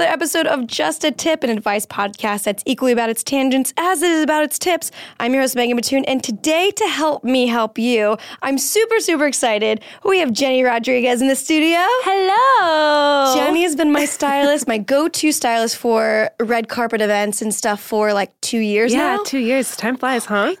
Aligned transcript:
Another 0.00 0.12
episode 0.14 0.46
of 0.46 0.66
Just 0.66 1.04
a 1.04 1.10
Tip, 1.10 1.44
an 1.44 1.50
advice 1.50 1.84
podcast 1.84 2.44
that's 2.44 2.62
equally 2.64 2.90
about 2.92 3.10
its 3.10 3.22
tangents 3.22 3.74
as 3.76 4.02
it 4.02 4.10
is 4.10 4.22
about 4.22 4.42
its 4.42 4.58
tips. 4.58 4.90
I'm 5.18 5.34
your 5.34 5.42
host, 5.42 5.54
Megan 5.56 5.76
Batoon, 5.76 6.04
and 6.08 6.24
today, 6.24 6.70
to 6.70 6.86
help 6.86 7.22
me 7.22 7.46
help 7.46 7.78
you, 7.78 8.16
I'm 8.40 8.56
super, 8.56 8.98
super 9.00 9.26
excited. 9.26 9.82
We 10.02 10.20
have 10.20 10.32
Jenny 10.32 10.62
Rodriguez 10.62 11.20
in 11.20 11.28
the 11.28 11.36
studio. 11.36 11.76
Hello. 11.80 13.34
Jenny 13.34 13.62
has 13.62 13.76
been 13.76 13.92
my 13.92 14.06
stylist, 14.06 14.66
my 14.66 14.78
go 14.78 15.06
to 15.08 15.32
stylist 15.32 15.76
for 15.76 16.30
red 16.40 16.68
carpet 16.70 17.02
events 17.02 17.42
and 17.42 17.54
stuff 17.54 17.82
for 17.82 18.14
like 18.14 18.30
two 18.40 18.58
years 18.60 18.94
Yeah, 18.94 19.16
now. 19.16 19.22
two 19.24 19.38
years. 19.38 19.76
Time 19.76 19.98
flies, 19.98 20.24
huh? 20.24 20.54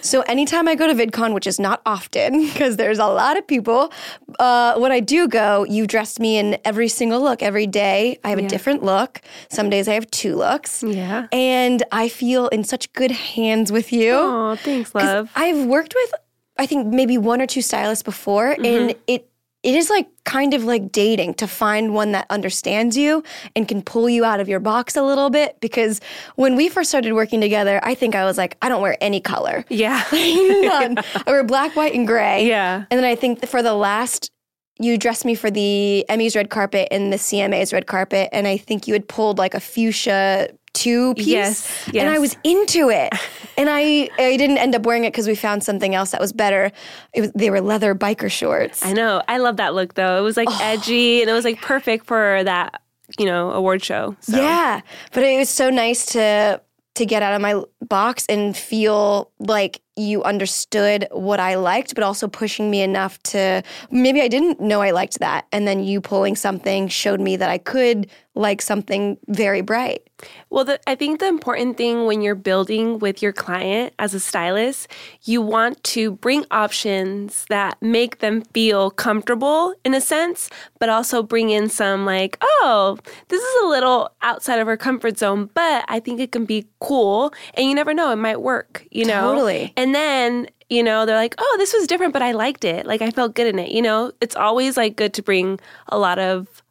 so 0.00 0.20
anytime 0.22 0.68
I 0.68 0.76
go 0.76 0.86
to 0.86 0.94
VidCon, 0.94 1.34
which 1.34 1.48
is 1.48 1.58
not 1.58 1.82
often 1.86 2.42
because 2.46 2.76
there's 2.76 3.00
a 3.00 3.06
lot 3.06 3.36
of 3.36 3.44
people, 3.48 3.92
uh, 4.38 4.78
when 4.78 4.92
I 4.92 5.00
do 5.00 5.26
go, 5.26 5.64
you 5.64 5.88
dressed 5.88 6.20
me 6.20 6.38
in 6.38 6.56
every 6.64 6.86
single 6.88 7.20
look 7.20 7.42
every 7.42 7.66
day. 7.66 8.16
I 8.22 8.28
have 8.28 8.38
a 8.38 8.42
Yeah. 8.42 8.48
Different 8.60 8.82
look. 8.84 9.20
Some 9.48 9.70
days 9.70 9.88
I 9.88 9.94
have 9.94 10.10
two 10.10 10.36
looks. 10.36 10.82
Yeah. 10.82 11.28
And 11.32 11.82
I 11.92 12.08
feel 12.10 12.48
in 12.48 12.62
such 12.64 12.92
good 12.92 13.10
hands 13.10 13.72
with 13.72 13.90
you. 13.90 14.12
Oh, 14.12 14.54
thanks, 14.56 14.94
love. 14.94 15.30
I've 15.34 15.64
worked 15.66 15.94
with, 15.94 16.12
I 16.58 16.66
think 16.66 16.86
maybe 16.88 17.16
one 17.16 17.40
or 17.40 17.46
two 17.46 17.62
stylists 17.62 18.02
before, 18.02 18.48
Mm-hmm. 18.54 18.64
and 18.66 18.94
it 19.06 19.26
it 19.62 19.74
is 19.74 19.90
like 19.90 20.08
kind 20.24 20.54
of 20.54 20.64
like 20.64 20.90
dating 20.90 21.34
to 21.34 21.46
find 21.46 21.92
one 21.94 22.12
that 22.12 22.26
understands 22.30 22.96
you 22.96 23.22
and 23.54 23.68
can 23.68 23.82
pull 23.82 24.08
you 24.08 24.24
out 24.24 24.40
of 24.40 24.48
your 24.48 24.58
box 24.60 24.96
a 24.96 25.02
little 25.02 25.28
bit. 25.28 25.60
Because 25.60 26.00
when 26.36 26.56
we 26.56 26.70
first 26.70 26.88
started 26.88 27.12
working 27.12 27.42
together, 27.42 27.78
I 27.82 27.94
think 27.94 28.14
I 28.14 28.24
was 28.24 28.38
like, 28.38 28.56
I 28.62 28.70
don't 28.70 28.80
wear 28.80 28.96
any 29.02 29.20
color. 29.20 29.64
Yeah. 29.68 30.02
None. 30.12 30.96
I 31.26 31.30
wear 31.30 31.44
black, 31.44 31.76
white, 31.76 31.92
and 31.94 32.06
gray. 32.06 32.46
Yeah. 32.48 32.84
And 32.90 32.96
then 32.98 33.04
I 33.04 33.14
think 33.14 33.46
for 33.46 33.62
the 33.62 33.74
last, 33.74 34.30
you 34.80 34.96
dressed 34.98 35.24
me 35.24 35.34
for 35.34 35.50
the 35.50 36.04
Emmys 36.08 36.34
red 36.34 36.50
carpet 36.50 36.88
and 36.90 37.12
the 37.12 37.16
CMA's 37.18 37.72
red 37.72 37.86
carpet, 37.86 38.28
and 38.32 38.46
I 38.48 38.56
think 38.56 38.88
you 38.88 38.94
had 38.94 39.06
pulled 39.08 39.38
like 39.38 39.54
a 39.54 39.60
fuchsia 39.60 40.48
two 40.72 41.14
piece. 41.14 41.26
Yes, 41.26 41.88
And 41.94 42.08
I 42.08 42.18
was 42.18 42.36
into 42.44 42.90
it. 42.90 43.12
and 43.58 43.68
I 43.68 44.08
I 44.18 44.36
didn't 44.36 44.58
end 44.58 44.74
up 44.74 44.82
wearing 44.86 45.04
it 45.04 45.12
because 45.12 45.26
we 45.26 45.34
found 45.34 45.62
something 45.64 45.94
else 45.94 46.12
that 46.12 46.20
was 46.20 46.32
better. 46.32 46.70
It 47.12 47.20
was 47.22 47.32
they 47.34 47.50
were 47.50 47.60
leather 47.60 47.94
biker 47.94 48.30
shorts. 48.30 48.84
I 48.84 48.92
know. 48.92 49.20
I 49.28 49.38
love 49.38 49.56
that 49.58 49.74
look, 49.74 49.94
though. 49.94 50.16
It 50.18 50.22
was 50.22 50.36
like 50.36 50.48
Oh. 50.50 50.58
edgy 50.62 51.20
and 51.20 51.28
it 51.28 51.32
was 51.34 51.44
like 51.44 51.60
perfect 51.60 52.06
for 52.06 52.42
that, 52.44 52.80
you 53.18 53.26
know, 53.26 53.50
award 53.50 53.82
show. 53.84 54.16
So. 54.20 54.36
Yeah, 54.36 54.80
but 55.12 55.24
it 55.24 55.36
was 55.38 55.50
so 55.50 55.70
nice 55.70 56.06
to 56.06 56.60
to 57.00 57.06
get 57.06 57.22
out 57.22 57.32
of 57.32 57.40
my 57.40 57.62
box 57.88 58.26
and 58.28 58.54
feel 58.54 59.30
like 59.38 59.80
you 59.96 60.22
understood 60.22 61.08
what 61.10 61.40
I 61.40 61.54
liked, 61.54 61.94
but 61.94 62.04
also 62.04 62.28
pushing 62.28 62.70
me 62.70 62.82
enough 62.82 63.18
to 63.22 63.62
maybe 63.90 64.20
I 64.20 64.28
didn't 64.28 64.60
know 64.60 64.82
I 64.82 64.90
liked 64.90 65.18
that, 65.20 65.46
and 65.50 65.66
then 65.66 65.82
you 65.82 66.02
pulling 66.02 66.36
something 66.36 66.88
showed 66.88 67.20
me 67.20 67.36
that 67.36 67.48
I 67.48 67.56
could 67.56 68.10
like 68.40 68.62
something 68.62 69.18
very 69.28 69.60
bright. 69.60 70.08
Well, 70.48 70.64
the, 70.64 70.80
I 70.88 70.94
think 70.94 71.20
the 71.20 71.28
important 71.28 71.76
thing 71.76 72.06
when 72.06 72.22
you're 72.22 72.34
building 72.34 72.98
with 72.98 73.22
your 73.22 73.32
client 73.32 73.94
as 73.98 74.14
a 74.14 74.20
stylist, 74.20 74.88
you 75.22 75.40
want 75.42 75.82
to 75.84 76.12
bring 76.12 76.44
options 76.50 77.44
that 77.48 77.80
make 77.80 78.18
them 78.18 78.42
feel 78.52 78.90
comfortable 78.90 79.74
in 79.84 79.94
a 79.94 80.00
sense, 80.00 80.50
but 80.78 80.88
also 80.88 81.22
bring 81.22 81.50
in 81.50 81.68
some 81.68 82.04
like, 82.04 82.38
oh, 82.42 82.98
this 83.28 83.42
is 83.42 83.62
a 83.62 83.66
little 83.66 84.10
outside 84.22 84.58
of 84.58 84.68
our 84.68 84.76
comfort 84.76 85.18
zone, 85.18 85.50
but 85.54 85.84
I 85.88 86.00
think 86.00 86.20
it 86.20 86.32
can 86.32 86.44
be 86.44 86.66
cool. 86.80 87.32
And 87.54 87.66
you 87.66 87.74
never 87.74 87.94
know, 87.94 88.10
it 88.10 88.16
might 88.16 88.40
work, 88.40 88.86
you 88.90 89.04
know? 89.04 89.32
Totally. 89.32 89.72
And 89.76 89.94
then, 89.94 90.48
you 90.68 90.82
know, 90.82 91.04
they're 91.04 91.16
like, 91.16 91.34
oh, 91.38 91.56
this 91.58 91.72
was 91.72 91.86
different, 91.86 92.12
but 92.12 92.22
I 92.22 92.32
liked 92.32 92.64
it. 92.64 92.86
Like, 92.86 93.02
I 93.02 93.10
felt 93.10 93.34
good 93.34 93.46
in 93.46 93.58
it. 93.58 93.70
You 93.70 93.82
know, 93.82 94.12
it's 94.20 94.36
always 94.36 94.76
like 94.76 94.96
good 94.96 95.12
to 95.14 95.22
bring 95.22 95.60
a 95.88 95.98
lot 95.98 96.18
of 96.18 96.62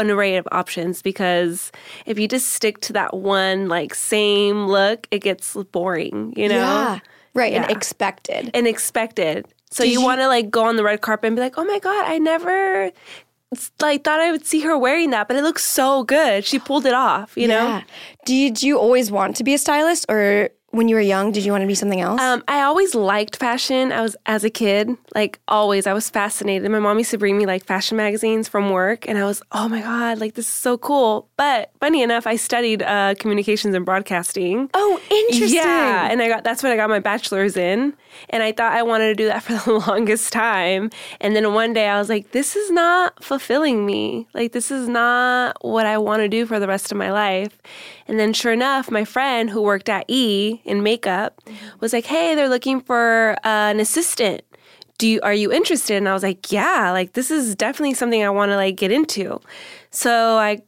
an 0.00 0.10
array 0.10 0.36
of 0.36 0.46
options 0.52 1.02
because 1.02 1.72
if 2.06 2.18
you 2.18 2.28
just 2.28 2.48
stick 2.50 2.80
to 2.82 2.92
that 2.94 3.14
one 3.14 3.68
like 3.68 3.94
same 3.94 4.66
look, 4.66 5.06
it 5.10 5.20
gets 5.20 5.54
boring, 5.72 6.32
you 6.36 6.48
know? 6.48 6.56
Yeah, 6.56 6.98
right, 7.34 7.52
and 7.52 7.70
expected. 7.70 8.50
And 8.54 8.66
expected. 8.66 9.46
So 9.70 9.82
Did 9.84 9.92
you, 9.92 10.00
you- 10.00 10.04
want 10.06 10.20
to 10.20 10.28
like 10.28 10.50
go 10.50 10.64
on 10.64 10.76
the 10.76 10.84
red 10.84 11.00
carpet 11.00 11.26
and 11.28 11.36
be 11.36 11.42
like, 11.42 11.58
"Oh 11.58 11.64
my 11.64 11.78
god, 11.80 12.04
I 12.06 12.18
never 12.18 12.90
like 13.80 14.04
thought 14.04 14.20
I 14.20 14.32
would 14.32 14.44
see 14.46 14.60
her 14.60 14.76
wearing 14.76 15.10
that, 15.10 15.28
but 15.28 15.36
it 15.36 15.42
looks 15.42 15.64
so 15.64 16.02
good. 16.04 16.44
She 16.44 16.58
pulled 16.58 16.84
it 16.86 16.94
off, 16.94 17.36
you 17.36 17.48
know?" 17.48 17.82
Did 18.24 18.62
you 18.62 18.78
always 18.78 19.10
want 19.10 19.36
to 19.36 19.44
be 19.44 19.54
a 19.54 19.58
stylist, 19.58 20.06
or 20.08 20.50
when 20.76 20.88
you 20.88 20.94
were 20.94 21.00
young, 21.00 21.32
did 21.32 21.44
you 21.44 21.52
want 21.52 21.62
to 21.62 21.66
be 21.66 21.74
something 21.74 22.00
else? 22.00 22.20
Um, 22.20 22.44
I 22.46 22.62
always 22.62 22.94
liked 22.94 23.36
fashion. 23.36 23.92
I 23.92 24.02
was 24.02 24.16
as 24.26 24.44
a 24.44 24.50
kid, 24.50 24.96
like 25.14 25.40
always, 25.48 25.86
I 25.86 25.92
was 25.92 26.10
fascinated. 26.10 26.70
My 26.70 26.78
mom 26.78 26.98
used 26.98 27.10
to 27.12 27.18
bring 27.18 27.36
me 27.38 27.46
like 27.46 27.64
fashion 27.64 27.96
magazines 27.96 28.48
from 28.48 28.70
work, 28.70 29.08
and 29.08 29.18
I 29.18 29.24
was, 29.24 29.42
oh 29.52 29.68
my 29.68 29.80
god, 29.80 30.18
like 30.18 30.34
this 30.34 30.46
is 30.46 30.52
so 30.52 30.76
cool. 30.78 31.28
But 31.36 31.70
funny 31.80 32.02
enough, 32.02 32.26
I 32.26 32.36
studied 32.36 32.82
uh, 32.82 33.14
communications 33.18 33.74
and 33.74 33.84
broadcasting. 33.84 34.70
oh, 34.74 35.00
interesting. 35.10 35.56
Yeah, 35.56 36.10
and 36.10 36.20
I 36.22 36.28
got 36.28 36.44
that's 36.44 36.62
what 36.62 36.72
I 36.72 36.76
got 36.76 36.90
my 36.90 37.00
bachelor's 37.00 37.56
in, 37.56 37.94
and 38.30 38.42
I 38.42 38.52
thought 38.52 38.72
I 38.72 38.82
wanted 38.82 39.08
to 39.08 39.14
do 39.14 39.26
that 39.26 39.42
for 39.42 39.54
the 39.54 39.78
longest 39.86 40.32
time. 40.32 40.90
And 41.20 41.34
then 41.34 41.54
one 41.54 41.72
day 41.72 41.88
I 41.88 41.98
was 41.98 42.08
like, 42.08 42.32
this 42.32 42.56
is 42.56 42.70
not 42.70 43.22
fulfilling 43.22 43.86
me. 43.86 44.28
Like 44.34 44.52
this 44.52 44.70
is 44.70 44.88
not 44.88 45.56
what 45.64 45.86
I 45.86 45.98
want 45.98 46.20
to 46.20 46.28
do 46.28 46.46
for 46.46 46.60
the 46.60 46.68
rest 46.68 46.92
of 46.92 46.98
my 46.98 47.10
life. 47.10 47.58
And 48.08 48.20
then 48.20 48.32
sure 48.32 48.52
enough, 48.52 48.90
my 48.90 49.04
friend 49.04 49.50
who 49.50 49.62
worked 49.62 49.88
at 49.88 50.04
E 50.08 50.60
in 50.66 50.82
makeup 50.82 51.40
was 51.80 51.92
like, 51.92 52.06
hey, 52.06 52.34
they're 52.34 52.48
looking 52.48 52.80
for 52.80 53.36
uh, 53.44 53.70
an 53.72 53.80
assistant. 53.80 54.42
Do 54.98 55.06
you 55.08 55.20
are 55.22 55.34
you 55.34 55.52
interested? 55.52 55.96
And 55.96 56.08
I 56.08 56.14
was 56.14 56.22
like, 56.22 56.50
yeah, 56.52 56.90
like 56.92 57.12
this 57.12 57.30
is 57.30 57.54
definitely 57.54 57.94
something 57.94 58.22
I 58.22 58.30
want 58.30 58.50
to 58.50 58.56
like 58.56 58.76
get 58.76 58.90
into. 58.92 59.40
So 59.90 60.38
I 60.38 60.62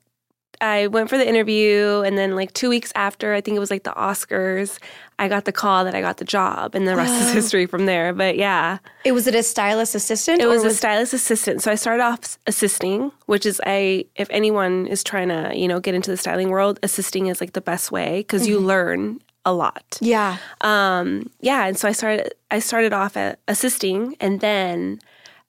I 0.61 0.89
went 0.89 1.09
for 1.09 1.17
the 1.17 1.27
interview, 1.27 2.03
and 2.05 2.19
then 2.19 2.35
like 2.35 2.53
two 2.53 2.69
weeks 2.69 2.91
after, 2.97 3.33
I 3.33 3.41
think 3.41 3.57
it 3.57 3.61
was 3.61 3.71
like 3.71 3.85
the 3.85 3.93
Oscars, 3.93 4.81
I 5.21 5.29
got 5.29 5.45
the 5.45 5.53
call 5.53 5.85
that 5.85 5.95
I 5.95 6.01
got 6.01 6.17
the 6.17 6.25
job, 6.25 6.75
and 6.75 6.87
the 6.87 6.97
rest 6.97 7.15
is 7.23 7.33
history 7.43 7.67
from 7.67 7.87
there. 7.87 8.13
But 8.13 8.37
yeah, 8.37 8.79
It 9.05 9.13
was 9.13 9.29
it 9.29 9.37
a 9.37 9.45
stylist 9.45 9.95
assistant? 9.95 10.41
it 10.41 10.47
or 10.47 10.49
was 10.49 10.65
a 10.65 10.75
stylist 10.75 11.15
assistant. 11.15 11.63
So 11.63 11.71
I 11.71 11.77
started 11.77 12.03
off 12.03 12.39
assisting, 12.49 13.13
which 13.27 13.47
is 13.47 13.61
a 13.67 14.05
if 14.17 14.27
anyone 14.31 14.89
is 14.89 15.05
trying 15.05 15.29
to 15.29 15.53
you 15.55 15.69
know 15.69 15.79
get 15.79 15.95
into 15.95 16.11
the 16.11 16.17
styling 16.17 16.51
world, 16.51 16.81
assisting 16.83 17.29
is 17.29 17.41
like 17.41 17.53
the 17.53 17.61
best 17.63 17.93
way 17.93 18.19
because 18.21 18.49
you 18.49 18.59
learn 18.59 19.21
a 19.45 19.53
lot. 19.53 19.99
Yeah. 20.01 20.37
Um, 20.61 21.31
yeah, 21.41 21.67
and 21.67 21.77
so 21.79 21.89
I 21.89 21.93
started 21.93 22.33
I 22.51 22.59
started 22.59 22.93
off 22.93 23.17
at 23.17 23.39
assisting 23.49 24.17
and 24.21 24.41
then 24.41 25.01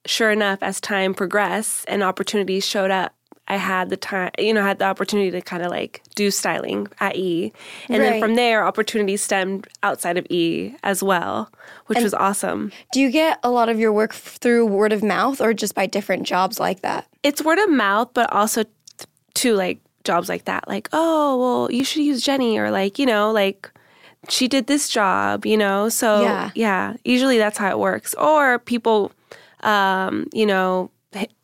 sure 0.06 0.30
enough 0.30 0.62
as 0.62 0.80
time 0.80 1.12
progressed 1.14 1.84
and 1.88 2.02
opportunities 2.02 2.66
showed 2.66 2.90
up, 2.90 3.12
I 3.48 3.56
had 3.56 3.90
the 3.90 3.96
time 3.96 4.30
you 4.38 4.54
know, 4.54 4.62
I 4.62 4.68
had 4.68 4.78
the 4.78 4.86
opportunity 4.86 5.30
to 5.32 5.40
kind 5.42 5.62
of 5.62 5.70
like 5.70 6.02
do 6.14 6.30
styling 6.30 6.86
at 7.00 7.16
E. 7.16 7.52
And 7.88 7.98
Right. 8.02 8.10
then 8.12 8.20
from 8.20 8.34
there 8.36 8.64
opportunities 8.66 9.22
stemmed 9.22 9.66
outside 9.82 10.16
of 10.16 10.26
E 10.30 10.74
as 10.82 11.02
well, 11.02 11.50
which 11.86 12.00
was 12.02 12.14
awesome. 12.14 12.72
Do 12.92 13.00
you 13.00 13.10
get 13.10 13.38
a 13.42 13.50
lot 13.50 13.68
of 13.68 13.78
your 13.78 13.92
work 13.92 14.14
through 14.14 14.66
word 14.66 14.92
of 14.92 15.02
mouth 15.02 15.40
or 15.40 15.52
just 15.52 15.74
by 15.74 15.86
different 15.86 16.22
jobs 16.26 16.58
like 16.58 16.80
that? 16.82 17.06
It's 17.22 17.42
word 17.42 17.58
of 17.58 17.68
mouth 17.70 18.10
but 18.14 18.32
also 18.32 18.64
to 19.34 19.54
like 19.54 19.80
jobs 20.04 20.28
like 20.28 20.46
that. 20.46 20.66
Like, 20.66 20.88
oh, 20.92 21.38
well, 21.38 21.72
you 21.72 21.84
should 21.84 22.02
use 22.02 22.22
Jenny, 22.22 22.58
or 22.58 22.70
like, 22.70 22.98
you 22.98 23.04
know, 23.06 23.30
like 23.32 23.70
she 24.30 24.48
did 24.48 24.66
this 24.66 24.88
job, 24.88 25.44
you 25.44 25.56
know. 25.56 25.88
So 25.88 26.22
Yeah. 26.22 26.50
yeah, 26.54 26.94
usually 27.04 27.38
that's 27.38 27.58
how 27.58 27.70
it 27.70 27.78
works. 27.78 28.14
Or 28.14 28.58
people, 28.58 29.12
um, 29.62 30.26
you 30.32 30.46
know, 30.46 30.90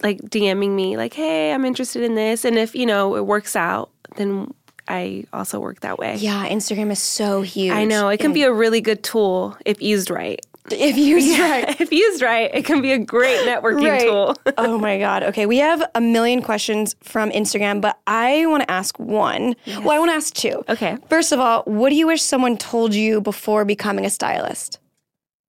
like 0.03 0.21
DMing 0.23 0.71
me, 0.71 0.97
like, 0.97 1.13
hey, 1.15 1.53
I'm 1.53 1.65
interested 1.65 2.03
in 2.03 2.15
this, 2.15 2.45
and 2.45 2.57
if 2.57 2.75
you 2.75 2.87
know 2.87 3.17
it 3.17 3.27
works 3.27 3.57
out, 3.57 3.91
then 4.17 4.55
I 4.89 5.25
also 5.33 5.59
work 5.59 5.81
that 5.81 5.99
way. 5.99 6.15
Yeah, 6.17 6.49
Instagram 6.49 6.93
is 6.93 7.01
so 7.01 7.43
huge. 7.43 7.73
I 7.73 7.85
know 7.85 8.09
it 8.09 8.21
can 8.21 8.33
be 8.33 8.43
a 8.45 8.53
really 8.53 8.81
good 8.81 9.03
tool 9.03 9.57
if 9.65 9.83
used 9.83 10.11
right. 10.11 10.39
If 10.71 10.97
used 10.97 11.39
right. 11.39 11.81
if 11.81 11.93
used 11.93 12.23
right, 12.23 12.51
it 12.55 12.65
can 12.65 12.81
be 12.83 12.93
a 12.93 12.99
great 12.99 13.41
networking 13.47 13.89
Right. 13.89 14.03
tool. 14.03 14.35
oh 14.59 14.79
my 14.79 14.99
God. 14.99 15.23
Okay, 15.25 15.47
we 15.47 15.59
have 15.59 15.83
a 15.95 16.01
million 16.01 16.43
questions 16.43 16.97
from 17.03 17.31
Instagram, 17.31 17.81
but 17.81 17.99
I 18.07 18.47
want 18.47 18.63
to 18.65 18.71
ask 18.71 18.99
one. 18.99 19.55
Well, 19.67 19.91
I 19.91 19.99
want 19.99 20.11
to 20.11 20.15
ask 20.17 20.35
two. 20.35 20.65
Okay. 20.69 20.97
First 21.09 21.33
of 21.33 21.41
all, 21.41 21.63
what 21.65 21.91
do 21.91 21.97
you 21.97 22.07
wish 22.07 22.23
someone 22.23 22.57
told 22.57 22.95
you 22.95 23.21
before 23.21 23.65
becoming 23.65 24.05
a 24.05 24.11
stylist? 24.11 24.79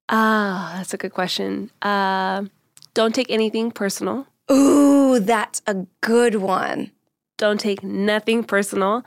Ah, 0.10 0.76
that's 0.78 0.94
a 0.94 0.98
good 0.98 1.14
question. 1.14 1.70
Uh, 1.82 2.46
don't 2.94 3.14
take 3.14 3.30
anything 3.30 3.72
personal. 3.72 4.26
Ooh, 4.52 5.20
that's 5.20 5.62
a 5.68 5.86
good 6.02 6.36
one. 6.36 6.92
Don't 7.38 7.60
take 7.60 7.84
nothing 7.84 8.44
personal, 8.44 9.04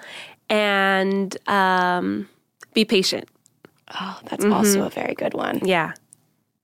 and 0.49 1.37
um, 1.49 2.29
be 2.75 2.85
patient. 2.85 3.29
Oh, 3.99 4.21
that's 4.27 4.45
mm-hmm. 4.45 4.53
also 4.53 4.85
a 4.85 4.91
very 4.91 5.15
good 5.15 5.35
one. 5.35 5.61
Yeah. 5.65 5.93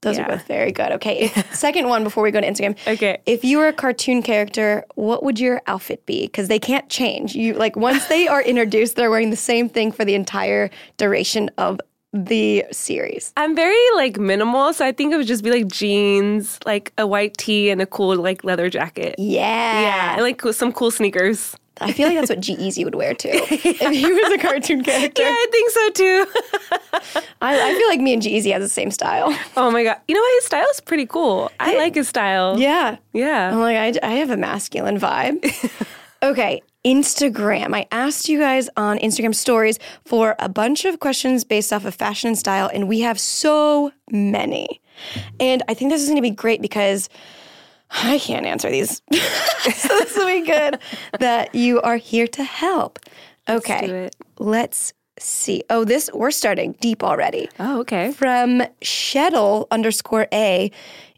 Those 0.01 0.17
Yeah. 0.17 0.25
are 0.25 0.29
both 0.29 0.47
very 0.47 0.71
good. 0.71 0.91
Okay, 0.93 1.27
second 1.51 1.89
one 1.89 2.03
before 2.03 2.23
we 2.23 2.29
go 2.31 2.39
to 2.39 2.47
Instagram. 2.47 2.77
Okay. 2.87 3.17
If 3.25 3.43
you 3.43 3.57
were 3.57 3.67
a 3.67 3.73
cartoon 3.73 4.21
character, 4.21 4.85
what 4.95 5.23
would 5.23 5.39
your 5.39 5.61
outfit 5.65 6.05
be? 6.05 6.27
Because 6.27 6.47
they 6.47 6.59
can't 6.59 6.87
change. 6.89 7.35
You 7.35 7.53
like 7.53 7.75
once 7.75 8.05
they 8.07 8.27
are 8.27 8.41
introduced, 8.41 8.95
they're 8.95 9.09
wearing 9.09 9.31
the 9.31 9.35
same 9.35 9.67
thing 9.69 9.91
for 9.91 10.05
the 10.05 10.13
entire 10.13 10.69
duration 10.97 11.49
of 11.57 11.79
the 12.13 12.63
series. 12.71 13.33
I'm 13.37 13.55
very 13.55 13.75
like 13.95 14.19
minimal, 14.19 14.71
so 14.73 14.85
I 14.85 14.91
think 14.91 15.13
it 15.13 15.17
would 15.17 15.27
just 15.27 15.43
be 15.43 15.51
like 15.51 15.67
jeans, 15.67 16.59
like 16.65 16.93
a 16.97 17.07
white 17.07 17.35
tee, 17.37 17.69
and 17.69 17.81
a 17.81 17.85
cool 17.85 18.15
like 18.15 18.43
leather 18.43 18.69
jacket. 18.69 19.15
Yeah. 19.17 19.81
Yeah, 19.81 20.13
and 20.13 20.21
like 20.21 20.41
some 20.53 20.71
cool 20.71 20.91
sneakers. 20.91 21.55
I 21.81 21.91
feel 21.91 22.07
like 22.07 22.17
that's 22.17 22.29
what 22.29 22.39
G-Eazy 22.39 22.83
would 22.83 22.95
wear 22.95 23.13
too. 23.13 23.29
If 23.31 23.61
he 23.61 24.11
was 24.21 24.33
a 24.33 24.37
cartoon 24.37 24.83
character. 24.83 25.21
Yeah, 25.21 25.29
I 25.29 25.47
think 25.51 25.69
so 25.71 25.89
too. 25.91 26.25
I, 27.41 27.71
I 27.71 27.75
feel 27.75 27.87
like 27.87 27.99
me 27.99 28.13
and 28.13 28.21
G-Eazy 28.21 28.51
has 28.53 28.61
the 28.63 28.69
same 28.69 28.91
style. 28.91 29.37
oh 29.57 29.71
my 29.71 29.83
god, 29.83 29.97
you 30.07 30.15
know 30.15 30.21
what? 30.21 30.35
His 30.37 30.45
style 30.45 30.67
is 30.71 30.81
pretty 30.81 31.05
cool. 31.05 31.51
I 31.59 31.77
like 31.77 31.95
his 31.95 32.09
style. 32.09 32.59
Yeah. 32.59 32.97
Yeah. 33.13 33.51
I'm 33.51 33.59
like, 33.59 33.77
I, 33.77 34.07
I 34.07 34.11
have 34.15 34.29
a 34.29 34.37
masculine 34.37 34.99
vibe. 34.99 35.43
okay, 36.23 36.61
Instagram. 36.85 37.75
I 37.75 37.87
asked 37.91 38.29
you 38.29 38.39
guys 38.39 38.69
on 38.77 38.97
Instagram 38.99 39.35
stories 39.35 39.77
for 40.05 40.35
a 40.39 40.49
bunch 40.49 40.85
of 40.85 40.99
questions 40.99 41.43
based 41.43 41.73
off 41.73 41.85
of 41.85 41.95
fashion 41.95 42.29
and 42.29 42.37
style, 42.37 42.69
and 42.73 42.87
we 42.87 43.01
have 43.01 43.19
so 43.19 43.91
many. 44.09 44.81
And 45.39 45.63
I 45.67 45.73
think 45.73 45.91
this 45.91 46.01
is 46.01 46.07
going 46.07 46.17
to 46.17 46.21
be 46.21 46.31
great 46.31 46.61
because 46.61 47.09
I 47.91 48.19
can't 48.19 48.45
answer 48.45 48.69
these. 48.69 49.01
so 49.13 49.87
this 49.87 50.15
will 50.15 50.25
be 50.27 50.45
good 50.45 50.79
that 51.19 51.55
you 51.55 51.81
are 51.81 51.97
here 51.97 52.27
to 52.27 52.43
help. 52.43 52.99
Okay, 53.49 53.87
do 53.87 53.95
it. 53.95 54.15
let's 54.39 54.93
see. 55.19 55.63
Oh, 55.69 55.83
this, 55.85 56.09
we're 56.13 56.31
starting 56.31 56.73
deep 56.81 57.01
already 57.03 57.49
Oh, 57.59 57.79
okay. 57.79 58.11
from 58.11 58.61
Shettle 58.81 59.67
underscore 59.71 60.27
A. 60.33 60.69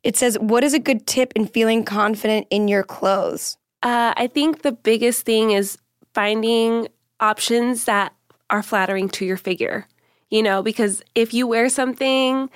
It 0.04 0.16
says, 0.16 0.38
What 0.40 0.64
is 0.64 0.74
a 0.74 0.80
good 0.80 1.06
tip 1.08 1.34
in 1.36 1.48
feeling 1.48 1.84
confident 1.84 2.48
in 2.50 2.68
your 2.68 2.84
clothes? 2.84 3.58
Uh, 3.84 4.14
I 4.16 4.28
think 4.28 4.62
the 4.62 4.72
biggest 4.72 5.26
thing 5.26 5.52
is 5.52 5.78
finding 6.14 6.88
options 7.20 7.86
that 7.86 8.14
are 8.50 8.64
flattering 8.64 9.10
to 9.10 9.26
your 9.26 9.38
figure. 9.38 9.88
You 10.30 10.44
know, 10.44 10.62
because 10.62 11.02
if 11.16 11.34
you 11.34 11.48
wear 11.48 11.68
something 11.70 12.50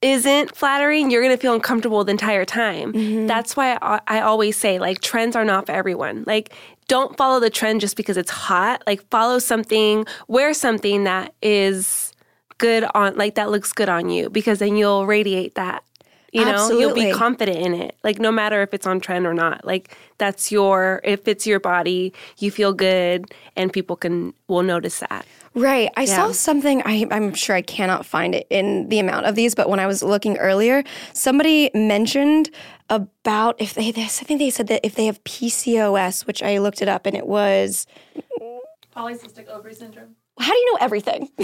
isn't 0.00 0.54
flattering, 0.54 1.10
you're 1.10 1.22
going 1.22 1.34
to 1.34 1.40
feel 1.40 1.54
uncomfortable 1.54 2.04
the 2.04 2.12
entire 2.12 2.44
time. 2.44 2.92
Mm-hmm. 2.92 3.26
That's 3.26 3.56
why 3.56 3.78
I, 3.82 4.00
I 4.06 4.20
always 4.20 4.56
say, 4.56 4.78
like, 4.78 5.00
trends 5.00 5.34
are 5.34 5.44
not 5.44 5.66
for 5.66 5.72
everyone. 5.72 6.24
Like, 6.26 6.54
don't 6.86 7.16
follow 7.16 7.40
the 7.40 7.50
trend 7.50 7.80
just 7.80 7.96
because 7.96 8.16
it's 8.16 8.30
hot. 8.30 8.82
Like, 8.86 9.08
follow 9.10 9.38
something, 9.38 10.06
wear 10.28 10.54
something 10.54 11.04
that 11.04 11.34
is 11.42 12.12
good 12.58 12.84
on, 12.94 13.16
like, 13.16 13.34
that 13.34 13.50
looks 13.50 13.72
good 13.72 13.88
on 13.88 14.08
you, 14.08 14.30
because 14.30 14.60
then 14.60 14.76
you'll 14.76 15.06
radiate 15.06 15.56
that. 15.56 15.82
You 16.30 16.44
know, 16.44 16.70
you'll 16.78 16.94
be 16.94 17.10
confident 17.10 17.56
in 17.56 17.72
it. 17.72 17.96
Like 18.04 18.18
no 18.18 18.30
matter 18.30 18.60
if 18.60 18.74
it's 18.74 18.86
on 18.86 19.00
trend 19.00 19.26
or 19.26 19.32
not. 19.32 19.64
Like 19.64 19.96
that's 20.18 20.52
your 20.52 21.00
if 21.02 21.26
it's 21.26 21.46
your 21.46 21.58
body, 21.58 22.12
you 22.36 22.50
feel 22.50 22.74
good 22.74 23.32
and 23.56 23.72
people 23.72 23.96
can 23.96 24.34
will 24.46 24.62
notice 24.62 24.98
that. 25.00 25.24
Right. 25.58 25.90
I 25.96 26.04
saw 26.04 26.32
something, 26.32 26.82
I, 26.84 27.06
I'm 27.10 27.34
sure 27.34 27.56
I 27.56 27.62
cannot 27.62 28.06
find 28.06 28.34
it 28.34 28.46
in 28.50 28.88
the 28.88 28.98
amount 28.98 29.26
of 29.26 29.34
these, 29.34 29.54
but 29.54 29.68
when 29.68 29.80
I 29.80 29.86
was 29.86 30.02
looking 30.02 30.36
earlier, 30.38 30.84
somebody 31.12 31.70
mentioned 31.74 32.50
about 32.90 33.60
if 33.60 33.74
they, 33.74 33.90
this, 33.90 34.22
I 34.22 34.24
think 34.24 34.40
they 34.40 34.50
said 34.50 34.68
that 34.68 34.80
if 34.84 34.94
they 34.94 35.06
have 35.06 35.22
PCOS, 35.24 36.26
which 36.26 36.42
I 36.42 36.58
looked 36.58 36.80
it 36.80 36.88
up 36.88 37.06
and 37.06 37.16
it 37.16 37.26
was, 37.26 37.86
Polycystic 38.96 39.48
ovary 39.48 39.74
syndrome. 39.74 40.16
how 40.38 40.52
do 40.52 40.58
you 40.58 40.72
know 40.72 40.78
everything? 40.80 41.28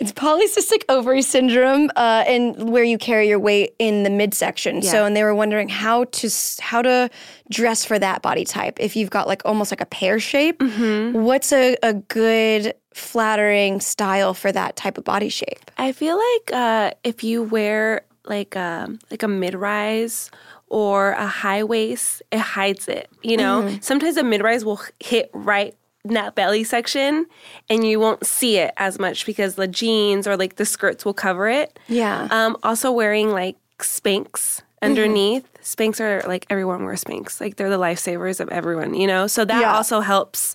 It's 0.00 0.12
polycystic 0.12 0.82
ovary 0.88 1.22
syndrome, 1.22 1.88
uh, 1.94 2.24
and 2.26 2.70
where 2.70 2.82
you 2.82 2.98
carry 2.98 3.28
your 3.28 3.38
weight 3.38 3.74
in 3.78 4.02
the 4.02 4.10
midsection. 4.10 4.82
So, 4.82 5.04
and 5.06 5.14
they 5.16 5.22
were 5.22 5.34
wondering 5.34 5.68
how 5.68 6.04
to 6.04 6.30
how 6.60 6.82
to 6.82 7.08
dress 7.48 7.84
for 7.84 7.98
that 7.98 8.20
body 8.20 8.44
type. 8.44 8.78
If 8.80 8.96
you've 8.96 9.10
got 9.10 9.28
like 9.28 9.42
almost 9.44 9.70
like 9.70 9.80
a 9.80 9.86
pear 9.86 10.18
shape, 10.18 10.58
Mm-hmm. 10.58 11.22
what's 11.22 11.52
a, 11.52 11.76
a 11.82 11.94
good 11.94 12.74
flattering 12.92 13.80
style 13.80 14.34
for 14.34 14.50
that 14.50 14.74
type 14.76 14.98
of 14.98 15.04
body 15.04 15.28
shape? 15.28 15.70
I 15.78 15.92
feel 15.92 16.16
like 16.18 16.52
uh, 16.52 16.90
if 17.04 17.22
you 17.22 17.42
wear 17.44 18.02
like 18.24 18.56
a 18.56 18.88
like 19.12 19.22
a 19.22 19.28
mid 19.28 19.54
rise 19.54 20.30
or 20.68 21.12
a 21.12 21.26
high 21.26 21.62
waist, 21.62 22.20
it 22.32 22.38
hides 22.40 22.88
it. 22.88 23.08
You 23.22 23.36
know, 23.36 23.78
sometimes 23.80 24.16
a 24.16 24.24
mid 24.24 24.42
rise 24.42 24.64
will 24.64 24.80
hit 24.98 25.30
right 25.32 25.76
that 26.04 26.34
belly 26.34 26.64
section, 26.64 27.26
and 27.70 27.86
you 27.86 27.98
won't 27.98 28.26
see 28.26 28.58
it 28.58 28.72
as 28.76 28.98
much 28.98 29.24
because 29.26 29.54
the 29.54 29.66
jeans 29.68 30.26
or 30.26 30.36
like 30.36 30.56
the 30.56 30.66
skirts 30.66 31.04
will 31.04 31.14
cover 31.14 31.48
it. 31.48 31.78
Yeah. 31.88 32.28
Um, 32.30 32.56
also 32.62 32.92
wearing 32.92 33.30
like 33.30 33.56
Spanx 33.78 34.60
underneath. 34.82 35.48
Spanx 35.62 36.00
are 36.00 36.26
like 36.28 36.46
everyone 36.50 36.84
wears 36.84 37.04
Spanx. 37.04 37.40
Like 37.40 37.56
they're 37.56 37.70
the 37.70 37.78
lifesavers 37.78 38.38
of 38.40 38.48
everyone, 38.50 38.94
you 38.94 39.06
know. 39.06 39.26
So 39.26 39.44
that 39.46 39.60
Yeah. 39.60 39.74
also 39.74 40.00
helps, 40.00 40.54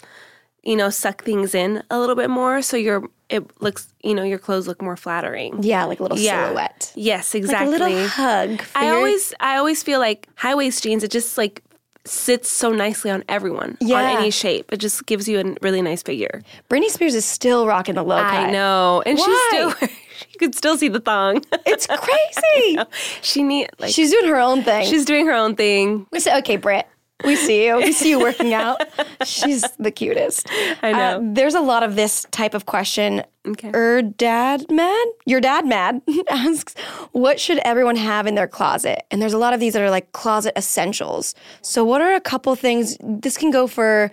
you 0.63 0.75
know, 0.75 0.89
suck 0.91 1.24
things 1.24 1.56
in 1.56 1.82
a 1.89 2.00
little 2.00 2.15
bit 2.15 2.29
more. 2.29 2.62
So 2.62 2.77
your 2.77 3.03
it 3.29 3.62
looks, 3.62 3.94
you 4.03 4.15
know, 4.15 4.24
your 4.24 4.39
clothes 4.39 4.68
look 4.68 4.82
more 4.82 4.98
flattering. 4.98 5.62
yeah, 5.62 5.84
like 5.86 6.00
a 6.00 6.03
little 6.03 6.18
Yeah. 6.18 6.46
silhouette. 6.48 6.91
Yes, 6.96 7.34
Like 7.34 7.44
exactly. 7.44 7.68
a 7.75 7.77
little 7.79 8.08
hug. 8.08 8.62
for 8.62 8.77
I 8.77 8.86
your- 8.88 8.96
always 8.98 9.34
I 9.39 9.58
always 9.58 9.82
feel 9.84 10.00
like 10.00 10.27
high 10.36 10.56
waist 10.56 10.84
jeans. 10.84 11.03
It 11.03 11.12
just 11.12 11.38
like 11.38 11.63
sits 12.10 12.50
so 12.51 12.72
nicely 12.72 13.12
on 13.12 13.24
everyone 13.30 13.78
Yeah. 13.82 13.98
on 13.98 14.18
any 14.18 14.32
shape. 14.32 14.72
It 14.74 14.78
just 14.78 15.06
gives 15.06 15.28
you 15.28 15.39
a 15.39 15.56
really 15.62 15.82
nice 15.82 16.01
figure. 16.04 16.42
Britney 16.70 16.89
Spears 16.89 17.16
is 17.16 17.25
still 17.25 17.68
rocking 17.68 17.96
the 17.96 18.04
low 18.04 18.18
cut. 18.22 18.34
I 18.34 18.51
know, 18.51 19.04
and 19.06 19.18
Why? 19.18 19.25
she's 19.25 19.39
still. 19.80 19.89
you 20.32 20.38
could 20.39 20.56
still 20.56 20.78
see 20.78 20.88
the 20.89 21.00
thong. 21.00 21.44
It's 21.66 21.88
crazy. 21.89 22.78
she 23.22 23.44
need 23.44 23.70
like 23.80 23.94
She's 23.94 24.12
doing 24.12 24.28
her 24.28 24.39
own 24.39 24.63
thing. 24.63 24.86
she's 24.88 25.06
doing 25.06 25.25
her 25.28 25.34
own 25.34 25.56
thing. 25.56 26.08
We 26.12 26.20
say, 26.20 26.38
okay, 26.39 26.56
Britt, 26.58 26.88
we 27.26 27.36
see 27.36 27.66
you. 27.66 27.78
We 27.78 27.92
see 27.92 28.10
you 28.12 28.20
working 28.30 28.54
out. 28.54 28.82
She's 29.26 29.62
the 29.78 29.92
cutest. 29.92 30.48
I 30.82 30.92
know. 30.92 31.00
Uh, 31.00 31.20
there's 31.22 31.56
a 31.56 31.60
lot 31.62 31.84
of 31.84 31.96
this 31.96 32.26
type 32.32 32.54
of 32.54 32.66
question. 32.66 33.24
Okay. 33.48 33.72
Er 33.74 34.02
dad 34.02 34.66
mad? 34.72 35.08
Your 35.26 35.42
dad 35.42 35.66
mad 35.66 36.02
asks, 36.30 36.76
what 37.12 37.40
should 37.40 37.60
everyone 37.60 37.96
have 37.96 38.28
in 38.28 38.36
their 38.36 38.48
closet? 38.48 39.04
And 39.12 39.22
there's 39.22 39.34
a 39.34 39.38
lot 39.38 39.54
of 39.54 39.60
these 39.60 39.74
that 39.74 39.82
are 39.82 39.90
like 39.90 40.12
closet 40.12 40.54
essentials. 40.58 41.36
So, 41.62 41.84
what 41.84 42.02
are 42.02 42.14
a 42.14 42.22
couple 42.22 42.56
things? 42.56 42.98
This 43.02 43.38
can 43.38 43.52
go 43.52 43.66
for, 43.68 44.12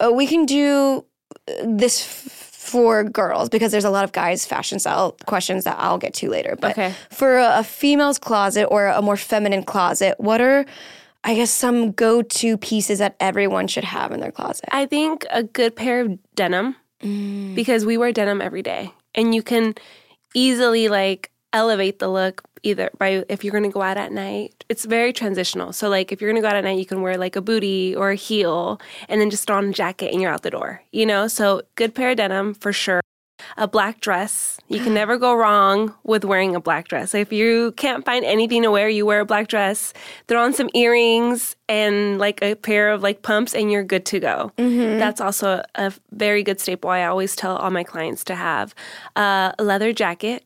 uh, 0.00 0.10
we 0.12 0.26
can 0.26 0.44
do 0.46 1.04
uh, 1.48 1.52
this 1.64 2.02
f- 2.02 2.40
for 2.64 3.04
girls 3.04 3.48
because 3.50 3.70
there's 3.72 3.84
a 3.84 3.90
lot 3.90 4.04
of 4.04 4.12
guys' 4.12 4.46
fashion 4.46 4.78
style 4.78 5.16
questions 5.26 5.64
that 5.64 5.76
I'll 5.78 5.98
get 5.98 6.14
to 6.14 6.30
later. 6.30 6.56
But 6.58 6.72
Okay. 6.72 6.94
for 7.10 7.38
a, 7.38 7.58
a 7.58 7.62
female's 7.64 8.18
closet 8.18 8.64
or 8.70 8.86
a 8.86 9.02
more 9.02 9.16
feminine 9.18 9.62
closet, 9.64 10.14
what 10.18 10.40
are 10.40 10.64
I 11.24 11.34
guess 11.34 11.50
some 11.50 11.92
go-to 11.92 12.58
pieces 12.58 12.98
that 12.98 13.16
everyone 13.18 13.66
should 13.66 13.84
have 13.84 14.12
in 14.12 14.20
their 14.20 14.30
closet. 14.30 14.68
I 14.70 14.84
think 14.84 15.24
a 15.30 15.42
good 15.42 15.74
pair 15.74 16.02
of 16.02 16.18
denim 16.34 16.76
mm. 17.02 17.54
because 17.54 17.86
we 17.86 17.96
wear 17.96 18.12
denim 18.12 18.42
every 18.42 18.62
day 18.62 18.92
and 19.14 19.34
you 19.34 19.42
can 19.42 19.74
easily 20.34 20.88
like 20.88 21.30
elevate 21.54 21.98
the 21.98 22.08
look 22.08 22.42
either 22.62 22.90
by 22.98 23.24
if 23.28 23.42
you're 23.42 23.52
going 23.52 23.64
to 23.64 23.70
go 23.70 23.80
out 23.80 23.96
at 23.96 24.12
night. 24.12 24.64
It's 24.68 24.84
very 24.84 25.14
transitional. 25.14 25.72
So 25.72 25.88
like 25.88 26.12
if 26.12 26.20
you're 26.20 26.30
going 26.30 26.42
to 26.42 26.46
go 26.46 26.48
out 26.48 26.56
at 26.56 26.64
night 26.64 26.78
you 26.78 26.86
can 26.86 27.00
wear 27.00 27.16
like 27.16 27.36
a 27.36 27.40
booty 27.40 27.96
or 27.96 28.10
a 28.10 28.16
heel 28.16 28.78
and 29.08 29.18
then 29.18 29.30
just 29.30 29.46
throw 29.46 29.56
on 29.56 29.70
a 29.70 29.72
jacket 29.72 30.12
and 30.12 30.20
you're 30.20 30.30
out 30.30 30.42
the 30.42 30.50
door, 30.50 30.82
you 30.92 31.06
know? 31.06 31.26
So 31.26 31.62
good 31.74 31.94
pair 31.94 32.10
of 32.10 32.18
denim 32.18 32.52
for 32.52 32.72
sure. 32.72 33.00
A 33.56 33.68
black 33.68 34.00
dress. 34.00 34.58
You 34.68 34.80
can 34.80 34.94
never 34.94 35.18
go 35.18 35.34
wrong 35.34 35.94
with 36.04 36.24
wearing 36.24 36.54
a 36.54 36.60
black 36.60 36.88
dress. 36.88 37.14
If 37.14 37.32
you 37.32 37.72
can't 37.72 38.04
find 38.04 38.24
anything 38.24 38.62
to 38.62 38.70
wear, 38.70 38.88
you 38.88 39.06
wear 39.06 39.20
a 39.20 39.24
black 39.26 39.48
dress, 39.48 39.92
throw 40.28 40.42
on 40.42 40.52
some 40.52 40.70
earrings 40.74 41.56
and 41.68 42.18
like 42.18 42.42
a 42.42 42.54
pair 42.54 42.90
of 42.90 43.02
like 43.02 43.22
pumps, 43.22 43.54
and 43.54 43.70
you're 43.70 43.84
good 43.84 44.04
to 44.06 44.20
go. 44.20 44.52
That's 44.98 45.20
also 45.20 45.62
a 45.74 45.92
very 46.12 46.42
good 46.42 46.60
staple. 46.60 46.90
I 46.90 47.04
always 47.04 47.36
tell 47.36 47.56
all 47.56 47.70
my 47.70 47.84
clients 47.84 48.24
to 48.24 48.34
have 48.34 48.74
uh, 49.16 49.52
a 49.58 49.62
leather 49.64 49.92
jacket. 49.92 50.44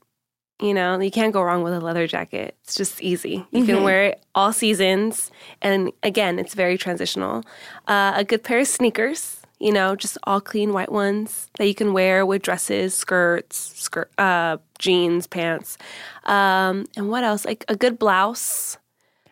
You 0.61 0.75
know, 0.75 0.99
you 1.01 1.13
can't 1.13 1.33
go 1.33 1.41
wrong 1.41 1.63
with 1.63 1.73
a 1.73 1.79
leather 1.81 2.09
jacket. 2.09 2.57
It's 2.65 2.75
just 2.75 3.01
easy. 3.01 3.47
You 3.53 3.65
can 3.65 3.85
wear 3.85 4.05
it 4.07 4.25
all 4.35 4.53
seasons. 4.53 5.31
And 5.63 5.93
again, 6.03 6.41
it's 6.41 6.55
very 6.55 6.77
transitional. 6.77 7.45
Uh, 7.87 8.15
a 8.17 8.25
good 8.25 8.43
pair 8.43 8.59
of 8.59 8.67
sneakers, 8.67 9.38
you 9.59 9.73
know, 9.73 9.97
just 9.97 10.19
all 10.25 10.41
clean 10.41 10.73
white 10.73 10.93
ones 10.93 11.49
that 11.59 11.67
you 11.67 11.75
can 11.75 11.93
wear 11.93 12.25
with 12.25 12.43
dresses, 12.43 12.95
skirts, 12.95 13.57
skirt, 13.77 14.11
uh, 14.19 14.59
jeans, 14.79 15.27
pants. 15.27 15.77
Um, 16.25 16.87
and 16.97 17.09
what 17.11 17.25
else? 17.25 17.45
Like 17.45 17.65
a 17.69 17.75
good 17.77 17.99
blouse. 17.99 18.79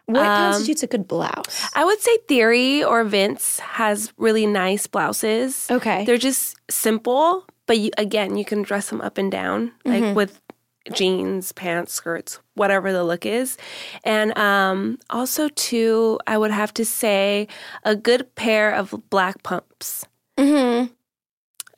What 0.07 0.25
constitutes 0.25 0.83
a 0.85 0.87
good 0.87 1.09
blouse? 1.09 1.69
I 1.75 1.85
would 1.85 2.01
say 2.01 2.17
Theory 2.29 2.83
or 2.85 3.03
Vince 3.05 3.59
has 3.61 4.13
really 4.17 4.47
nice 4.47 4.87
blouses. 4.87 5.67
Okay. 5.71 6.05
They're 6.05 6.17
just 6.17 6.57
simple, 6.71 7.45
but 7.67 7.79
you, 7.79 7.91
again, 7.99 8.37
you 8.37 8.45
can 8.45 8.63
dress 8.63 8.89
them 8.89 9.01
up 9.01 9.19
and 9.19 9.33
down, 9.33 9.73
like 9.85 10.03
Mm-hmm. 10.05 10.15
with 10.15 10.41
jeans, 10.93 11.51
pants, 11.51 11.93
skirts, 11.93 12.39
whatever 12.55 12.93
the 12.93 13.03
look 13.03 13.27
is. 13.27 13.57
And 14.05 14.37
um, 14.39 15.01
also, 15.11 15.49
too, 15.49 16.21
I 16.29 16.39
would 16.39 16.53
have 16.53 16.73
to 16.75 16.85
say 16.85 17.49
a 17.83 17.97
good 17.97 18.33
pair 18.37 18.73
of 18.73 18.95
black 19.11 19.43
pumps. 19.43 20.05
Mm-hmm. 20.39 20.93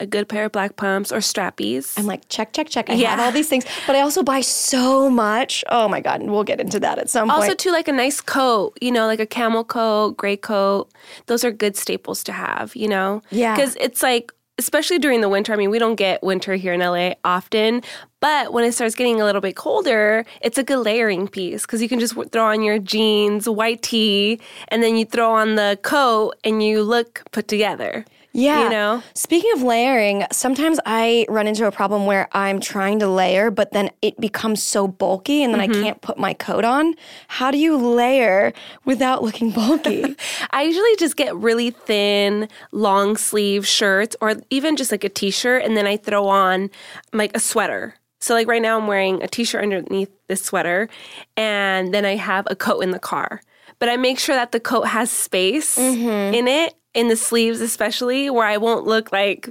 A 0.00 0.06
good 0.06 0.28
pair 0.28 0.44
of 0.44 0.52
black 0.52 0.76
pumps 0.76 1.10
or 1.10 1.18
strappies. 1.18 1.98
I'm 1.98 2.06
like, 2.06 2.28
check, 2.28 2.52
check, 2.52 2.68
check. 2.68 2.88
I 2.88 2.94
Yeah. 2.94 3.10
have 3.10 3.20
all 3.20 3.32
these 3.32 3.48
things, 3.48 3.64
but 3.84 3.96
I 3.96 4.00
also 4.00 4.22
buy 4.22 4.42
so 4.42 5.10
much. 5.10 5.64
Oh 5.70 5.88
my 5.88 6.00
God. 6.00 6.20
And 6.20 6.30
We'll 6.30 6.44
get 6.44 6.60
into 6.60 6.78
that 6.80 6.98
at 6.98 7.10
some 7.10 7.28
also, 7.30 7.40
point. 7.40 7.50
Also, 7.50 7.56
too, 7.56 7.72
like 7.72 7.88
a 7.88 7.92
nice 7.92 8.20
coat, 8.20 8.78
you 8.80 8.92
know, 8.92 9.06
like 9.06 9.18
a 9.18 9.26
camel 9.26 9.64
coat, 9.64 10.16
gray 10.16 10.36
coat. 10.36 10.88
Those 11.26 11.42
are 11.44 11.50
good 11.50 11.76
staples 11.76 12.22
to 12.24 12.32
have, 12.32 12.76
you 12.76 12.86
know? 12.86 13.22
Yeah. 13.30 13.56
Because 13.56 13.74
it's 13.80 14.00
like, 14.00 14.30
especially 14.56 15.00
during 15.00 15.20
the 15.20 15.28
winter, 15.28 15.52
I 15.52 15.56
mean, 15.56 15.70
we 15.70 15.80
don't 15.80 15.96
get 15.96 16.22
winter 16.22 16.54
here 16.54 16.72
in 16.74 16.80
LA 16.80 17.14
often, 17.24 17.82
but 18.20 18.52
when 18.52 18.64
it 18.64 18.72
starts 18.74 18.94
getting 18.94 19.20
a 19.20 19.24
little 19.24 19.40
bit 19.40 19.56
colder, 19.56 20.24
it's 20.42 20.58
a 20.58 20.62
good 20.62 20.78
layering 20.78 21.26
piece 21.26 21.62
because 21.62 21.82
you 21.82 21.88
can 21.88 21.98
just 21.98 22.14
w- 22.14 22.28
throw 22.28 22.44
on 22.44 22.62
your 22.62 22.78
jeans, 22.78 23.48
white 23.48 23.82
tee, 23.82 24.40
and 24.68 24.80
then 24.80 24.94
you 24.96 25.04
throw 25.04 25.32
on 25.32 25.56
the 25.56 25.76
coat 25.82 26.34
and 26.44 26.62
you 26.62 26.82
look 26.84 27.22
put 27.32 27.48
together. 27.48 28.04
Yeah. 28.32 28.64
You 28.64 28.70
know? 28.70 29.02
Speaking 29.14 29.50
of 29.54 29.62
layering, 29.62 30.25
sometimes 30.30 30.78
I 30.87 31.26
run 31.28 31.47
into 31.47 31.66
a 31.66 31.73
problem 31.73 32.06
where 32.06 32.28
I'm 32.32 32.61
trying 32.61 32.99
to 33.00 33.08
layer, 33.08 33.50
but 33.50 33.73
then 33.73 33.90
it 34.02 34.20
becomes 34.20 34.62
so 34.62 34.87
bulky 34.87 35.42
and 35.42 35.52
then 35.52 35.58
Mm-hmm. 35.58 35.80
I 35.80 35.82
can't 35.82 36.00
put 36.02 36.18
my 36.18 36.35
coat 36.35 36.64
on. 36.64 36.94
How 37.26 37.50
do 37.50 37.58
you 37.58 37.76
layer 37.76 38.52
without 38.85 39.25
looking 39.25 39.50
bulky? 39.50 40.14
I 40.50 40.62
usually 40.62 40.97
just 40.99 41.16
get 41.16 41.35
really 41.35 41.70
thin, 41.70 42.49
long 42.70 43.16
sleeve 43.16 43.66
shirts 43.66 44.14
or 44.20 44.37
even 44.50 44.76
just 44.76 44.92
like 44.92 45.02
a 45.04 45.08
t 45.08 45.30
shirt, 45.30 45.64
and 45.64 45.76
then 45.76 45.87
I 45.87 45.97
throw 45.97 46.28
on 46.28 46.70
like 47.12 47.37
a 47.37 47.40
sweater. 47.40 47.94
So, 48.20 48.35
like 48.35 48.47
right 48.49 48.62
now, 48.62 48.78
I'm 48.78 48.87
wearing 48.87 49.23
a 49.23 49.28
t 49.28 49.44
shirt 49.44 49.62
underneath 49.62 50.11
this 50.28 50.42
sweater, 50.42 50.88
and 51.37 51.92
then 51.92 52.04
I 52.04 52.16
have 52.16 52.47
a 52.50 52.56
coat 52.56 52.80
in 52.80 52.90
the 52.92 52.99
car. 52.99 53.40
But 53.80 53.88
I 53.88 53.97
make 53.97 54.18
sure 54.18 54.35
that 54.35 54.50
the 54.52 54.61
coat 54.61 54.88
has 54.88 55.08
space 55.11 55.78
in 55.78 56.49
it, 56.49 56.75
in 56.95 57.09
the 57.09 57.16
sleeves 57.16 57.61
especially, 57.61 58.30
where 58.30 58.47
I 58.47 58.57
won't 58.57 58.87
look 58.87 59.12
like 59.12 59.49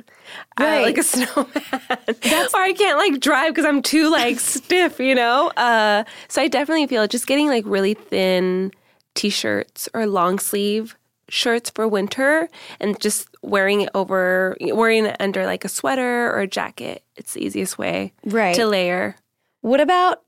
uh, 0.60 0.82
like 0.84 0.98
a 0.98 1.03
snowman, 1.03 1.48
or 1.53 2.60
I 2.60 2.74
can't 2.77 2.98
like 2.98 3.20
drive 3.22 3.53
because 3.53 3.65
I'm 3.65 3.82
too 3.82 4.10
like 4.10 4.39
stiff, 4.41 5.00
you 5.00 5.15
know. 5.15 5.50
Uh, 5.58 6.03
so 6.27 6.41
I 6.41 6.48
definitely 6.48 6.88
feel 6.88 7.08
just 7.08 7.27
getting 7.27 7.48
like 7.48 7.63
really 7.65 7.94
thin 7.94 8.72
t-shirts 9.15 9.89
or 9.94 10.06
long 10.06 10.39
sleeve 10.39 10.96
shirts 11.29 11.70
for 11.72 11.88
winter 11.88 12.48
and 12.79 13.00
just 13.01 13.27
wearing 13.41 13.82
it 13.82 13.89
over 13.96 14.56
wearing 14.62 15.06
it 15.06 15.15
under 15.20 15.46
like 15.46 15.65
a 15.65 15.70
sweater 15.70 16.32
or 16.32 16.39
a 16.39 16.48
jacket 16.48 17.03
it's 17.17 17.34
the 17.34 17.44
easiest 17.44 17.77
way 17.77 18.13
Right. 18.24 18.56
to 18.56 18.65
layer 18.65 19.15
what 19.62 19.82
about 19.82 20.22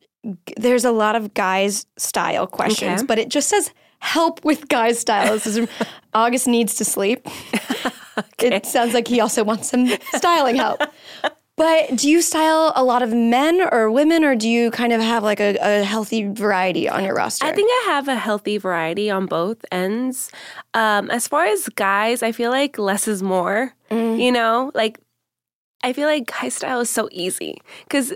there's 0.57 0.83
a 0.83 0.91
lot 0.91 1.15
of 1.15 1.33
guys' 1.33 1.85
style 1.97 2.45
questions, 2.47 2.99
Okay. 3.01 3.05
but 3.07 3.17
it 3.19 3.29
just 3.29 3.47
says 3.47 3.71
help 3.99 4.43
with. 4.43 4.67
This 4.69 5.47
is 5.47 5.67
August 6.13 6.47
needs 6.47 6.75
to 6.75 6.85
sleep. 6.85 7.27
It 8.39 8.65
sounds 8.65 8.93
like 8.93 9.07
he 9.07 9.21
also 9.21 9.45
wants 9.45 9.69
some 9.69 9.87
styling 10.15 10.57
help. 10.57 10.81
But 11.55 11.97
do 11.97 12.09
you 12.09 12.21
style 12.21 12.71
a 12.75 12.83
lot 12.83 13.01
of 13.01 13.13
men 13.13 13.61
or 13.71 13.91
women, 13.91 14.23
or 14.23 14.33
do 14.35 14.47
you 14.47 14.71
kind 14.71 14.93
of 14.93 15.01
have 15.01 15.23
like 15.23 15.41
a, 15.41 15.57
a 15.61 15.83
healthy 15.83 16.27
variety 16.27 16.87
on 16.87 17.03
your 17.03 17.13
roster? 17.13 17.45
I 17.45 17.51
think 17.51 17.69
I 17.69 17.91
have 17.91 18.07
a 18.07 18.15
healthy 18.15 18.57
variety 18.57 19.09
on 19.09 19.25
both 19.25 19.63
ends. 19.71 20.31
Um, 20.73 21.09
as 21.11 21.27
far 21.27 21.45
as 21.45 21.67
guys, 21.69 22.23
I 22.23 22.31
feel 22.31 22.49
like 22.49 22.77
less 22.77 23.09
is 23.09 23.21
more. 23.21 23.73
You 24.21 24.31
know, 24.31 24.71
like 24.73 24.99
I 25.83 25.91
feel 25.91 26.07
like 26.07 26.31
guy 26.31 26.47
style 26.47 26.79
is 26.79 26.89
so 26.89 27.09
easy 27.11 27.61
because 27.83 28.13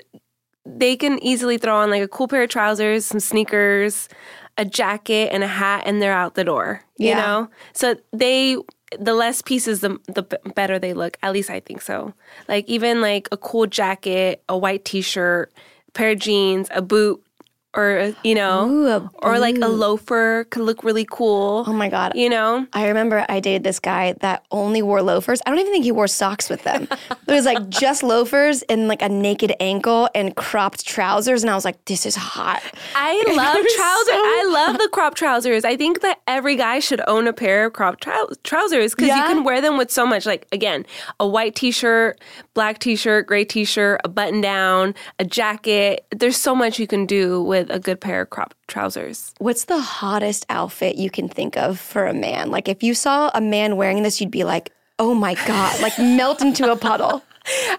they 0.65 0.95
can 0.95 1.21
easily 1.21 1.57
throw 1.57 1.75
on 1.75 1.89
like 1.89 2.01
a 2.01 2.07
cool 2.07 2.29
pair 2.29 2.43
of 2.43 2.49
trousers, 2.49 3.05
some 3.05 3.19
sneakers, 3.19 4.07
a 4.57 4.65
jacket, 4.65 5.29
and 5.31 5.43
a 5.43 5.47
hat, 5.47 5.83
and 5.85 6.01
they're 6.01 6.13
out 6.13 6.35
the 6.35 6.43
door. 6.43 6.81
You 6.97 7.09
Yeah. 7.09 7.21
know, 7.21 7.49
so 7.73 7.95
they 8.11 8.57
the 8.99 9.13
less 9.15 9.41
pieces, 9.41 9.79
the 9.81 9.97
the 10.07 10.23
better 10.55 10.77
they 10.79 10.93
look. 10.93 11.17
At 11.23 11.33
least 11.33 11.49
I 11.49 11.59
think 11.59 11.81
so. 11.81 12.13
Like 12.47 12.65
even 12.69 13.01
like 13.01 13.27
a 13.31 13.37
cool 13.37 13.65
jacket, 13.65 14.43
a 14.47 14.57
white 14.57 14.85
t-shirt, 14.85 15.51
pair 15.93 16.11
of 16.11 16.19
jeans, 16.19 16.67
a 16.71 16.81
boot, 16.81 17.21
or 17.75 18.13
you 18.23 18.35
know, 18.35 18.69
Ooh, 18.69 19.09
or 19.21 19.39
like 19.39 19.55
a 19.57 19.67
loafer 19.67 20.45
could 20.51 20.63
look 20.63 20.83
really 20.83 21.07
cool. 21.09 21.63
oh 21.67 21.73
my 21.73 21.89
God. 21.89 22.13
You 22.15 22.29
know, 22.29 22.67
I 22.73 22.87
remember 22.87 23.25
I 23.29 23.39
dated 23.39 23.63
this 23.63 23.79
guy 23.79 24.13
that 24.21 24.45
only 24.51 24.81
wore 24.81 25.01
loafers. 25.01 25.41
I 25.45 25.49
don't 25.49 25.59
even 25.59 25.71
think 25.71 25.83
he 25.85 25.91
wore 25.91 26.07
socks 26.07 26.49
with 26.49 26.63
them. 26.63 26.87
it 27.27 27.31
was 27.31 27.45
like 27.45 27.69
just 27.69 28.03
loafers 28.03 28.61
and 28.63 28.87
like 28.87 29.01
a 29.01 29.09
naked 29.09 29.53
ankle 29.59 30.09
and 30.13 30.35
cropped 30.35 30.85
trousers. 30.85 31.43
And 31.43 31.49
I 31.49 31.55
was 31.55 31.65
like, 31.65 31.83
this 31.85 32.05
is 32.05 32.15
hot. 32.15 32.61
I 32.95 33.13
love 33.27 33.53
trousers. 33.55 34.07
so- 34.07 34.13
I 34.13 34.49
love 34.51 34.77
the 34.77 34.89
crop 34.91 35.15
trousers. 35.15 35.65
I 35.65 35.75
think 35.75 36.01
that 36.01 36.19
every 36.27 36.55
guy 36.55 36.79
should 36.79 37.01
own 37.07 37.27
a 37.27 37.33
pair 37.33 37.65
of 37.65 37.73
crop 37.73 37.99
trou- 37.99 38.29
trousers 38.43 38.93
because 38.93 39.07
Yeah? 39.07 39.17
you 39.27 39.33
can 39.35 39.43
wear 39.43 39.61
them 39.61 39.77
with 39.77 39.89
so 39.91 40.05
much. 40.05 40.25
Like 40.25 40.47
again, 40.51 40.85
a 41.19 41.27
white 41.27 41.55
t-shirt, 41.55 42.19
black 42.53 42.79
t-shirt, 42.79 43.25
gray 43.27 43.45
t-shirt, 43.45 44.01
a 44.03 44.09
button 44.09 44.41
down, 44.41 44.93
a 45.19 45.25
jacket. 45.25 46.05
There's 46.11 46.37
so 46.37 46.53
much 46.55 46.77
you 46.79 46.87
can 46.87 47.05
do 47.05 47.41
with 47.41 47.62
a 47.69 47.79
good 47.79 48.01
pair 48.01 48.21
of 48.21 48.29
crop 48.29 48.53
trousers. 48.67 49.33
What's 49.39 49.65
the 49.65 49.79
hottest 49.79 50.45
outfit 50.49 50.95
you 50.95 51.09
can 51.09 51.27
think 51.29 51.57
of 51.57 51.79
for 51.79 52.07
a 52.07 52.13
man? 52.13 52.51
Like 52.51 52.67
if 52.67 52.83
you 52.83 52.93
saw 52.93 53.31
a 53.33 53.41
man 53.41 53.75
wearing 53.77 54.03
this, 54.03 54.19
you'd 54.19 54.31
be 54.31 54.43
like, 54.43 54.71
oh 54.99 55.13
my 55.13 55.35
God, 55.45 55.81
like 55.81 55.97
melt 55.99 56.41
into 56.41 56.71
a 56.71 56.75
puddle. 56.75 57.23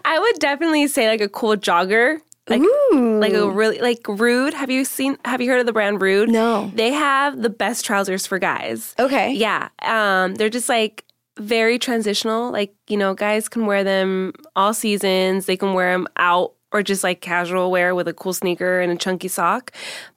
I 0.05 0.19
would 0.19 0.39
definitely 0.41 0.87
say 0.89 1.09
like 1.09 1.21
a 1.21 1.29
cool 1.29 1.57
jogger. 1.57 2.19
Like, 2.47 2.61
Ooh. 2.61 3.19
like 3.21 3.33
a 3.33 3.49
really 3.49 3.79
like 3.79 4.03
Rhude. 4.03 4.53
Have 4.53 4.71
you 4.71 4.85
seen? 4.85 5.17
Have 5.25 5.41
you 5.41 5.49
heard 5.49 5.61
of 5.61 5.67
the 5.67 5.73
brand 5.73 6.03
Rhude? 6.03 6.29
No. 6.29 6.71
They 6.75 6.93
have 6.93 7.41
the 7.41 7.49
best 7.49 7.87
trousers 7.87 8.27
for 8.27 8.39
guys. 8.39 8.95
Okay. 8.99 9.33
Yeah. 9.33 9.71
Um, 9.81 10.35
they're 10.35 10.51
just 10.51 10.69
like 10.69 11.05
very 11.39 11.79
transitional. 11.79 12.53
Like, 12.53 12.75
you 12.89 12.97
know, 12.97 13.15
guys 13.15 13.49
can 13.49 13.67
wear 13.67 13.83
them 13.83 14.35
all 14.55 14.75
seasons. 14.75 15.47
They 15.47 15.57
can 15.57 15.75
wear 15.75 15.93
them 15.93 16.07
out 16.17 16.54
or 16.75 16.83
just 16.83 17.05
like 17.05 17.21
casual 17.21 17.71
wear 17.71 17.95
with 17.95 18.09
a 18.09 18.13
cool 18.13 18.35
sneaker 18.35 18.81
and 18.81 18.91
a 18.93 18.97
chunky 18.97 19.29
sock. 19.29 19.71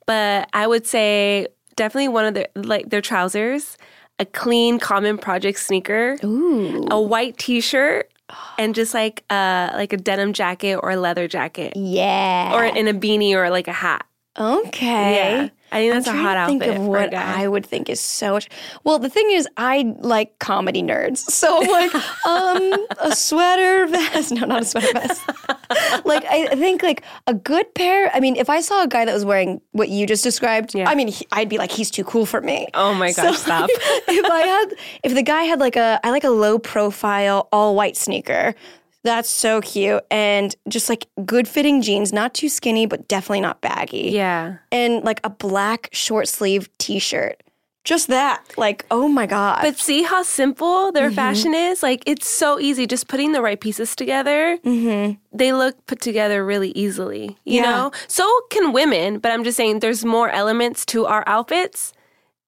But 0.07 0.49
I 0.53 0.65
would 0.65 0.87
say 0.87 1.47
definitely 1.75 2.07
one 2.09 2.25
of 2.25 2.33
their 2.33 2.47
like 2.55 2.89
their 2.89 2.99
trousers, 3.01 3.77
a 4.17 4.25
clean 4.25 4.79
common 4.79 5.19
project 5.19 5.59
sneaker, 5.59 6.17
Ooh. 6.23 6.87
a 6.89 6.99
white 6.99 7.37
t-shirt, 7.37 8.11
and 8.57 8.73
just 8.73 8.95
like 8.95 9.23
uh 9.29 9.69
like 9.75 9.93
a 9.93 9.97
denim 9.97 10.33
jacket 10.33 10.79
or 10.81 10.89
a 10.89 10.97
leather 10.97 11.27
jacket. 11.27 11.73
Yeah. 11.75 12.53
Or 12.55 12.65
in 12.65 12.87
a 12.87 12.93
beanie 12.93 13.33
or 13.33 13.49
like 13.51 13.67
a 13.67 13.73
hat. 13.73 14.06
Okay. 14.39 15.15
Yeah. 15.15 15.49
I 15.69 15.79
think 15.81 15.93
that's 15.95 16.07
I'm 16.07 16.17
a 16.17 16.21
hot 16.21 16.33
to 16.35 16.45
think 16.47 16.63
outfit 16.63 16.77
of 16.77 16.87
what. 16.87 17.13
I 17.13 17.45
would 17.45 17.65
think 17.65 17.89
is 17.89 17.99
so 17.99 18.31
much. 18.33 18.47
Well, 18.85 18.99
the 18.99 19.09
thing 19.09 19.29
is, 19.31 19.49
I 19.57 19.93
like 19.99 20.39
comedy 20.39 20.81
nerds, 20.81 21.17
so 21.17 21.57
like, 21.59 21.93
um, 22.25 22.85
a 23.01 23.13
sweater 23.13 23.85
vest. 23.87 24.31
No, 24.37 24.45
not 24.45 24.61
a 24.61 24.65
sweater 24.65 24.93
vest. 24.93 25.21
like 26.05 26.23
I 26.25 26.55
think 26.55 26.83
like 26.83 27.03
a 27.27 27.33
good 27.33 27.73
pair. 27.75 28.09
I 28.13 28.21
mean, 28.21 28.37
if 28.37 28.49
I 28.49 28.61
saw 28.61 28.83
a 28.83 28.87
guy 28.87 29.03
that 29.03 29.13
was 29.13 29.25
wearing 29.25 29.59
what 29.73 29.89
you 29.89 30.07
just 30.07 30.23
described, 30.23 30.73
Yeah. 30.73 30.89
I 30.89 30.95
mean, 30.95 31.09
he, 31.09 31.27
I'd 31.33 31.49
be 31.49 31.57
like, 31.57 31.71
he's 31.71 31.91
too 31.91 32.05
cool 32.05 32.25
for 32.25 32.39
me. 32.39 32.67
Oh 32.73 32.93
my 32.93 33.11
So, 33.11 33.23
gosh, 33.23 33.39
stop. 33.39 33.69
if 33.69 34.25
I 34.31 34.39
had, 34.39 34.65
if 35.03 35.13
the 35.15 35.23
guy 35.23 35.43
had 35.43 35.59
like 35.59 35.75
a, 35.75 35.99
I 36.01 36.11
like 36.11 36.23
a 36.23 36.29
low 36.29 36.59
profile, 36.59 37.49
all 37.51 37.75
white 37.75 37.97
sneaker. 37.97 38.55
That's 39.03 39.29
so 39.29 39.61
cute. 39.61 40.03
And 40.11 40.55
just 40.67 40.89
like 40.89 41.07
good 41.25 41.47
fitting 41.47 41.81
jeans, 41.81 42.11
not 42.11 42.33
too 42.33 42.49
skinny, 42.49 42.85
but 42.85 43.07
definitely 43.07 43.41
not 43.41 43.61
baggy 43.61 44.09
yeah. 44.11 44.57
and 44.71 45.03
like 45.03 45.21
a 45.23 45.29
black 45.29 45.89
short 45.93 46.27
sleeve 46.27 46.69
t 46.77 46.99
shirt. 46.99 47.41
just 47.87 48.09
that. 48.09 48.43
Like, 48.57 48.85
oh 48.91 49.07
my 49.07 49.25
God. 49.25 49.61
But 49.61 49.77
see 49.77 50.03
how 50.03 50.21
simple 50.21 50.91
their 50.91 51.07
mm-hmm. 51.07 51.15
fashion 51.15 51.53
is? 51.55 51.81
Like, 51.81 52.03
it's 52.05 52.27
so 52.27 52.59
easy. 52.59 52.85
Just 52.85 53.07
putting 53.07 53.31
the 53.31 53.41
right 53.41 53.59
pieces 53.59 53.95
together, 53.95 54.57
mm-hmm. 54.63 55.13
they 55.35 55.53
look 55.53 55.83
put 55.85 56.01
together 56.01 56.45
really 56.45 56.71
easily, 56.71 57.37
you 57.45 57.61
Yeah. 57.61 57.71
know? 57.71 57.91
So 58.09 58.29
can 58.51 58.73
women, 58.73 59.19
but 59.19 59.31
I'm 59.31 59.45
just 59.45 59.55
saying 59.55 59.79
there's 59.79 60.03
more 60.03 60.29
elements 60.29 60.85
to 60.87 61.05
our 61.05 61.23
outfits, 61.27 61.93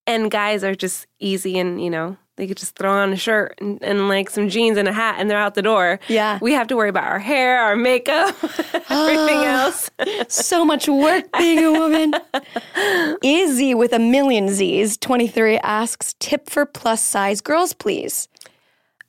and 0.06 0.29
guys 0.29 0.63
are 0.63 0.75
just 0.75 1.08
easy 1.20 1.58
and, 1.58 1.82
you 1.82 1.89
know, 1.89 2.18
they 2.39 2.48
could 2.48 2.58
just 2.58 2.75
throw 2.75 2.91
on 2.91 3.12
a 3.12 3.17
shirt 3.17 3.55
and, 3.60 3.81
and 3.84 4.08
like 4.08 4.29
some 4.29 4.48
jeans 4.48 4.77
and 4.77 4.88
a 4.88 4.93
hat 4.93 5.15
and 5.19 5.29
they're 5.29 5.38
out 5.38 5.55
the 5.55 5.62
door. 5.62 6.00
Yeah. 6.08 6.39
We 6.41 6.53
have 6.53 6.67
to 6.67 6.75
worry 6.77 6.89
about 6.89 7.03
our 7.03 7.19
hair, 7.19 7.60
our 7.60 7.75
makeup, 7.75 8.36
everything 8.89 9.43
else. 9.43 9.89
so 10.29 10.63
much 10.63 10.88
work 10.88 11.25
being 11.38 11.63
a 11.65 11.72
woman. 11.72 12.13
Izzy 13.24 13.75
with 13.75 13.91
a 13.91 14.00
million 14.00 14.50
Z's, 14.50 14.98
23, 14.98 15.58
asks 15.58 16.15
tip 16.19 16.50
for 16.50 16.65
plus 16.65 17.01
size 17.01 17.41
girls, 17.41 17.74
please. 17.74 18.29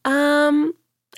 Um, 0.04 0.74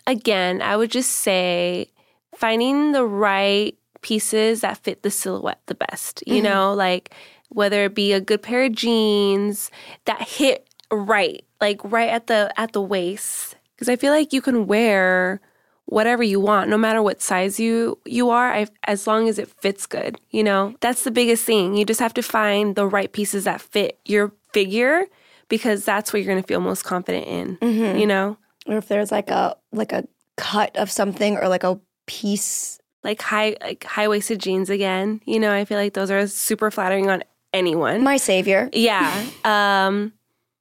again, 0.07 0.61
I 0.61 0.77
would 0.77 0.91
just 0.91 1.11
say 1.11 1.89
finding 2.35 2.93
the 2.93 3.07
right 3.07 3.77
pieces 4.03 4.61
that 4.61 4.79
fit 4.79 5.03
the 5.03 5.11
silhouette 5.11 5.63
the 5.67 5.75
best. 5.75 6.23
You 6.27 6.43
know, 6.43 6.75
like 6.75 7.15
whether 7.49 7.85
it 7.85 7.95
be 7.95 8.13
a 8.13 8.21
good 8.21 8.43
pair 8.43 8.65
of 8.65 8.73
jeans 8.73 9.71
that 10.05 10.21
hit 10.29 10.69
right, 10.91 11.45
like 11.63 11.81
right 11.85 12.11
at 12.11 12.27
the 12.27 12.53
at 12.61 12.73
the 12.73 12.83
waist. 12.83 13.57
Because 13.75 13.89
I 13.89 13.97
feel 13.97 14.13
like 14.13 14.33
you 14.35 14.43
can 14.43 14.67
wear 14.67 15.41
whatever 15.87 16.23
you 16.23 16.39
want, 16.41 16.71
no 16.71 16.77
matter 16.79 17.03
what 17.03 17.21
size 17.23 17.59
you 17.59 17.99
you 18.05 18.29
are, 18.31 18.53
I, 18.53 18.67
as 18.85 19.07
long 19.07 19.29
as 19.29 19.39
it 19.39 19.49
fits 19.49 19.87
good. 19.87 20.21
You 20.31 20.45
know, 20.45 20.75
that's 20.81 21.05
the 21.05 21.11
biggest 21.11 21.45
thing. 21.45 21.75
You 21.75 21.85
just 21.85 22.01
have 22.01 22.15
to 22.15 22.23
find 22.23 22.77
the 22.77 22.87
right 22.87 23.11
pieces 23.13 23.45
that 23.45 23.61
fit 23.63 23.99
your 24.05 24.33
figure. 24.53 25.07
Because 25.49 25.85
that's 25.85 26.13
what 26.13 26.23
you're 26.23 26.33
gonna 26.35 26.43
feel 26.47 26.61
most 26.61 26.83
confident 26.85 27.27
in. 27.27 27.59
You 27.99 28.07
know, 28.07 28.39
Or 28.67 28.77
if 28.79 28.89
there's 28.89 29.13
like 29.13 29.29
a 29.31 29.57
like 29.73 29.93
a 29.93 30.05
cut 30.39 30.75
of 30.79 30.91
something 30.91 31.37
or 31.37 31.47
like 31.49 31.65
a 31.65 31.79
piece. 32.07 32.79
like 33.05 33.21
high 33.21 33.57
like 33.61 33.85
high 33.85 34.09
waisted 34.09 34.39
jeans 34.41 34.71
again. 34.71 35.21
You 35.27 35.39
know, 35.41 35.53
I 35.53 35.65
feel 35.67 35.77
like 35.77 35.93
those 35.93 36.11
are 36.11 36.27
super 36.27 36.71
flattering 36.71 37.11
on 37.11 37.23
anyone. 37.53 38.03
My 38.03 38.17
savior. 38.17 38.71
yeah. 38.73 39.11
Um 39.45 40.13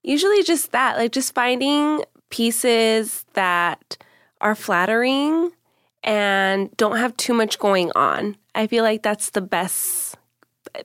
usually 0.04 0.44
just 0.44 0.72
that, 0.72 0.98
like 0.98 1.12
just 1.12 1.34
finding 1.34 2.04
pieces 2.30 3.26
that 3.34 3.98
are 4.40 4.56
flattering 4.56 5.52
and 6.04 6.76
don't 6.78 6.98
have 6.98 7.16
too 7.18 7.34
much 7.34 7.60
going 7.60 7.92
on. 7.96 8.36
I 8.56 8.68
feel 8.68 8.84
like 8.84 9.04
that's 9.04 9.32
the 9.32 9.42
best 9.42 10.18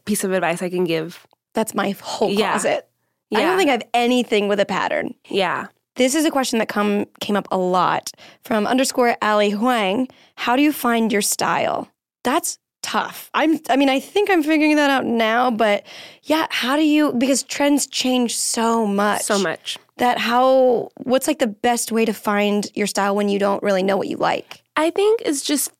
piece 0.05 0.25
of 0.25 0.33
advice 0.33 0.63
I 0.63 0.69
can 0.69 0.85
give. 0.85 1.27
That's 1.55 1.75
my 1.75 1.91
whole 2.03 2.31
Yeah. 2.31 2.51
closet. 2.53 2.89
I 3.35 3.41
don't 3.43 3.57
think 3.59 3.69
I 3.69 3.73
have 3.73 3.83
anything 3.95 4.47
with 4.49 4.61
a 4.61 4.67
pattern. 4.67 5.15
Yeah. 5.29 5.67
This 5.97 6.15
is 6.15 6.25
a 6.25 6.31
question 6.31 6.59
that 6.59 6.69
come 6.69 7.07
came 7.21 7.37
up 7.37 7.49
a 7.51 7.57
lot 7.57 8.11
from 8.43 8.67
underscore 8.67 9.17
Ali 9.23 9.51
Huang. 9.51 10.09
How 10.37 10.55
do 10.57 10.63
you 10.63 10.73
find 10.73 11.11
your 11.11 11.23
style? 11.23 11.89
That's 12.23 12.59
tough. 12.87 13.31
I'm 13.35 13.59
I 13.69 13.77
mean, 13.77 13.89
I 13.89 13.99
think 13.99 14.31
I'm 14.31 14.45
figuring 14.45 14.77
that 14.77 14.91
out 14.91 15.05
now, 15.05 15.51
but 15.51 15.85
yeah, 16.23 16.47
how 16.51 16.77
do 16.77 16.83
you 16.83 17.13
because 17.15 17.43
trends 17.43 17.87
change 17.89 18.37
so 18.37 18.87
much. 18.87 19.23
So 19.23 19.41
much. 19.41 19.77
That 19.97 20.19
how 20.19 20.91
what's 20.99 21.27
like 21.27 21.41
the 21.41 21.49
best 21.49 21.91
way 21.91 22.05
to 22.05 22.13
find 22.13 22.71
your 22.75 22.87
style 22.87 23.17
when 23.17 23.29
you 23.29 23.41
don't 23.41 23.63
really 23.63 23.83
know 23.83 23.97
what 23.97 24.07
you 24.07 24.17
like? 24.17 24.63
I 24.77 24.91
think 24.91 25.21
it's 25.25 25.43
just 25.43 25.73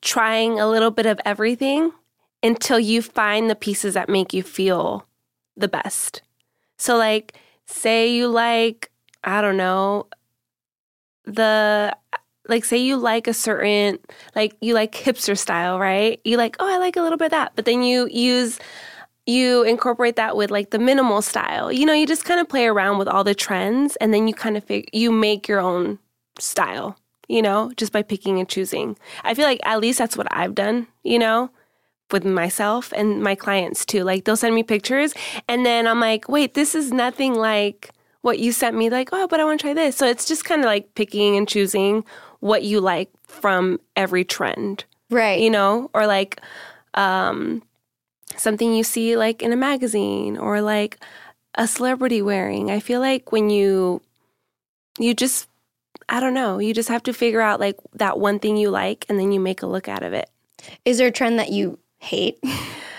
trying 0.00 0.58
a 0.58 0.66
little 0.66 0.90
bit 0.90 1.04
of 1.04 1.20
everything 1.26 1.92
until 2.42 2.78
you 2.78 3.02
find 3.02 3.50
the 3.50 3.54
pieces 3.54 3.92
that 3.92 4.08
make 4.08 4.32
you 4.32 4.42
feel 4.42 5.06
the 5.56 5.68
best. 5.68 6.22
So, 6.78 6.96
like, 6.96 7.34
say 7.66 8.10
you 8.10 8.28
like, 8.28 8.90
I 9.22 9.40
don't 9.40 9.56
know, 9.56 10.06
the, 11.24 11.96
like, 12.48 12.64
say 12.64 12.76
you 12.76 12.96
like 12.96 13.26
a 13.26 13.34
certain, 13.34 13.98
like, 14.34 14.54
you 14.60 14.74
like 14.74 14.92
hipster 14.92 15.36
style, 15.36 15.78
right? 15.78 16.20
You 16.24 16.36
like, 16.36 16.56
oh, 16.60 16.72
I 16.72 16.78
like 16.78 16.96
a 16.96 17.02
little 17.02 17.18
bit 17.18 17.26
of 17.26 17.30
that. 17.32 17.52
But 17.56 17.64
then 17.64 17.82
you 17.82 18.08
use, 18.10 18.58
you 19.26 19.62
incorporate 19.62 20.16
that 20.16 20.36
with 20.36 20.50
like 20.50 20.70
the 20.70 20.78
minimal 20.78 21.22
style. 21.22 21.72
You 21.72 21.86
know, 21.86 21.94
you 21.94 22.06
just 22.06 22.24
kind 22.24 22.40
of 22.40 22.48
play 22.48 22.66
around 22.66 22.98
with 22.98 23.08
all 23.08 23.24
the 23.24 23.34
trends 23.34 23.96
and 23.96 24.12
then 24.12 24.28
you 24.28 24.34
kind 24.34 24.56
of 24.56 24.64
you 24.92 25.10
make 25.10 25.48
your 25.48 25.60
own 25.60 25.98
style, 26.38 26.98
you 27.28 27.40
know, 27.40 27.72
just 27.76 27.92
by 27.92 28.02
picking 28.02 28.38
and 28.38 28.48
choosing. 28.48 28.96
I 29.22 29.34
feel 29.34 29.46
like 29.46 29.60
at 29.64 29.80
least 29.80 29.98
that's 29.98 30.16
what 30.16 30.28
I've 30.30 30.54
done, 30.54 30.86
you 31.02 31.18
know, 31.18 31.50
with 32.10 32.24
myself 32.24 32.92
and 32.94 33.22
my 33.22 33.34
clients 33.34 33.86
too. 33.86 34.04
Like 34.04 34.24
they'll 34.24 34.36
send 34.36 34.54
me 34.54 34.62
pictures 34.62 35.14
and 35.48 35.64
then 35.64 35.86
I'm 35.86 36.00
like, 36.00 36.28
wait, 36.28 36.54
this 36.54 36.74
is 36.74 36.92
nothing 36.92 37.34
like 37.34 37.90
what 38.20 38.38
you 38.38 38.52
sent 38.52 38.76
me. 38.76 38.90
Like, 38.90 39.10
oh, 39.12 39.26
but 39.26 39.40
I 39.40 39.44
want 39.44 39.60
to 39.60 39.64
try 39.64 39.74
this. 39.74 39.96
So 39.96 40.06
it's 40.06 40.26
just 40.26 40.44
kind 40.44 40.60
of 40.62 40.66
like 40.66 40.94
picking 40.94 41.36
and 41.36 41.48
choosing 41.48 42.04
what 42.44 42.62
you 42.62 42.78
like 42.78 43.08
from 43.26 43.80
every 43.96 44.22
trend 44.22 44.84
Right. 45.08 45.40
you 45.40 45.48
know, 45.48 45.90
or 45.94 46.06
like 46.06 46.42
um, 46.92 47.62
something 48.36 48.74
you 48.74 48.84
see 48.84 49.16
like 49.16 49.42
in 49.42 49.50
a 49.50 49.56
magazine 49.56 50.36
or 50.36 50.60
like 50.60 50.98
a 51.54 51.66
celebrity 51.66 52.20
wearing. 52.20 52.70
I 52.70 52.80
feel 52.80 53.00
like 53.00 53.32
when 53.32 53.48
you 53.48 54.02
you 54.98 55.14
just 55.14 55.48
I 56.10 56.20
don't 56.20 56.34
know, 56.34 56.58
you 56.58 56.74
just 56.74 56.90
have 56.90 57.02
to 57.04 57.14
figure 57.14 57.40
out 57.40 57.60
like 57.60 57.76
that 57.94 58.18
one 58.18 58.38
thing 58.38 58.58
you 58.58 58.68
like 58.68 59.06
and 59.08 59.18
then 59.18 59.32
you 59.32 59.40
make 59.40 59.62
a 59.62 59.66
look 59.66 59.88
out 59.88 60.02
of 60.02 60.12
it. 60.12 60.28
Is 60.84 60.98
there 60.98 61.08
a 61.08 61.12
trend 61.12 61.38
that 61.38 61.50
you 61.50 61.78
hate? 61.98 62.38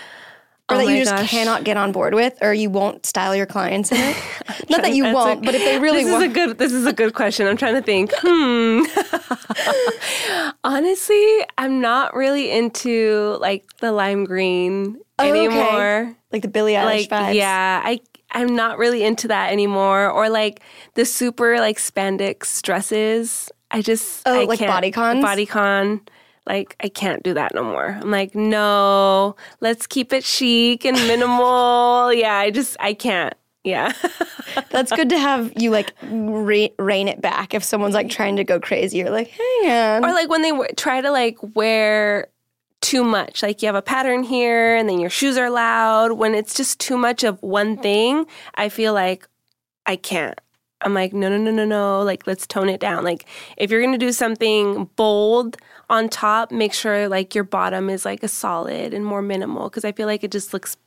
or 0.69 0.77
Oh 0.77 0.79
that 0.85 0.91
you 0.91 1.03
just 1.03 1.15
gosh. 1.15 1.29
cannot 1.29 1.63
get 1.63 1.77
on 1.77 1.91
board 1.91 2.13
with, 2.15 2.37
or 2.41 2.53
you 2.53 2.69
won't 2.71 3.05
style 3.05 3.35
your 3.35 3.45
clients 3.45 3.91
in 3.91 3.97
it? 3.99 4.17
Not 4.69 4.81
that 4.81 4.95
you 4.95 5.03
won't, 5.13 5.41
a- 5.41 5.45
but 5.45 5.53
if 5.55 5.63
they 5.63 5.77
really 5.87 6.03
this 6.03 6.11
want. 6.11 6.23
is 6.25 6.31
a 6.31 6.33
good 6.33 6.57
this 6.57 6.71
is 6.73 6.85
a 6.87 6.93
good 6.93 7.13
question. 7.13 7.47
I'm 7.47 7.57
trying 7.57 7.75
to 7.75 7.81
think. 7.83 8.11
Hmm. 8.17 8.81
Honestly, 10.63 11.39
I'm 11.57 11.81
not 11.81 12.15
really 12.15 12.51
into 12.51 13.37
like 13.39 13.65
the 13.77 13.91
lime 13.91 14.23
green 14.25 14.97
Oh, 15.17 15.29
okay. 15.29 15.45
anymore. 15.45 16.15
like 16.31 16.41
the 16.41 16.47
Billie 16.49 16.73
Eilish 16.73 16.83
like 16.83 17.09
vibes. 17.09 17.35
yeah 17.35 17.81
i 17.85 18.01
i'm 18.31 18.53
not 18.53 18.77
really 18.77 19.01
into 19.01 19.29
that 19.29 19.49
anymore 19.53 20.09
or 20.09 20.27
like 20.29 20.59
the 20.95 21.05
super 21.05 21.57
like 21.59 21.77
spandex 21.77 22.61
dresses 22.61 23.49
i 23.71 23.81
just 23.81 24.23
Oh, 24.27 24.41
I 24.41 24.43
like 24.43 24.59
bodycons? 24.59 25.23
bodycon 25.23 26.01
like 26.47 26.75
i 26.81 26.87
can't 26.89 27.23
do 27.23 27.33
that 27.33 27.53
no 27.55 27.63
more. 27.63 27.97
I'm 28.01 28.11
like 28.11 28.35
no 28.35 29.35
let's 29.61 29.87
keep 29.87 30.13
it 30.13 30.23
chic 30.23 30.85
and 30.85 30.97
minimal. 31.07 32.11
Yeah 32.13 32.35
i 32.37 32.51
just 32.51 32.77
i 32.79 32.93
can't. 32.93 33.33
Yeah. 33.63 33.93
That's 34.69 34.91
good 34.91 35.09
to 35.09 35.17
have 35.17 35.51
you 35.55 35.71
like 35.71 35.91
re- 36.03 36.71
rein 36.77 37.07
it 37.07 37.19
back 37.19 37.55
if 37.55 37.63
someone's 37.63 37.95
like 37.95 38.09
trying 38.09 38.35
to 38.35 38.43
go 38.43 38.59
crazy. 38.59 38.99
You're 38.99 39.09
like, 39.09 39.29
hang 39.29 39.71
on. 39.71 40.05
or 40.05 40.13
like 40.13 40.29
when 40.29 40.43
they 40.43 40.51
w- 40.51 40.69
try 40.77 41.01
to 41.01 41.09
like 41.09 41.37
wear 41.55 42.27
too 42.81 43.03
much. 43.03 43.41
Like 43.41 43.63
you 43.63 43.65
have 43.67 43.73
a 43.75 43.81
pattern 43.81 44.21
here 44.21 44.75
and 44.75 44.87
then 44.87 44.99
your 44.99 45.09
shoes 45.09 45.35
are 45.35 45.49
loud. 45.49 46.11
When 46.11 46.35
it's 46.35 46.53
just 46.53 46.79
too 46.79 46.95
much 46.95 47.23
of 47.23 47.41
one 47.41 47.75
thing 47.77 48.27
i 48.53 48.69
feel 48.69 48.93
like 48.93 49.27
i 49.87 49.95
can't. 49.95 50.39
I'm 50.81 50.93
like 50.93 51.11
no 51.13 51.27
no 51.29 51.37
no 51.37 51.49
no 51.49 51.65
no. 51.65 52.03
Like 52.03 52.27
let's 52.27 52.45
tone 52.45 52.69
it 52.69 52.79
down. 52.79 53.03
Like 53.03 53.25
if 53.57 53.71
you're 53.71 53.81
gonna 53.81 53.97
do 53.97 54.11
something 54.11 54.91
bold 54.95 55.57
on 55.89 56.09
top 56.09 56.51
make 56.51 56.73
sure 56.73 57.07
like 57.07 57.35
your 57.35 57.43
bottom 57.43 57.89
is 57.89 58.05
like 58.05 58.23
a 58.23 58.27
solid 58.27 58.93
and 58.93 59.05
more 59.05 59.21
minimal 59.21 59.69
because 59.69 59.85
i 59.85 59.91
feel 59.91 60.07
like 60.07 60.23
it 60.23 60.31
just 60.31 60.53
looks 60.53 60.77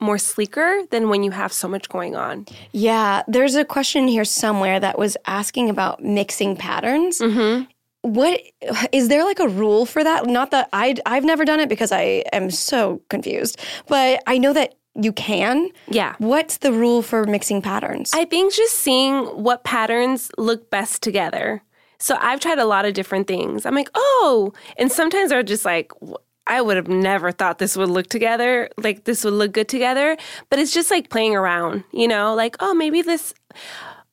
more 0.00 0.18
sleeker 0.18 0.82
than 0.90 1.08
when 1.08 1.24
you 1.24 1.32
have 1.32 1.52
so 1.52 1.66
much 1.66 1.88
going 1.88 2.14
on 2.14 2.46
yeah, 2.72 3.22
there's 3.26 3.54
a 3.54 3.64
question 3.64 4.06
here 4.08 4.24
somewhere 4.24 4.78
that 4.78 4.98
was 4.98 5.16
asking 5.26 5.70
about 5.70 6.02
mixing 6.02 6.56
patterns. 6.56 7.18
mm-hmm. 7.18 7.64
What 8.02 8.40
is 8.92 9.08
there 9.08 9.24
like 9.24 9.40
a 9.40 9.48
rule 9.48 9.84
for 9.84 10.04
that? 10.04 10.26
Not 10.26 10.52
that 10.52 10.68
I 10.72 10.94
I've 11.04 11.24
never 11.24 11.44
done 11.44 11.58
it 11.58 11.68
because 11.68 11.90
I 11.90 12.22
am 12.32 12.48
so 12.50 13.02
confused, 13.10 13.58
but 13.88 14.22
I 14.26 14.38
know 14.38 14.52
that 14.52 14.76
you 14.94 15.12
can. 15.12 15.70
yeah 15.88 16.14
What's 16.18 16.58
the 16.58 16.72
rule 16.72 17.02
for 17.02 17.24
mixing 17.24 17.60
patterns? 17.60 18.12
I 18.14 18.24
think 18.24 18.54
just 18.54 18.76
seeing 18.76 19.24
what 19.26 19.64
patterns 19.64 20.30
look 20.38 20.70
best 20.70 21.02
together. 21.02 21.62
So 21.98 22.16
I've 22.20 22.40
tried 22.40 22.58
a 22.58 22.64
lot 22.64 22.84
of 22.84 22.94
different 22.94 23.26
things. 23.26 23.66
I'm 23.66 23.74
like, 23.74 23.90
oh, 23.94 24.52
and 24.76 24.90
sometimes 24.90 25.30
they're 25.30 25.42
just 25.42 25.64
like, 25.64 25.92
I 26.46 26.62
would 26.62 26.76
have 26.76 26.88
never 26.88 27.30
thought 27.32 27.58
this 27.58 27.76
would 27.76 27.90
look 27.90 28.08
together, 28.08 28.70
like 28.78 29.04
this 29.04 29.24
would 29.24 29.34
look 29.34 29.52
good 29.52 29.68
together. 29.68 30.16
But 30.48 30.58
it's 30.58 30.72
just 30.72 30.90
like 30.90 31.10
playing 31.10 31.34
around, 31.36 31.84
you 31.92 32.08
know, 32.08 32.34
like, 32.34 32.56
oh, 32.60 32.72
maybe 32.72 33.02
this 33.02 33.34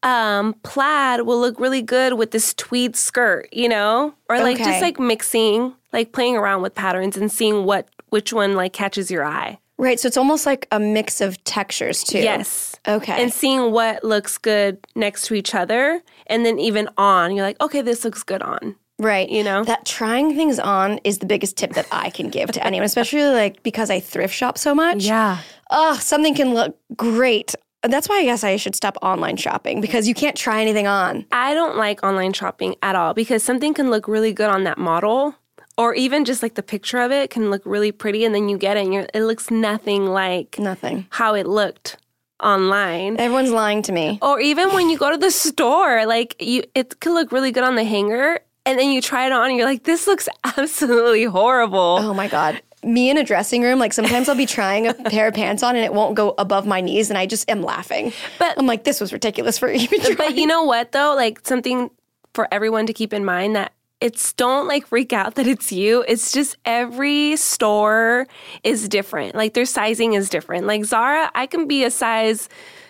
um, 0.03 0.53
plaid 0.63 1.21
will 1.21 1.39
look 1.39 1.59
really 1.59 1.81
good 1.81 2.13
with 2.13 2.31
this 2.31 2.53
tweed 2.53 2.95
skirt, 2.95 3.47
you 3.51 3.69
know, 3.69 4.13
or 4.29 4.39
like 4.41 4.55
Okay. 4.55 4.65
just 4.65 4.81
like 4.81 4.99
mixing, 4.99 5.73
like 5.93 6.11
playing 6.11 6.35
around 6.37 6.61
with 6.61 6.75
patterns 6.75 7.17
and 7.17 7.31
seeing 7.31 7.63
what 7.65 7.87
which 8.09 8.31
one 8.33 8.55
like 8.55 8.73
catches 8.73 9.09
your 9.09 9.23
eye. 9.25 9.59
Right, 9.77 9.99
so 9.99 10.07
it's 10.07 10.17
almost 10.17 10.45
like 10.45 10.67
a 10.71 10.79
mix 10.79 11.21
of 11.21 11.43
textures 11.43 12.03
too. 12.03 12.19
Yes. 12.19 12.75
Okay. 12.87 13.21
and 13.21 13.33
seeing 13.33 13.71
what 13.71 14.03
looks 14.03 14.37
good 14.37 14.77
next 14.95 15.25
to 15.27 15.33
each 15.33 15.55
other 15.55 16.03
and 16.27 16.45
then 16.45 16.59
even 16.59 16.87
on 16.97 17.35
you're 17.35 17.43
like 17.43 17.59
okay 17.59 17.81
this 17.81 18.05
looks 18.05 18.21
good 18.21 18.43
on 18.43 18.75
Right. 18.97 19.29
You 19.29 19.43
know? 19.43 19.65
That 19.65 19.85
trying 19.85 20.35
things 20.35 20.57
on 20.57 20.99
is 21.03 21.17
the 21.17 21.25
biggest 21.25 21.57
tip 21.57 21.73
that 21.73 21.85
I 21.91 22.09
can 22.09 22.29
give 22.29 22.51
to 22.53 22.65
anyone, 22.65 22.85
especially 22.93 23.23
like 23.23 23.61
because 23.61 23.89
I 23.89 23.99
thrift 23.99 24.33
shop 24.33 24.57
so 24.57 24.73
much. 24.73 25.03
yeah 25.03 25.39
Oh, 25.69 25.95
something 25.95 26.35
can 26.35 26.53
look 26.53 26.77
great 26.95 27.55
that's 27.83 28.09
why 28.09 28.17
I 28.19 28.23
guess 28.23 28.43
I 28.43 28.55
should 28.55 28.75
stop 28.75 28.97
online 29.01 29.37
shopping 29.37 29.79
because 29.81 30.07
you 30.07 30.15
can't 30.15 30.35
try 30.35 30.61
anything 30.61 30.87
on. 30.87 31.25
I 31.31 31.53
don't 31.53 31.77
like 31.77 32.03
online 32.03 32.33
shopping 32.33 32.75
at 32.81 32.95
all 32.95 33.13
because 33.13 33.43
something 33.43 33.73
can 33.73 33.89
look 33.89 34.07
really 34.07 34.33
good 34.33 34.49
on 34.49 34.63
that 34.63 34.77
model 34.77 35.35
or 35.77 35.93
even 35.95 36.25
just 36.25 36.41
like 36.43 36.55
the 36.55 36.63
picture 36.63 36.99
of 36.99 37.11
it 37.11 37.29
can 37.29 37.51
look 37.51 37.61
really 37.65 37.91
pretty 37.91 38.23
and 38.25 38.33
then 38.33 38.47
you 38.49 38.57
get 38.57 38.77
it 38.77 38.83
and 38.85 38.93
you're, 38.93 39.07
it 39.13 39.23
looks 39.23 39.51
nothing 39.51 40.05
like 40.07 40.57
Nothing. 40.59 41.05
how 41.09 41.33
it 41.35 41.45
looked 41.47 41.97
online. 42.41 43.17
Everyone's 43.19 43.51
lying 43.51 43.81
to 43.83 43.91
me. 43.91 44.19
Or 44.21 44.39
even 44.39 44.69
when 44.73 44.89
you 44.89 44.97
go 44.97 45.11
to 45.11 45.17
the 45.17 45.31
store, 45.31 46.05
like 46.05 46.35
you 46.39 46.63
it 46.75 46.99
could 46.99 47.13
look 47.13 47.31
really 47.31 47.51
good 47.51 47.63
on 47.63 47.75
the 47.75 47.83
hanger 47.83 48.39
and 48.65 48.79
then 48.79 48.89
you 48.91 49.01
try 49.01 49.25
it 49.25 49.31
on 49.31 49.49
and 49.49 49.57
you're 49.57 49.65
like 49.67 49.83
this 49.83 50.07
looks 50.07 50.27
absolutely 50.57 51.23
horrible. 51.25 51.97
Oh 52.01 52.13
my 52.13 52.27
god. 52.27 52.61
Me 52.83 53.09
in 53.09 53.17
a 53.17 53.23
dressing 53.23 53.63
room, 53.63 53.79
like 53.79 53.93
sometimes 53.93 54.29
I'll 54.29 54.35
be 54.35 54.45
trying 54.45 54.85
a 54.87 54.93
pair 55.09 55.27
of 55.27 55.33
pants 55.33 55.63
on 55.63 55.75
and 55.75 55.83
it 55.83 55.93
won't 55.93 56.13
go 56.15 56.35
above 56.37 56.67
my 56.67 56.81
knees, 56.81 57.09
and 57.09 57.17
I 57.17 57.25
just 57.25 57.49
am 57.49 57.63
laughing. 57.63 58.13
But- 58.37 58.59
I'm 58.59 58.67
like, 58.67 58.83
this 58.83 59.01
was 59.01 59.11
ridiculous 59.11 59.57
for 59.57 59.69
even 59.71 60.01
trying. 60.01 60.15
But 60.17 60.35
you 60.35 60.45
know 60.45 60.63
what 60.63 60.91
though? 60.91 61.15
Like 61.15 61.45
something 61.47 61.89
for 62.35 62.47
everyone 62.53 62.85
to 62.85 62.93
keep 62.93 63.11
in 63.11 63.25
mind 63.25 63.55
that 63.55 63.71
it's 64.01 64.33
don't 64.33 64.67
like 64.67 64.87
freak 64.87 65.13
out 65.13 65.35
that 65.35 65.47
it's 65.47 65.71
you. 65.71 66.03
It's 66.07 66.31
just 66.31 66.57
every 66.65 67.35
store 67.37 68.27
is 68.63 68.89
different. 68.89 69.35
Like 69.35 69.53
their 69.53 69.65
sizing 69.65 70.13
is 70.13 70.29
different. 70.29 70.67
Like 70.67 70.83
Zara, 70.85 71.31
I 71.33 71.45
can 71.47 71.67
be 71.67 71.83
a 71.83 71.91
size 71.91 72.49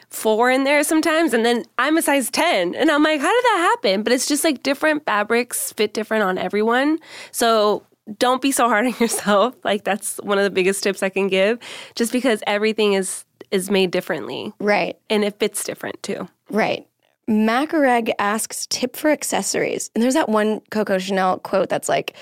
four 0.10 0.50
in 0.50 0.64
there 0.64 0.84
sometimes, 0.84 1.34
and 1.34 1.46
then 1.46 1.64
I'm 1.78 1.98
a 1.98 2.02
size 2.02 2.30
10. 2.32 2.76
And 2.76 2.90
I'm 2.90 3.04
like, 3.04 3.20
how 3.20 3.32
did 3.32 3.44
that 3.44 3.58
happen? 3.76 4.04
But 4.04 4.14
it's 4.14 4.28
just 4.28 4.44
like 4.44 4.64
different 4.64 5.06
fabrics 5.06 5.74
fit 5.74 5.94
different 5.94 6.24
on 6.24 6.38
everyone. 6.38 7.00
So 7.32 7.84
don't 8.20 8.42
be 8.42 8.52
so 8.52 8.68
hard 8.68 8.86
on 8.86 8.94
yourself. 9.00 9.56
Like 9.64 9.84
that's 9.84 10.18
one 10.24 10.38
of 10.38 10.44
the 10.44 10.50
biggest 10.50 10.84
tips 10.84 11.04
I 11.04 11.10
can 11.10 11.28
give. 11.28 11.60
Just 11.96 12.12
because 12.12 12.42
everything 12.48 12.94
is 12.94 13.26
is 13.52 13.70
made 13.70 13.92
differently 13.92 14.52
right, 14.60 14.98
and 15.10 15.24
it 15.24 15.38
fits 15.40 15.64
different 15.64 16.02
too. 16.02 16.28
right. 16.50 16.88
Macareg 17.30 18.12
asks 18.20 18.68
tip 18.70 18.96
for 18.96 19.10
accessories. 19.10 19.90
And 19.96 20.04
there's 20.04 20.14
that 20.14 20.30
one 20.30 20.62
Coco 20.70 20.98
Chanel 20.98 21.40
quote 21.40 21.70
that's 21.70 21.90
like, 21.90 22.16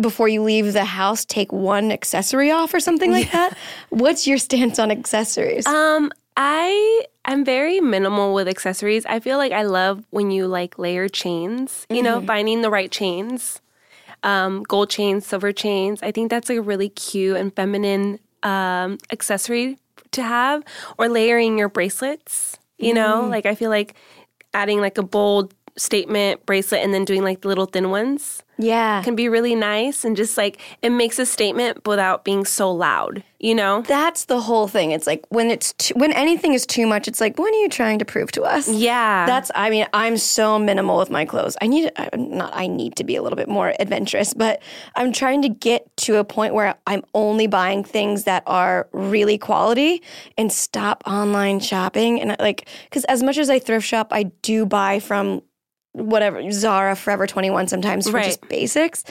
before 0.00 0.28
you 0.28 0.42
leave 0.42 0.72
the 0.72 0.84
house, 0.84 1.24
take 1.24 1.52
one 1.52 1.90
accessory 1.90 2.50
off 2.50 2.72
or 2.72 2.80
something 2.80 3.10
like 3.10 3.30
that. 3.32 3.56
What's 3.90 4.26
your 4.26 4.38
stance 4.38 4.78
on 4.78 4.90
accessories? 4.90 5.66
Um, 5.66 6.12
I 6.36 7.04
I'm 7.24 7.44
very 7.44 7.80
minimal 7.80 8.32
with 8.32 8.48
accessories. 8.48 9.04
I 9.06 9.20
feel 9.20 9.38
like 9.38 9.52
I 9.52 9.62
love 9.62 10.04
when 10.10 10.30
you 10.30 10.46
like 10.46 10.78
layer 10.78 11.08
chains, 11.08 11.86
you 11.90 12.02
know, 12.02 12.20
finding 12.22 12.62
the 12.62 12.70
right 12.70 12.90
chains. 12.90 13.60
Um, 14.22 14.62
gold 14.62 14.88
chains, 14.88 15.26
silver 15.26 15.52
chains. 15.52 16.00
I 16.02 16.12
think 16.12 16.30
that's 16.30 16.48
like 16.48 16.58
a 16.58 16.62
really 16.62 16.88
cute 16.88 17.36
and 17.36 17.54
feminine 17.54 18.20
um, 18.44 18.98
accessory 19.10 19.78
to 20.12 20.22
have, 20.22 20.62
or 20.96 21.08
layering 21.08 21.58
your 21.58 21.68
bracelets. 21.68 22.56
You 22.78 22.94
know, 22.94 23.26
like 23.28 23.46
I 23.46 23.54
feel 23.54 23.70
like 23.70 23.94
adding 24.54 24.80
like 24.80 24.98
a 24.98 25.02
bold 25.02 25.54
statement 25.76 26.44
bracelet 26.46 26.82
and 26.82 26.92
then 26.92 27.04
doing 27.04 27.22
like 27.22 27.40
the 27.40 27.48
little 27.48 27.66
thin 27.66 27.90
ones 27.90 28.42
yeah. 28.62 29.02
can 29.02 29.16
be 29.16 29.28
really 29.28 29.54
nice 29.54 30.04
and 30.04 30.16
just 30.16 30.36
like 30.36 30.60
it 30.82 30.90
makes 30.90 31.18
a 31.18 31.26
statement 31.26 31.86
without 31.86 32.24
being 32.24 32.44
so 32.44 32.70
loud. 32.70 33.22
You 33.38 33.56
know? 33.56 33.82
That's 33.82 34.26
the 34.26 34.40
whole 34.40 34.68
thing. 34.68 34.92
It's 34.92 35.04
like 35.04 35.24
when 35.30 35.50
it's 35.50 35.72
too, 35.72 35.94
when 35.94 36.12
anything 36.12 36.54
is 36.54 36.64
too 36.64 36.86
much, 36.86 37.08
it's 37.08 37.20
like, 37.20 37.40
what 37.40 37.52
are 37.52 37.58
you 37.58 37.68
trying 37.68 37.98
to 37.98 38.04
prove 38.04 38.30
to 38.32 38.42
us? 38.42 38.68
Yeah. 38.68 39.26
That's. 39.26 39.50
I 39.56 39.68
mean, 39.68 39.86
I'm 39.92 40.16
so 40.16 40.60
minimal 40.60 40.96
with 40.96 41.10
my 41.10 41.24
clothes. 41.24 41.56
I 41.60 41.66
need 41.66 41.90
I'm 41.96 42.36
not. 42.36 42.54
I 42.54 42.68
need 42.68 42.94
to 42.96 43.04
be 43.04 43.16
a 43.16 43.22
little 43.22 43.36
bit 43.36 43.48
more 43.48 43.74
adventurous, 43.80 44.32
but 44.32 44.62
I'm 44.94 45.12
trying 45.12 45.42
to 45.42 45.48
get 45.48 45.94
to 45.98 46.18
a 46.18 46.24
point 46.24 46.54
where 46.54 46.76
I'm 46.86 47.02
only 47.14 47.48
buying 47.48 47.82
things 47.82 48.24
that 48.24 48.44
are 48.46 48.88
really 48.92 49.38
quality 49.38 50.02
and 50.38 50.52
stop 50.52 51.02
online 51.04 51.58
shopping. 51.58 52.20
And 52.20 52.36
like, 52.38 52.68
because 52.84 53.04
as 53.06 53.24
much 53.24 53.38
as 53.38 53.50
I 53.50 53.58
thrift 53.58 53.86
shop, 53.86 54.08
I 54.12 54.24
do 54.42 54.66
buy 54.66 55.00
from 55.00 55.42
whatever 55.92 56.50
Zara, 56.50 56.96
Forever 56.96 57.26
21 57.26 57.68
sometimes 57.68 58.08
for 58.08 58.16
Right. 58.16 58.24
just 58.26 58.48
basics. 58.48 59.04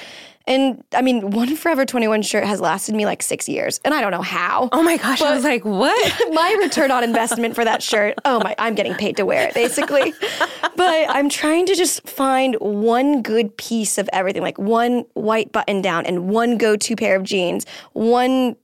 And 0.48 0.84
I 0.96 1.04
mean, 1.04 1.30
one 1.30 1.56
Forever 1.56 1.86
21 1.86 2.24
shirt 2.24 2.44
has 2.46 2.60
lasted 2.60 2.96
me 2.96 3.06
like 3.06 3.22
six 3.22 3.48
years, 3.48 3.80
and 3.86 3.94
I 3.94 4.02
don't 4.02 4.10
know 4.10 4.24
how. 4.24 4.70
Oh 4.72 4.82
my 4.82 4.98
gosh, 4.98 5.22
I 5.22 5.36
was 5.36 5.44
like, 5.44 5.64
what? 5.64 6.22
my 6.34 6.56
return 6.60 6.90
on 6.90 7.04
investment 7.04 7.54
for 7.54 7.64
that 7.64 7.84
shirt. 7.84 8.16
Oh 8.26 8.40
my, 8.40 8.56
I'm 8.58 8.74
getting 8.74 8.96
paid 8.96 9.18
to 9.18 9.26
wear 9.26 9.48
it 9.48 9.54
basically. 9.54 10.14
but 10.76 11.10
I'm 11.10 11.30
trying 11.30 11.68
to 11.68 11.76
just 11.76 12.08
find 12.10 12.56
one 12.60 13.22
good 13.22 13.56
piece 13.58 14.00
of 14.00 14.10
everything, 14.12 14.42
like 14.42 14.58
one 14.58 15.06
white 15.14 15.52
button 15.52 15.82
down 15.82 16.08
and 16.08 16.28
one 16.30 16.58
go 16.58 16.76
to 16.76 16.96
pair 16.96 17.16
of 17.16 17.24
jeans, 17.24 17.68
one 17.94 18.56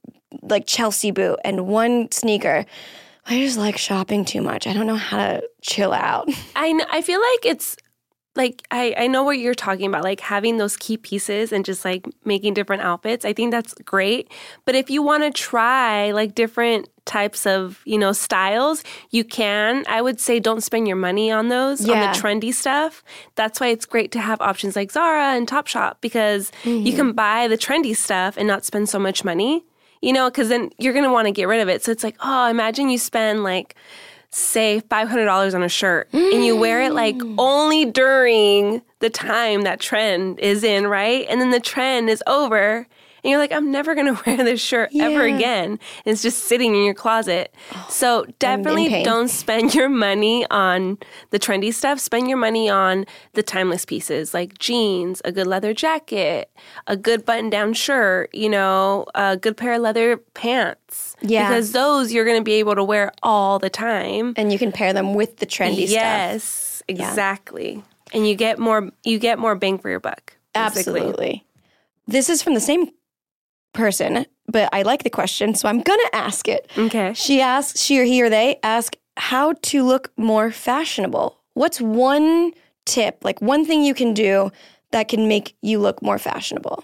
like 0.42 0.66
Chelsea 0.66 1.12
boot 1.12 1.38
and 1.46 1.68
one 1.68 2.12
sneaker. 2.12 2.66
I 3.28 3.40
just 3.40 3.58
like 3.58 3.78
shopping 3.78 4.26
too 4.26 4.42
much. 4.42 4.66
I 4.66 4.74
don't 4.74 4.88
know 4.88 4.96
how 4.96 5.18
to 5.18 5.44
chill 5.62 5.94
out. 5.94 6.28
I 6.56 6.80
I 6.90 7.02
feel 7.04 7.20
like 7.20 7.46
it's 7.46 7.78
like 8.38 8.65
I, 8.71 8.93
I 8.97 9.08
know 9.08 9.23
what 9.23 9.39
you're 9.39 9.56
talking 9.56 9.88
about, 9.88 10.04
like 10.04 10.19
having 10.19 10.58
those 10.58 10.78
key 10.78 10.95
pieces 10.95 11.52
and 11.52 11.65
just 11.65 11.84
like 11.84 12.06
making 12.23 12.54
different 12.54 12.84
outfits. 12.84 13.26
I 13.26 13.34
think 13.34 13.52
that's 13.52 13.73
great. 13.73 14.32
But 14.63 14.76
if 14.76 14.89
you 14.89 15.02
want 15.02 15.23
to 15.23 15.32
try 15.32 16.12
like 16.12 16.36
different 16.36 16.88
types 17.06 17.47
of, 17.47 17.82
you 17.86 17.97
know, 17.97 18.12
styles, 18.12 18.84
you 19.10 19.23
can. 19.23 19.84
I 19.88 20.02
would 20.02 20.19
say 20.19 20.39
don't 20.39 20.62
spend 20.62 20.88
your 20.88 20.97
money 20.97 21.32
on 21.32 21.50
those, 21.50 21.82
on 21.89 22.00
the 22.00 22.19
trendy 22.19 22.54
stuff. 22.54 23.04
That's 23.36 23.60
why 23.60 23.67
it's 23.67 23.86
great 23.86 24.12
to 24.12 24.19
have 24.19 24.39
options 24.39 24.76
like 24.76 24.91
Zara 24.91 25.36
and 25.36 25.47
Topshop 25.47 25.95
because 26.00 26.52
you 26.63 26.71
mm-hmm. 26.71 26.95
can 26.95 27.13
buy 27.13 27.47
the 27.47 27.58
trendy 27.58 27.95
stuff 27.95 28.38
and 28.38 28.47
not 28.47 28.63
spend 28.63 28.88
so 28.88 29.00
much 29.00 29.26
money. 29.26 29.65
You 30.00 30.13
know, 30.13 30.30
because 30.30 30.50
then 30.50 30.69
you're 30.78 30.93
gonna 30.93 31.12
want 31.12 31.26
to 31.26 31.32
get 31.32 31.47
rid 31.47 31.60
of 31.60 31.69
it. 31.69 31.84
So 31.84 31.91
it's 31.91 32.04
like, 32.04 32.17
oh, 32.23 32.47
imagine 32.50 32.89
you 32.89 33.00
spend 33.00 33.43
like 33.43 33.76
say 34.32 34.82
$500 34.90 35.56
on 35.56 35.63
a 35.63 35.70
shirt 35.70 36.10
and 36.13 36.46
you 36.46 36.56
wear 36.56 36.82
it 36.82 36.94
like 36.94 37.16
mm. 37.16 37.36
only 37.38 37.86
during 37.86 38.82
the 39.00 39.10
time 39.10 39.62
that 39.62 39.80
trend 39.80 40.40
is 40.40 40.63
in, 40.63 40.88
right? 40.88 41.26
And 41.30 41.40
then 41.40 41.52
the 41.52 41.60
trend 41.60 42.10
is 42.10 42.22
over 42.28 42.88
and 43.24 43.32
you're 43.32 43.40
like, 43.40 43.52
I'm 43.52 43.72
never 43.72 43.96
going 43.96 44.16
to 44.16 44.22
wear 44.26 44.38
this 44.38 44.62
shirt 44.62 44.92
ever 45.00 45.24
again. 45.26 45.72
And 45.72 45.80
it's 46.06 46.22
just 46.22 46.46
sitting 46.46 46.76
in 46.76 46.84
your 46.84 46.94
closet. 46.94 47.54
so 47.90 48.26
definitely 48.40 49.04
don't 49.04 49.30
spend 49.30 49.74
your 49.76 49.90
money 49.90 50.46
on 50.50 50.98
the 51.32 51.40
trendy 51.40 51.74
stuff. 51.74 52.00
Spend 52.00 52.28
your 52.28 52.38
money 52.38 52.70
on 52.70 53.06
the 53.34 53.44
timeless 53.44 53.86
pieces 53.86 54.34
like 54.34 54.58
jeans, 54.60 55.22
a 55.26 55.32
good 55.32 55.48
leather 55.48 55.74
jacket, 55.74 56.52
a 56.88 56.96
good 56.96 57.26
button 57.26 57.50
down 57.50 57.74
shirt, 57.74 58.34
you 58.34 58.50
know, 58.50 59.06
a 59.16 59.38
good 59.38 59.58
pair 59.58 59.74
of 59.74 59.82
leather 59.82 60.18
pants. 60.34 61.16
Yeah. 61.22 61.50
Because 61.50 61.72
those 61.72 62.12
you're 62.12 62.26
going 62.26 62.40
to 62.40 62.44
be 62.44 62.54
able 62.54 62.76
to 62.76 62.84
wear 62.84 63.12
all 63.24 63.60
the 63.60 63.70
time. 63.70 64.34
And 64.38 64.52
you 64.52 64.60
can 64.60 64.72
pair 64.72 64.94
them 64.94 65.14
with 65.14 65.38
the 65.38 65.46
trendy 65.46 65.88
stuff. 65.88 65.92
yes, 65.92 66.84
exactly. 66.88 67.84
And 68.14 68.28
you 68.28 68.36
get 68.36 68.60
more 68.60 68.90
you 69.04 69.20
get 69.20 69.38
more 69.40 69.56
bang 69.56 69.78
for 69.80 69.90
your 69.90 70.00
buck. 70.00 70.38
basically. 70.54 71.02
Absolutely. 71.02 71.44
This 72.08 72.30
is 72.30 72.42
from 72.42 72.54
the 72.54 72.62
same 72.62 72.90
person, 73.74 74.26
but 74.48 74.70
I 74.74 74.82
like 74.84 75.04
the 75.04 75.10
question, 75.10 75.56
so 75.56 75.68
I'm 75.68 75.82
gonna 75.82 76.10
ask 76.14 76.48
it. 76.48 76.70
Okay. 76.78 77.14
She 77.14 77.42
asks, 77.42 77.82
she 77.82 78.00
or 78.00 78.04
he 78.04 78.22
or 78.24 78.30
they 78.30 78.60
ask 78.64 78.96
how 79.18 79.54
to 79.54 79.84
look 79.84 80.12
more 80.18 80.52
fashionable. 80.52 81.40
What's 81.54 81.82
one 81.82 82.52
tip, 82.86 83.20
like 83.24 83.42
one 83.42 83.66
thing 83.66 83.84
you 83.84 83.94
can 83.94 84.14
do 84.14 84.52
that 84.92 85.08
can 85.08 85.28
make 85.28 85.56
you 85.62 85.80
look 85.80 86.02
more 86.02 86.20
fashionable? 86.20 86.84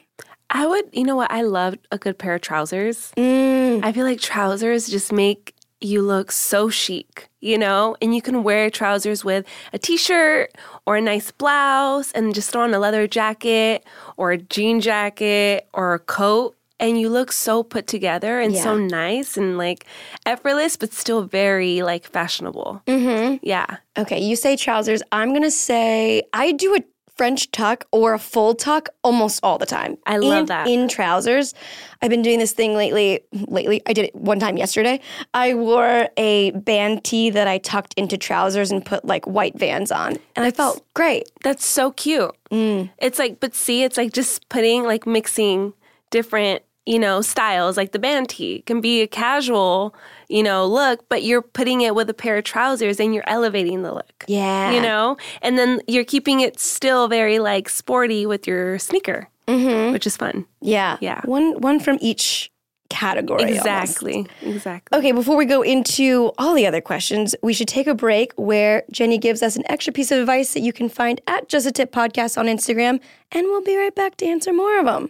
I 0.49 0.67
would, 0.67 0.85
you 0.91 1.03
know 1.03 1.15
what? 1.15 1.31
I 1.31 1.41
love 1.41 1.75
a 1.91 1.97
good 1.97 2.17
pair 2.17 2.35
of 2.35 2.41
trousers. 2.41 3.11
Mm, 3.17 3.83
I 3.83 3.91
feel 3.91 4.05
like 4.05 4.19
trousers 4.19 4.87
just 4.87 5.11
make 5.11 5.55
you 5.81 6.01
look 6.01 6.31
so 6.31 6.69
chic, 6.69 7.27
you 7.39 7.57
know? 7.57 7.95
And 8.01 8.15
you 8.15 8.21
can 8.21 8.43
wear 8.43 8.69
trousers 8.69 9.25
with 9.25 9.45
a 9.73 9.79
t 9.79 9.97
shirt 9.97 10.51
or 10.85 10.95
a 10.95 11.01
nice 11.01 11.31
blouse 11.31 12.11
and 12.13 12.33
just 12.33 12.51
throw 12.51 12.61
on 12.61 12.73
a 12.73 12.79
leather 12.79 13.07
jacket 13.07 13.85
or 14.15 14.31
a 14.31 14.37
jean 14.37 14.79
jacket 14.79 15.67
or 15.73 15.93
a 15.93 15.99
coat. 15.99 16.55
And 16.83 16.99
you 16.99 17.09
look 17.09 17.31
so 17.31 17.63
put 17.63 17.87
together 17.87 18.39
and 18.39 18.55
so 18.55 18.77
nice 18.77 19.37
and 19.37 19.57
like 19.57 19.85
effortless, 20.25 20.75
but 20.75 20.93
still 20.93 21.23
very 21.23 21.81
like 21.81 22.05
fashionable. 22.05 22.81
Mm-hmm. 22.85 23.37
Yeah. 23.41 23.77
okay, 23.97 24.19
you 24.21 24.35
say 24.35 24.55
trousers. 24.55 25.01
I'm 25.11 25.33
gonna 25.33 25.49
say 25.49 26.23
I 26.33 26.51
do 26.51 26.75
a 26.75 26.79
French 27.15 27.51
tuck 27.51 27.85
or 27.91 28.15
a 28.15 28.19
full 28.19 28.55
tuck 28.55 28.89
almost 29.03 29.39
all 29.43 29.59
the 29.59 29.67
time. 29.67 29.97
I 30.07 30.17
love 30.17 30.39
And 30.39 30.47
that. 30.47 30.67
In 30.67 30.87
trousers. 30.87 31.53
I've 32.01 32.09
been 32.09 32.23
doing 32.23 32.39
this 32.39 32.53
thing 32.53 32.73
lately. 32.73 33.21
Lately, 33.31 33.83
I 33.85 33.93
did 33.93 34.05
it 34.05 34.15
one 34.15 34.39
time 34.39 34.57
yesterday. 34.57 34.99
I 35.31 35.53
wore 35.53 36.09
a 36.17 36.51
band 36.51 37.03
tee 37.03 37.29
that 37.29 37.47
I 37.47 37.59
tucked 37.59 37.93
into 37.97 38.17
trousers 38.17 38.71
and 38.71 38.83
put 38.83 39.05
like 39.05 39.25
white 39.25 39.57
vans 39.57 39.91
on. 39.91 40.17
And 40.35 40.43
I 40.43 40.49
felt 40.49 40.83
great. 40.95 41.29
That's 41.43 41.65
so 41.65 41.91
cute. 41.91 42.35
It's 42.51 43.19
like, 43.19 43.39
but 43.39 43.53
see, 43.53 43.83
it's 43.83 43.95
like 43.95 44.11
just 44.11 44.49
putting, 44.49 44.83
like 44.83 45.05
mixing 45.05 45.73
different, 46.09 46.63
you 46.85 46.99
know, 46.99 47.21
styles. 47.21 47.77
Like 47.77 47.91
the 47.91 47.99
band 47.99 48.29
tee 48.29 48.63
can 48.65 48.81
be 48.81 49.01
a 49.01 49.07
casual, 49.07 49.95
you 50.29 50.43
know, 50.43 50.65
look, 50.65 51.07
but 51.09 51.23
you're 51.23 51.41
putting 51.41 51.81
it 51.81 51.95
with 51.95 52.09
a 52.09 52.13
pair 52.13 52.37
of 52.37 52.43
trousers 52.43 52.99
and 52.99 53.13
you're 53.13 53.27
elevating 53.27 53.83
the 53.83 53.93
look. 53.93 54.25
Yeah. 54.27 54.71
You 54.71 54.81
know, 54.81 55.17
and 55.41 55.57
then 55.57 55.81
you're 55.87 56.05
keeping 56.05 56.41
it 56.41 56.59
still 56.59 57.07
very 57.07 57.39
like 57.39 57.69
sporty 57.69 58.25
with 58.25 58.47
your 58.47 58.79
sneaker, 58.79 59.29
mm-hmm. 59.47 59.93
which 59.93 60.07
is 60.07 60.17
fun. 60.17 60.45
Yeah. 60.61 60.97
Yeah. 61.01 61.21
One 61.25 61.59
one 61.61 61.79
from 61.79 61.97
each 62.01 62.51
category. 62.89 63.43
almost. 63.43 63.59
Exactly. 63.59 64.27
Exactly. 64.41 64.97
Okay, 64.97 65.11
before 65.11 65.35
we 65.35 65.45
go 65.45 65.61
into 65.61 66.31
all 66.37 66.53
the 66.53 66.67
other 66.67 66.81
questions, 66.81 67.33
we 67.41 67.53
should 67.53 67.67
take 67.67 67.87
a 67.87 67.95
break 67.95 68.33
where 68.35 68.83
Jenny 68.91 69.17
gives 69.17 69.41
us 69.41 69.55
an 69.55 69.63
extra 69.67 69.91
piece 69.91 70.11
of 70.11 70.19
advice 70.19 70.53
that 70.53 70.59
you 70.59 70.71
can 70.71 70.89
find 70.89 71.19
at 71.25 71.49
Just 71.49 71.65
a 71.65 71.71
Tip 71.71 71.91
Podcast 71.91 72.37
on 72.37 72.45
Instagram, 72.45 72.99
and 73.31 73.47
we'll 73.47 73.63
be 73.63 73.75
right 73.77 73.95
back 73.95 74.17
to 74.17 74.25
answer 74.25 74.53
more 74.53 74.79
of 74.79 74.85
them. 74.85 75.09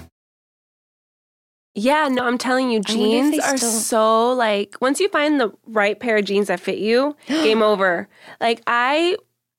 Yeah, 1.73 2.09
no, 2.09 2.25
I'm 2.25 2.37
telling 2.37 2.69
you, 2.69 2.81
I 2.85 2.91
wonder 2.95 3.03
if 3.17 3.31
jeans 3.33 3.39
are 3.39 3.57
still- 3.57 3.69
so 3.69 4.33
like 4.33 4.75
once 4.81 4.99
you 4.99 5.07
find 5.09 5.39
the 5.39 5.51
right 5.67 5.97
pair 5.99 6.17
of 6.17 6.25
jeans 6.25 6.47
that 6.47 6.59
fit 6.59 6.79
you, 6.79 7.15
game 7.27 7.61
over. 7.61 8.07
Like 8.41 8.61
I, 8.67 9.15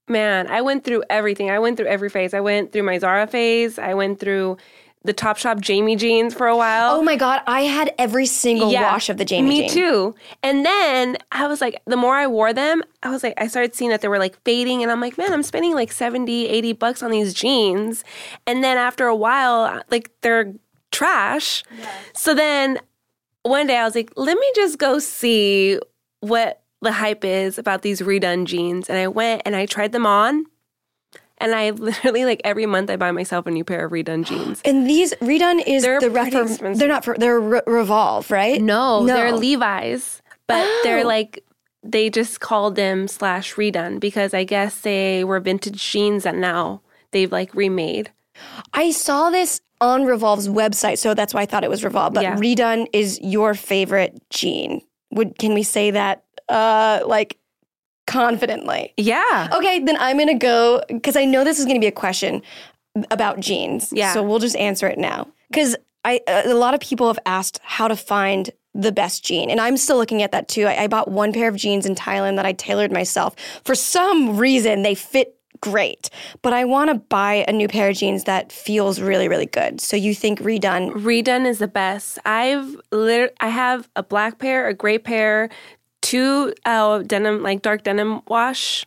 man, 0.09 0.47
I 0.49 0.61
went 0.61 0.85
through 0.85 1.05
everything. 1.09 1.51
I 1.51 1.59
went 1.59 1.77
through 1.79 1.87
every 1.87 2.11
phase. 2.11 2.35
I 2.35 2.41
went 2.41 2.73
through 2.73 2.83
my 2.83 2.99
Zara 2.99 3.27
phase. 3.27 3.79
I 3.79 3.95
went 3.95 4.21
through 4.21 4.59
the 5.05 5.13
Topshop 5.15 5.59
Jamie 5.61 5.97
jeans 5.97 6.33
for 6.33 6.47
a 6.47 6.57
while. 6.57 6.93
Oh 6.95 7.03
my 7.03 7.17
God, 7.17 7.41
I 7.49 7.63
had 7.63 7.93
every 7.99 8.27
single 8.27 8.71
Yeah, 8.71 8.93
wash 8.93 9.09
of 9.09 9.17
the 9.17 9.25
Jamie 9.25 9.51
jeans. 9.63 9.75
Me 9.75 9.83
Jean. 9.83 9.91
too. 9.93 10.15
And 10.45 10.65
then 10.65 11.17
I 11.33 11.49
was 11.49 11.61
like, 11.61 11.81
the 11.87 11.97
more 11.97 12.15
I 12.15 12.29
wore 12.29 12.53
them, 12.53 12.83
I 13.03 13.11
was 13.11 13.25
like, 13.25 13.35
I 13.37 13.49
started 13.49 13.75
seeing 13.75 13.91
that 13.91 14.01
they 14.01 14.07
were 14.07 14.21
like 14.21 14.41
fading. 14.45 14.81
And 14.83 14.93
I'm 14.93 15.01
like, 15.01 15.19
man, 15.19 15.33
I'm 15.33 15.43
spending 15.43 15.75
like 15.75 15.91
70, 15.91 16.47
80 16.47 16.73
bucks 16.75 17.03
on 17.03 17.11
these 17.11 17.35
jeans. 17.35 18.05
And 18.47 18.63
then 18.63 18.77
after 18.77 19.07
a 19.09 19.17
while, 19.17 19.83
like 19.91 20.11
they're 20.21 20.55
trash. 21.03 21.65
So 22.15 22.35
then 22.35 22.79
one 23.43 23.67
day 23.67 23.77
I 23.77 23.85
was 23.85 23.95
like, 23.95 24.13
let 24.17 24.37
me 24.39 24.53
just 24.55 24.79
go 24.79 24.99
see 24.99 25.79
what 26.21 26.63
the 26.81 26.93
hype 26.93 27.25
is 27.25 27.59
about 27.59 27.83
these 27.83 28.01
redone 28.01 28.45
jeans. 28.45 28.89
And 28.89 28.99
I 28.99 29.09
went 29.09 29.43
and 29.45 29.57
I 29.57 29.67
tried 29.67 29.93
them 29.93 30.07
on. 30.07 30.45
And 31.39 31.55
I 31.57 31.71
literally 31.89 32.25
like 32.25 32.41
every 32.45 32.67
month 32.67 32.89
I 32.89 32.97
buy 32.97 33.11
myself 33.11 33.47
a 33.47 33.51
new 33.51 33.65
pair 33.65 33.85
of 33.85 33.91
redone 33.93 34.25
jeans. 34.25 34.61
And 34.65 34.89
these 34.89 35.13
redone 35.15 35.63
is 35.67 35.83
They're 35.83 35.99
the 36.01 36.11
reform. 36.11 36.75
They're 36.75 36.89
not 36.89 37.05
for. 37.05 37.17
They're 37.19 37.41
re- 37.41 37.63
revolve, 37.67 38.31
right? 38.31 38.61
No, 38.63 39.03
No. 39.03 39.15
they're 39.15 39.33
Levi's, 39.33 40.23
but 40.47 40.65
Oh. 40.65 40.81
they're 40.85 41.05
like 41.05 41.45
they 41.85 42.11
just 42.11 42.39
called 42.39 42.77
them 42.77 43.09
slash 43.09 43.55
redone 43.57 43.99
because 43.99 44.35
I 44.35 44.45
guess 44.45 44.83
they 44.83 45.25
were 45.25 45.41
vintage 45.41 45.91
jeans 45.91 46.23
that 46.23 46.37
now 46.37 46.81
they've 47.11 47.33
like 47.33 47.53
remade. 47.57 48.13
I 48.73 48.91
saw 48.91 49.31
this 49.31 49.61
on 49.81 50.05
Revolve's 50.05 50.49
website, 50.49 50.99
so 50.99 51.15
that's 51.15 51.35
why 51.35 51.43
I 51.43 51.47
thought 51.47 51.65
it 51.65 51.71
was 51.71 51.83
Revolve. 51.85 52.15
But 52.15 52.23
Yeah. 52.23 52.37
redone 52.37 52.87
is 52.93 53.19
your 53.21 53.55
favorite 53.55 54.21
jean. 54.31 54.81
Would 55.13 55.39
can 55.39 55.55
we 55.55 55.63
say 55.63 55.91
that? 55.91 56.23
Uh, 56.49 57.01
like 57.07 57.39
confidently. 58.07 58.93
Yeah. 58.97 59.49
Okay, 59.55 59.79
then 59.81 59.97
I'm 59.99 60.19
gonna 60.19 60.35
go 60.39 60.83
because 60.89 61.17
I 61.17 61.25
know 61.25 61.45
this 61.45 61.59
is 61.59 61.67
gonna 61.67 61.81
be 61.81 61.87
a 61.87 61.93
question 61.93 62.43
about 63.11 63.41
jeans. 63.41 63.91
Yeah. 63.93 64.13
So 64.13 64.23
we'll 64.23 64.39
just 64.39 64.57
answer 64.57 64.87
it 64.87 64.99
now 64.99 65.29
because 65.51 65.77
I 66.05 66.21
uh, 66.27 66.43
a 66.47 66.55
lot 66.55 66.75
of 66.75 66.81
people 66.81 67.07
have 67.07 67.19
asked 67.27 67.61
how 67.63 67.89
to 67.89 67.97
find 67.97 68.51
the 68.75 68.93
best 68.93 69.25
jean, 69.25 69.51
and 69.51 69.61
I'm 69.61 69.77
still 69.77 69.97
looking 69.99 70.23
at 70.23 70.33
that 70.33 70.49
too. 70.49 70.65
I, 70.67 70.85
I 70.85 70.87
bought 70.87 71.09
one 71.11 71.33
pair 71.33 71.49
of 71.49 71.57
jeans 71.57 71.85
in 71.87 71.95
Thailand 71.95 72.37
that 72.37 72.47
I 72.47 72.53
tailored 72.53 72.91
myself. 72.91 73.37
For 73.65 73.75
some 73.75 74.37
reason, 74.39 74.83
they 74.83 74.95
fit 74.95 75.37
great, 75.63 76.11
but 76.43 76.53
I 76.53 76.65
want 76.67 76.91
to 76.91 76.95
buy 76.97 77.45
a 77.49 77.53
new 77.53 77.69
pair 77.69 77.89
of 77.89 77.97
jeans 77.97 78.25
that 78.25 78.53
feels 78.53 79.01
really, 79.01 79.29
really 79.29 79.47
good. 79.47 79.81
So 79.81 79.97
you 79.97 80.15
think 80.15 80.41
redone? 80.41 80.91
Redone 80.93 81.47
is 81.47 81.59
the 81.59 81.69
best. 81.69 82.19
I've 82.27 82.77
lit- 82.91 83.35
I 83.41 83.49
have 83.49 83.89
a 83.97 84.03
black 84.03 84.39
pair, 84.39 84.69
a 84.69 84.75
gray 84.75 84.99
pair, 84.99 85.49
two 86.03 86.53
uh, 86.67 86.99
denim 86.99 87.43
like 87.43 87.63
dark 87.63 87.85
denim 87.85 88.21
wash, 88.29 88.85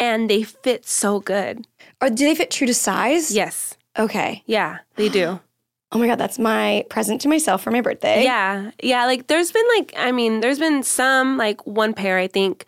and 0.00 0.30
they 0.30 0.42
fit 0.44 0.86
so 0.86 1.20
good. 1.20 1.66
Or 2.00 2.08
do 2.08 2.24
they 2.24 2.34
fit 2.34 2.50
true 2.50 2.66
to 2.66 2.74
size? 2.74 3.30
Yes. 3.34 3.76
Okay. 3.98 4.42
Yeah, 4.46 4.78
they 4.96 5.10
do. 5.10 5.38
Oh 5.94 5.98
my 5.98 6.06
god, 6.06 6.16
that's 6.16 6.38
my 6.38 6.86
present 6.88 7.20
to 7.20 7.28
myself 7.28 7.60
for 7.62 7.70
my 7.70 7.82
birthday. 7.82 8.24
Yeah. 8.24 8.70
Yeah. 8.82 9.04
Like 9.04 9.26
there's 9.26 9.52
been 9.52 9.66
like, 9.76 9.92
I 9.98 10.10
mean, 10.10 10.40
there's 10.40 10.58
been 10.58 10.82
some, 10.82 11.36
like 11.36 11.66
one 11.66 11.92
pair, 11.92 12.16
I 12.16 12.28
think 12.28 12.64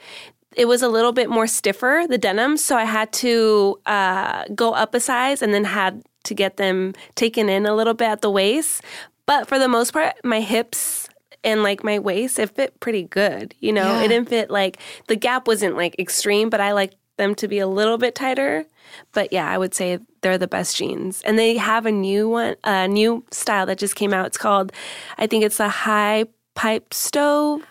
it 0.57 0.67
was 0.67 0.83
a 0.83 0.89
little 0.89 1.13
bit 1.13 1.29
more 1.31 1.47
stiffer, 1.47 2.05
the 2.09 2.19
denim. 2.19 2.57
So 2.57 2.77
I 2.77 2.85
had 2.85 3.13
to 3.15 3.79
uh, 3.87 4.45
go 4.55 4.73
up 4.73 4.95
a 4.95 5.01
size 5.01 5.43
and 5.43 5.53
then 5.55 5.65
had 5.65 6.03
to 6.25 6.35
get 6.35 6.57
them 6.57 6.95
taken 7.15 7.49
in 7.49 7.67
a 7.67 7.75
little 7.75 7.95
bit 7.95 8.09
at 8.09 8.21
the 8.23 8.31
waist. 8.31 8.83
But 9.27 9.49
for 9.49 9.59
the 9.59 9.69
most 9.69 9.93
part, 9.93 10.15
my 10.25 10.41
hips 10.41 11.09
and 11.43 11.63
like 11.63 11.85
my 11.85 11.99
waist, 11.99 12.39
it 12.39 12.51
fit 12.51 12.79
pretty 12.81 13.03
good. 13.03 13.55
You 13.61 13.73
know, 13.73 13.85
Yeah. 13.85 14.03
it 14.03 14.09
didn't 14.09 14.29
fit 14.29 14.51
like 14.51 14.79
the 15.09 15.17
gap 15.17 15.47
wasn't 15.47 15.77
like 15.77 15.95
extreme, 15.99 16.49
but 16.51 16.61
I 16.61 16.73
like 16.73 16.95
them 17.17 17.35
to 17.37 17.47
be 17.49 17.59
a 17.59 17.67
little 17.67 17.99
bit 17.99 18.15
tighter. 18.15 18.65
But 19.13 19.33
yeah, 19.33 19.49
I 19.51 19.59
would 19.59 19.75
say 19.75 19.99
they're 20.21 20.39
the 20.39 20.49
best 20.49 20.77
jeans. 20.77 21.23
And 21.23 21.39
they 21.39 21.57
have 21.57 21.87
a 21.87 21.93
new 21.93 22.29
one, 22.29 22.57
a 22.65 22.89
new 22.89 23.25
style 23.31 23.67
that 23.67 23.79
just 23.79 23.95
came 23.97 24.13
out. 24.13 24.27
It's 24.27 24.39
called, 24.39 24.73
I 25.19 25.27
think 25.27 25.45
it's 25.45 25.59
the 25.59 25.69
high 25.69 26.25
pipe 26.55 26.93
stove. 26.95 27.63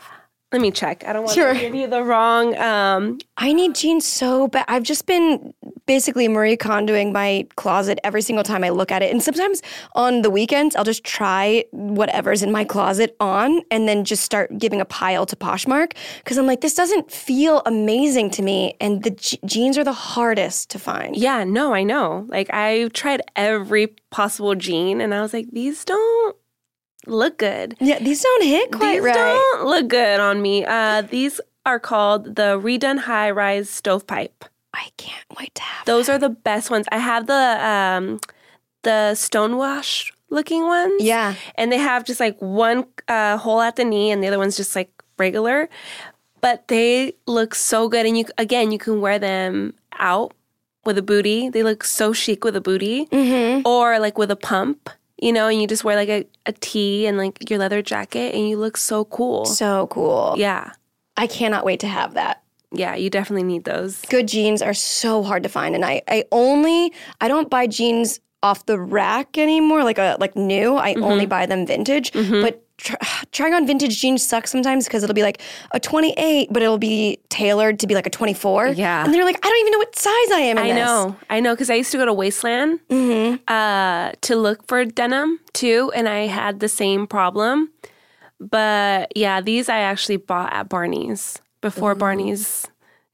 Let 0.53 0.61
me 0.61 0.69
check. 0.71 1.03
I 1.07 1.13
don't 1.13 1.23
want 1.23 1.33
Sure. 1.35 1.53
to 1.53 1.59
give 1.59 1.73
you 1.73 1.87
the 1.87 2.03
wrong. 2.03 2.55
Um, 2.57 3.17
I 3.37 3.51
need 3.53 3.73
jeans 3.75 4.05
so 4.05 4.47
bad. 4.47 4.65
I've 4.67 4.83
just 4.83 5.07
been 5.07 5.53
basically 5.87 6.27
Marie 6.27 6.55
Kondoing 6.55 7.11
my 7.11 7.45
closet 7.55 7.99
every 8.03 8.21
single 8.21 8.43
time 8.43 8.63
I 8.63 8.69
look 8.69 8.91
at 8.91 9.01
it. 9.01 9.11
And 9.11 9.21
sometimes 9.21 9.61
on 9.95 10.21
the 10.21 10.29
weekends, 10.29 10.75
I'll 10.75 10.83
just 10.85 11.03
try 11.03 11.65
whatever's 11.71 12.43
in 12.43 12.51
my 12.51 12.63
closet 12.63 13.15
on 13.19 13.63
and 13.71 13.87
then 13.89 14.05
just 14.05 14.23
start 14.23 14.55
giving 14.59 14.79
a 14.79 14.85
pile 14.85 15.25
to 15.25 15.35
Poshmark 15.35 15.93
because 16.19 16.37
I'm 16.37 16.45
like, 16.45 16.61
this 16.61 16.75
doesn't 16.75 17.11
feel 17.11 17.61
amazing 17.65 18.29
to 18.31 18.43
me. 18.43 18.75
And 18.79 19.03
the 19.03 19.09
je- 19.11 19.39
jeans 19.45 19.77
are 19.77 19.83
the 19.83 19.91
hardest 19.91 20.69
to 20.69 20.79
find. 20.79 21.15
yeah, 21.17 21.43
no, 21.43 21.73
I 21.73 21.83
know. 21.83 22.25
Like 22.29 22.49
I 22.53 22.89
tried 22.93 23.21
every 23.35 23.87
possible 24.11 24.53
jean, 24.55 25.01
and 25.01 25.13
I 25.15 25.21
was 25.23 25.33
like, 25.33 25.47
these 25.51 25.83
don't 25.83 26.35
look 27.05 27.37
good. 27.37 27.75
Yeah, 27.79 27.99
these 27.99 28.21
don't 28.21 28.43
hit 28.43 28.71
quite 28.71 29.01
right. 29.01 29.13
these 29.13 29.21
right. 29.23 29.33
don't 29.53 29.65
look 29.67 29.87
good 29.87 30.19
on 30.19 30.41
me. 30.41 30.65
Uh, 30.65 31.01
these 31.01 31.39
are 31.65 31.79
called 31.79 32.35
the 32.35 32.59
Redone 32.61 32.99
High 32.99 33.31
Rise 33.31 33.69
Stovepipe. 33.69 34.45
I 34.73 34.89
can't 34.97 35.25
wait 35.39 35.53
to 35.55 35.61
have 35.61 35.85
Those 35.85 36.09
are 36.09 36.17
the 36.17 36.29
best 36.29 36.71
ones. 36.71 36.87
I 36.91 36.97
have 36.97 37.27
the 37.27 37.67
um, 37.67 38.19
the 38.83 39.11
stonewash 39.15 40.11
looking 40.29 40.63
ones. 40.63 41.01
Yeah. 41.03 41.35
and 41.55 41.71
they 41.71 41.77
have 41.77 42.03
just 42.05 42.19
like 42.19 42.37
one 42.39 42.85
uh, 43.07 43.37
hole 43.37 43.61
at 43.61 43.75
the 43.75 43.85
knee, 43.85 44.11
and 44.11 44.23
the 44.23 44.27
other 44.27 44.39
one's 44.39 44.57
just 44.57 44.75
like 44.75 44.89
regular. 45.17 45.69
But 46.41 46.67
they 46.67 47.13
look 47.27 47.55
so 47.55 47.87
good, 47.87 48.05
and 48.05 48.17
you 48.17 48.25
again 48.37 48.71
you 48.71 48.77
can 48.77 48.99
wear 48.99 49.19
them 49.19 49.73
out 49.99 50.33
with 50.85 50.97
a 50.97 51.01
booty. 51.01 51.49
They 51.49 51.63
look 51.63 51.83
so 51.85 52.11
chic 52.11 52.43
with 52.43 52.55
a 52.55 52.61
booty, 52.61 53.05
Mm-hmm. 53.05 53.65
or 53.67 53.99
like 53.99 54.17
with 54.17 54.31
a 54.31 54.35
pump. 54.35 54.89
You 55.23 55.31
know, 55.33 55.47
and 55.47 55.61
you 55.61 55.67
just 55.67 55.83
wear 55.83 55.95
like 55.95 56.09
a, 56.09 56.25
a 56.45 56.51
tee 56.53 57.07
and 57.07 57.17
like 57.17 57.49
your 57.49 57.59
leather 57.59 57.81
jacket 57.81 58.35
and 58.35 58.47
you 58.49 58.57
look 58.57 58.77
so 58.77 59.05
cool. 59.05 59.45
So 59.45 59.87
cool. 59.87 60.35
yeah. 60.37 60.71
I 61.15 61.27
cannot 61.27 61.63
wait 61.63 61.79
to 61.81 61.87
have 61.87 62.15
that. 62.15 62.41
Yeah, 62.71 62.95
you 62.95 63.09
definitely 63.11 63.43
need 63.43 63.65
those. 63.65 64.01
Good 64.09 64.27
jeans 64.27 64.61
are 64.63 64.73
so 64.73 65.21
hard 65.21 65.43
to 65.43 65.49
find, 65.49 65.75
and 65.75 65.85
I 65.85 66.01
I 66.07 66.25
only 66.31 66.91
I 67.21 67.27
don't 67.27 67.47
buy 67.49 67.67
jeans 67.67 68.19
off 68.41 68.65
the 68.65 68.79
rack 68.79 69.37
anymore, 69.37 69.83
like 69.83 69.99
a 69.99 70.17
like 70.19 70.35
new. 70.35 70.75
I 70.75 70.95
Mm-hmm. 70.95 71.03
only 71.03 71.25
buy 71.27 71.45
them 71.45 71.65
vintage, 71.67 72.11
but. 72.13 72.62
Tr- 72.83 72.95
trying 73.31 73.53
on 73.53 73.65
vintage 73.65 73.99
jeans 73.99 74.21
sucks 74.21 74.51
sometimes 74.51 74.85
because 74.85 75.03
it'll 75.03 75.13
be 75.13 75.23
like 75.23 75.41
a 75.71 75.79
28, 75.79 76.49
but 76.51 76.61
it'll 76.61 76.77
be 76.77 77.17
tailored 77.29 77.79
to 77.79 77.87
be 77.87 77.95
like 77.95 78.05
a 78.05 78.09
24. 78.09 78.67
Yeah. 78.67 79.03
And 79.03 79.13
they're 79.13 79.23
like, 79.25 79.37
I 79.43 79.49
don't 79.49 79.59
even 79.61 79.71
know 79.71 79.77
what 79.79 79.95
size 79.95 80.31
I 80.31 80.39
am 80.41 80.57
in 80.57 80.63
I 80.65 80.67
this. 80.69 80.75
know, 80.75 81.15
I 81.29 81.39
know, 81.39 81.53
because 81.53 81.69
I 81.69 81.75
used 81.75 81.91
to 81.91 81.97
go 81.97 82.05
to 82.05 82.13
Wasteland 82.13 82.79
uh, 83.47 84.11
to 84.21 84.35
look 84.35 84.67
for 84.67 84.83
denim 84.85 85.39
too, 85.53 85.91
and 85.95 86.07
I 86.09 86.27
had 86.27 86.59
the 86.59 86.69
same 86.69 87.07
problem. 87.07 87.71
But 88.39 89.13
yeah, 89.15 89.39
these 89.41 89.69
I 89.69 89.79
actually 89.79 90.17
bought 90.17 90.51
at 90.53 90.67
Barney's 90.69 91.39
before 91.61 91.95
Barney's. 91.95 92.67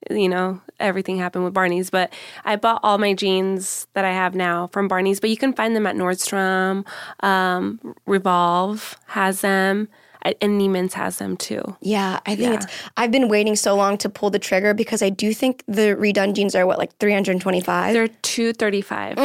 You 0.10 0.30
know, 0.30 0.62
everything 0.80 1.18
happened 1.18 1.44
with 1.44 1.54
Barney's, 1.54 1.90
but 1.90 2.14
I 2.46 2.56
bought 2.56 2.80
all 2.84 2.98
my 2.98 3.14
jeans 3.14 3.88
that 3.94 4.06
I 4.06 4.12
have 4.12 4.34
now 4.34 4.68
from 4.68 4.88
Barney's. 4.88 5.20
But 5.20 5.30
you 5.30 5.38
can 5.38 5.54
find 5.54 5.76
them 5.76 5.86
at 5.86 5.96
Nordstrom. 5.96 6.86
Um, 7.22 7.96
Revolve 8.06 8.98
has 9.08 9.42
them, 9.42 9.90
and 10.22 10.36
Neiman's 10.42 10.94
has 10.94 11.18
them 11.18 11.36
too. 11.38 11.76
Yeah, 11.82 12.20
I 12.26 12.36
think 12.36 12.50
Yeah. 12.50 12.54
it's. 12.56 12.66
I've 12.98 13.12
been 13.12 13.28
waiting 13.28 13.56
so 13.58 13.76
long 13.76 13.98
to 14.00 14.10
pull 14.10 14.30
the 14.30 14.40
trigger 14.40 14.74
because 14.74 15.02
I 15.02 15.10
do 15.10 15.34
think 15.34 15.64
the 15.68 15.96
redone 16.00 16.34
jeans 16.34 16.56
are 16.56 16.66
what 16.66 16.78
like 16.78 16.98
325. 17.00 17.94
They're 17.94 18.08
two 18.22 18.54
thirty 18.54 18.82
five. 18.82 19.18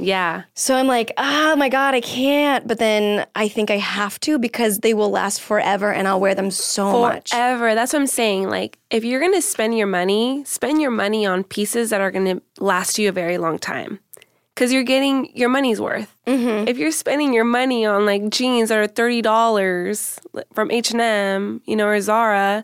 Yeah. 0.00 0.44
so 0.54 0.74
I'm 0.74 0.86
like, 0.86 1.12
oh 1.18 1.56
my 1.56 1.68
god, 1.68 1.94
I 1.94 2.00
can't. 2.00 2.66
But 2.66 2.78
then 2.78 3.26
I 3.34 3.48
think 3.48 3.70
I 3.70 3.76
have 3.76 4.18
to 4.20 4.38
because 4.38 4.78
they 4.80 4.94
will 4.94 5.10
last 5.10 5.40
forever 5.40 5.92
and 5.92 6.08
I'll 6.08 6.20
wear 6.20 6.34
them 6.34 6.50
so 6.50 7.00
much. 7.02 7.30
Forever. 7.30 7.74
That's 7.74 7.92
what 7.92 8.00
I'm 8.00 8.06
saying. 8.06 8.48
Like, 8.48 8.78
if 8.90 9.04
you're 9.04 9.20
going 9.20 9.34
to 9.34 9.42
spend 9.42 9.76
your 9.76 9.86
money, 9.86 10.42
spend 10.44 10.80
your 10.80 10.90
money 10.90 11.26
on 11.26 11.44
pieces 11.44 11.90
that 11.90 12.00
are 12.00 12.10
going 12.10 12.38
to 12.38 12.42
last 12.58 12.98
you 12.98 13.08
a 13.08 13.12
very 13.12 13.38
long 13.38 13.58
time. 13.58 14.00
Because 14.54 14.72
you're 14.74 14.82
getting 14.82 15.34
your 15.34 15.48
money's 15.48 15.80
worth. 15.80 16.14
Mm-hmm. 16.26 16.68
If 16.68 16.76
you're 16.76 16.90
spending 16.90 17.32
your 17.32 17.44
money 17.44 17.86
on 17.86 18.04
like 18.04 18.28
jeans 18.28 18.68
that 18.68 18.76
are 18.76 18.86
thirty 18.86 19.22
dollars 19.22 20.18
from 20.52 20.70
H 20.70 20.90
and 20.90 21.00
M, 21.00 21.62
you 21.64 21.76
know, 21.76 21.86
or 21.86 21.98
Zara, 22.02 22.62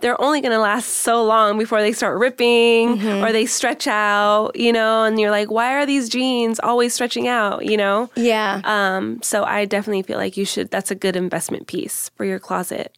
they're 0.00 0.20
only 0.20 0.40
going 0.40 0.52
to 0.52 0.58
last 0.60 0.86
so 0.88 1.24
long 1.24 1.58
before 1.58 1.80
they 1.80 1.92
start 1.92 2.18
ripping 2.18 2.98
Mm-hmm. 2.98 3.24
or 3.24 3.32
they 3.32 3.46
stretch 3.46 3.86
out. 3.86 4.52
You 4.54 4.72
know, 4.72 5.04
and 5.04 5.18
you're 5.20 5.30
like, 5.30 5.50
why 5.50 5.74
are 5.74 5.84
these 5.86 6.08
jeans 6.08 6.60
always 6.60 6.94
stretching 6.94 7.26
out? 7.28 7.64
You 7.64 7.76
know. 7.76 8.10
Yeah, 8.16 8.60
Um, 8.64 9.20
so 9.22 9.44
I 9.44 9.64
definitely 9.64 10.02
feel 10.02 10.18
like 10.18 10.36
you 10.36 10.44
should. 10.44 10.70
That's 10.70 10.90
a 10.90 10.94
good 10.94 11.16
investment 11.16 11.66
piece 11.66 12.10
for 12.16 12.24
your 12.24 12.38
closet. 12.38 12.96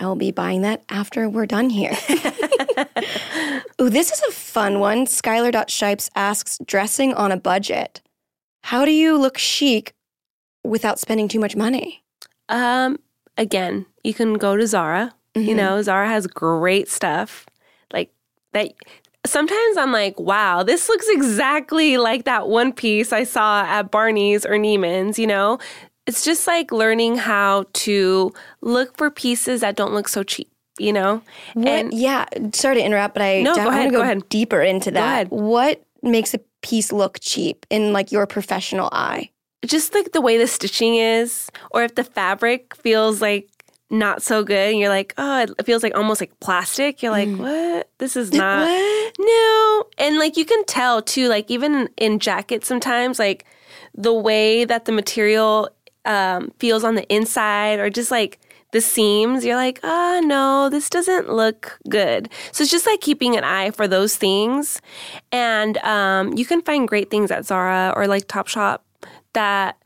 I 0.00 0.06
will 0.06 0.16
be 0.16 0.30
buying 0.32 0.62
that 0.62 0.82
after 0.88 1.28
we're 1.28 1.44
done 1.46 1.68
here. 1.70 1.92
Ooh, 3.80 3.90
this 3.90 4.10
is 4.10 4.20
a 4.28 4.32
fun 4.32 4.80
one. 4.80 5.06
Skylar.shipes 5.06 6.10
asks, 6.14 6.58
dressing 6.64 7.14
on 7.14 7.32
a 7.32 7.36
budget. 7.36 8.00
How 8.64 8.84
do 8.84 8.90
you 8.92 9.18
look 9.18 9.36
chic 9.38 9.92
without 10.64 10.98
spending 10.98 11.28
too 11.28 11.40
much 11.40 11.56
money? 11.56 12.02
Um, 12.48 12.98
again, 13.36 13.86
you 14.04 14.14
can 14.14 14.34
go 14.34 14.56
to 14.56 14.66
Zara. 14.66 15.14
You 15.34 15.42
mm-hmm. 15.42 15.56
know, 15.56 15.82
Zara 15.82 16.08
has 16.08 16.26
great 16.26 16.88
stuff. 16.88 17.46
Like 17.92 18.12
that 18.52 18.72
sometimes 19.26 19.76
I'm 19.76 19.92
like, 19.92 20.18
wow, 20.18 20.62
this 20.62 20.88
looks 20.88 21.08
exactly 21.08 21.96
like 21.96 22.24
that 22.24 22.48
one 22.48 22.72
piece 22.72 23.12
I 23.12 23.24
saw 23.24 23.64
at 23.64 23.90
Barney's 23.90 24.44
or 24.44 24.52
Neiman's, 24.52 25.18
you 25.18 25.26
know? 25.26 25.58
It's 26.06 26.24
just 26.24 26.46
like 26.46 26.72
learning 26.72 27.16
how 27.16 27.66
to 27.72 28.32
look 28.62 28.96
for 28.96 29.10
pieces 29.10 29.60
that 29.60 29.76
don't 29.76 29.92
look 29.92 30.08
so 30.08 30.22
cheap, 30.22 30.50
you 30.78 30.92
know? 30.92 31.22
What? 31.54 31.68
And 31.68 31.94
yeah, 31.94 32.26
sorry 32.52 32.76
to 32.76 32.82
interrupt, 32.82 33.14
but 33.14 33.22
I 33.22 33.42
No, 33.42 33.54
go 33.54 33.64
want 33.64 33.74
ahead, 33.74 33.90
to 33.90 33.96
go, 33.96 34.14
go 34.14 34.20
deeper 34.28 34.62
into 34.62 34.90
that. 34.92 35.30
What 35.30 35.84
makes 36.02 36.34
a 36.34 36.40
piece 36.62 36.90
look 36.90 37.18
cheap 37.20 37.66
in 37.70 37.92
like 37.92 38.10
your 38.10 38.26
professional 38.26 38.88
eye? 38.92 39.30
just 39.66 39.94
like 39.94 40.12
the 40.12 40.20
way 40.20 40.38
the 40.38 40.46
stitching 40.46 40.96
is, 40.96 41.50
or 41.70 41.82
if 41.82 41.94
the 41.94 42.04
fabric 42.04 42.74
feels 42.76 43.20
like 43.20 43.48
not 43.90 44.22
so 44.22 44.44
good 44.44 44.70
and 44.70 44.78
you're 44.78 44.88
like, 44.88 45.12
oh, 45.18 45.46
it 45.58 45.66
feels 45.66 45.82
like 45.82 45.96
almost 45.96 46.20
like 46.20 46.38
plastic. 46.40 47.02
You're 47.02 47.12
like, 47.12 47.28
what? 47.28 47.90
This 47.98 48.16
is 48.16 48.32
not. 48.32 48.66
What? 48.66 49.14
No. 49.18 49.84
And 49.98 50.18
like 50.18 50.36
you 50.36 50.44
can 50.44 50.64
tell 50.64 51.02
too, 51.02 51.28
like 51.28 51.50
even 51.50 51.74
in, 51.74 51.88
in 51.96 52.18
jackets 52.20 52.68
sometimes, 52.68 53.18
like 53.18 53.44
the 53.94 54.14
way 54.14 54.64
that 54.64 54.84
the 54.84 54.92
material 54.92 55.68
um, 56.04 56.52
feels 56.58 56.84
on 56.84 56.94
the 56.94 57.06
inside 57.12 57.80
or 57.80 57.90
just 57.90 58.12
like 58.12 58.38
the 58.72 58.80
seams, 58.80 59.44
you're 59.44 59.56
like, 59.56 59.80
oh 59.82 60.20
no, 60.24 60.68
this 60.68 60.88
doesn't 60.88 61.28
look 61.28 61.78
good. 61.88 62.30
So 62.52 62.62
it's 62.62 62.70
just 62.70 62.86
like 62.86 63.00
keeping 63.00 63.36
an 63.36 63.42
eye 63.42 63.72
for 63.72 63.88
those 63.88 64.16
things. 64.16 64.80
And 65.32 65.76
um, 65.78 66.32
you 66.34 66.46
can 66.46 66.62
find 66.62 66.86
great 66.86 67.10
things 67.10 67.32
at 67.32 67.44
Zara 67.44 67.92
or 67.96 68.06
like 68.06 68.28
Topshop 68.28 68.78
that 69.32 69.76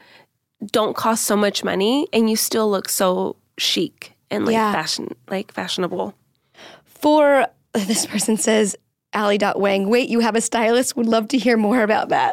don't 0.70 0.94
cost 0.94 1.24
so 1.24 1.36
much 1.36 1.64
money 1.64 2.06
and 2.12 2.28
you 2.28 2.36
still 2.36 2.70
look 2.70 2.88
so 2.88 3.36
chic 3.58 4.12
and 4.30 4.46
like 4.46 4.54
Yeah. 4.54 4.72
fashion 4.72 5.08
like 5.28 5.52
fashionable. 5.52 6.14
For 6.84 7.46
this 7.74 8.06
person 8.06 8.36
says, 8.36 8.76
Ali.wang, 9.14 9.88
wait, 9.88 10.08
you 10.08 10.18
have 10.20 10.34
a 10.34 10.40
stylist? 10.40 10.96
Would 10.96 11.06
love 11.06 11.28
to 11.28 11.38
hear 11.38 11.56
more 11.56 11.82
about 11.82 12.08
that. 12.08 12.32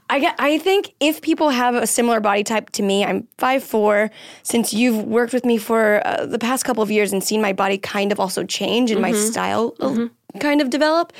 I, 0.10 0.18
get, 0.18 0.34
I 0.38 0.58
think 0.58 0.92
if 0.98 1.22
people 1.22 1.50
have 1.50 1.76
a 1.76 1.86
similar 1.86 2.18
body 2.18 2.42
type 2.42 2.70
to 2.70 2.82
me, 2.82 3.04
I'm 3.04 3.28
5'4. 3.38 4.10
Since 4.42 4.72
you've 4.74 5.04
worked 5.04 5.32
with 5.32 5.44
me 5.44 5.58
for 5.58 6.04
uh, 6.04 6.26
the 6.26 6.40
past 6.40 6.64
couple 6.64 6.82
of 6.82 6.90
years 6.90 7.12
and 7.12 7.22
seen 7.22 7.40
my 7.40 7.52
body 7.52 7.78
kind 7.78 8.10
of 8.10 8.18
also 8.18 8.42
change 8.42 8.90
and 8.90 9.00
my 9.00 9.12
style 9.12 9.76
uh, 9.80 10.08
kind 10.40 10.60
of 10.60 10.70
develop, 10.70 11.12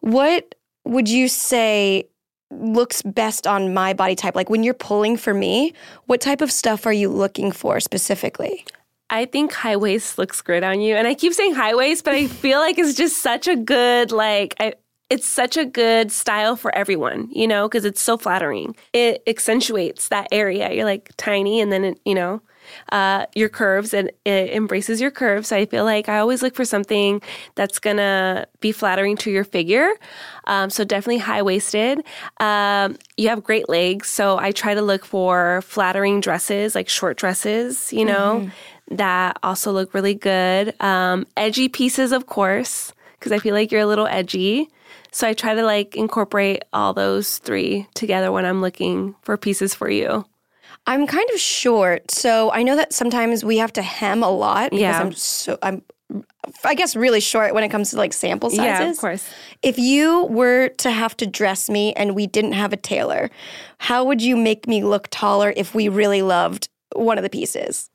what 0.00 0.54
would 0.84 1.08
you 1.08 1.28
say 1.28 2.08
looks 2.50 3.02
best 3.02 3.46
on 3.46 3.74
my 3.74 3.92
body 3.92 4.14
type? 4.14 4.34
Like 4.34 4.50
when 4.50 4.62
you're 4.62 4.74
pulling 4.74 5.16
for 5.16 5.34
me, 5.34 5.74
what 6.06 6.20
type 6.20 6.40
of 6.40 6.50
stuff 6.50 6.86
are 6.86 6.92
you 6.92 7.08
looking 7.08 7.52
for 7.52 7.80
specifically? 7.80 8.64
I 9.10 9.24
think 9.24 9.52
high 9.52 9.76
waist 9.76 10.18
looks 10.18 10.42
great 10.42 10.62
on 10.62 10.80
you. 10.80 10.94
And 10.94 11.06
I 11.06 11.14
keep 11.14 11.32
saying 11.32 11.54
high 11.54 11.74
waist, 11.74 12.04
but 12.04 12.14
I 12.14 12.26
feel 12.26 12.58
like 12.58 12.78
it's 12.78 12.94
just 12.94 13.18
such 13.18 13.48
a 13.48 13.56
good, 13.56 14.12
like, 14.12 14.54
I, 14.60 14.74
it's 15.08 15.26
such 15.26 15.56
a 15.56 15.64
good 15.64 16.12
style 16.12 16.56
for 16.56 16.74
everyone, 16.74 17.28
you 17.30 17.48
know, 17.48 17.66
because 17.66 17.86
it's 17.86 18.02
so 18.02 18.18
flattering. 18.18 18.76
It 18.92 19.22
accentuates 19.26 20.08
that 20.08 20.28
area. 20.30 20.70
You're 20.72 20.84
like 20.84 21.10
tiny, 21.16 21.60
and 21.62 21.72
then, 21.72 21.84
it, 21.84 22.00
you 22.04 22.14
know, 22.14 22.42
uh, 22.92 23.26
your 23.34 23.48
curves 23.48 23.94
and 23.94 24.10
it 24.24 24.50
embraces 24.50 25.00
your 25.00 25.10
curves. 25.10 25.48
So 25.48 25.56
I 25.56 25.66
feel 25.66 25.84
like 25.84 26.08
I 26.08 26.18
always 26.18 26.42
look 26.42 26.54
for 26.54 26.64
something 26.64 27.22
that's 27.54 27.78
gonna 27.78 28.46
be 28.60 28.72
flattering 28.72 29.16
to 29.18 29.30
your 29.30 29.44
figure. 29.44 29.90
Um, 30.46 30.70
so 30.70 30.84
definitely 30.84 31.18
high 31.18 31.42
waisted. 31.42 32.02
Um, 32.40 32.96
you 33.16 33.28
have 33.28 33.44
great 33.44 33.68
legs, 33.68 34.08
so 34.08 34.38
I 34.38 34.52
try 34.52 34.74
to 34.74 34.82
look 34.82 35.04
for 35.04 35.62
flattering 35.62 36.20
dresses, 36.20 36.74
like 36.74 36.88
short 36.88 37.16
dresses, 37.16 37.92
you 37.92 38.04
know, 38.04 38.50
that 38.90 39.38
also 39.42 39.72
look 39.72 39.94
really 39.94 40.14
good. 40.14 40.74
Um, 40.80 41.26
edgy 41.36 41.68
pieces, 41.68 42.12
of 42.12 42.26
course, 42.26 42.92
because 43.18 43.32
I 43.32 43.38
feel 43.38 43.54
like 43.54 43.70
you're 43.70 43.82
a 43.82 43.86
little 43.86 44.06
edgy. 44.06 44.68
So 45.10 45.26
I 45.26 45.34
try 45.34 45.54
to 45.54 45.62
like 45.62 45.96
incorporate 45.96 46.62
all 46.72 46.92
those 46.92 47.38
three 47.38 47.86
together 47.94 48.30
when 48.30 48.44
I'm 48.44 48.60
looking 48.60 49.14
for 49.22 49.36
pieces 49.36 49.74
for 49.74 49.90
you. 49.90 50.24
I'm 50.88 51.06
kind 51.06 51.28
of 51.34 51.38
short, 51.38 52.10
so 52.10 52.50
I 52.50 52.62
know 52.62 52.74
that 52.76 52.92
sometimes 52.92 53.44
we 53.44 53.58
have 53.58 53.72
to 53.74 53.82
hem 53.82 54.22
a 54.22 54.30
lot 54.30 54.70
because 54.70 54.80
Yeah. 54.80 55.00
I'm 55.00 55.12
so 55.12 55.58
I'm 55.62 55.82
I 56.64 56.74
guess 56.74 56.96
really 56.96 57.20
short 57.20 57.52
when 57.54 57.62
it 57.62 57.68
comes 57.68 57.90
to 57.90 57.96
like 57.98 58.14
sample 58.14 58.48
sizes. 58.48 58.64
Yeah, 58.64 58.90
of 58.90 58.96
course. 58.96 59.28
If 59.62 59.78
you 59.78 60.24
were 60.24 60.70
to 60.78 60.90
have 60.90 61.14
to 61.18 61.26
dress 61.26 61.68
me 61.68 61.92
and 61.92 62.14
we 62.14 62.26
didn't 62.26 62.52
have 62.52 62.72
a 62.72 62.76
tailor, 62.78 63.30
how 63.78 64.04
would 64.04 64.22
you 64.22 64.34
make 64.34 64.66
me 64.66 64.82
look 64.82 65.08
taller 65.10 65.52
if 65.56 65.74
we 65.74 65.88
really 65.90 66.22
loved 66.22 66.70
one 66.96 67.18
of 67.18 67.22
the 67.24 67.28
pieces? 67.30 67.90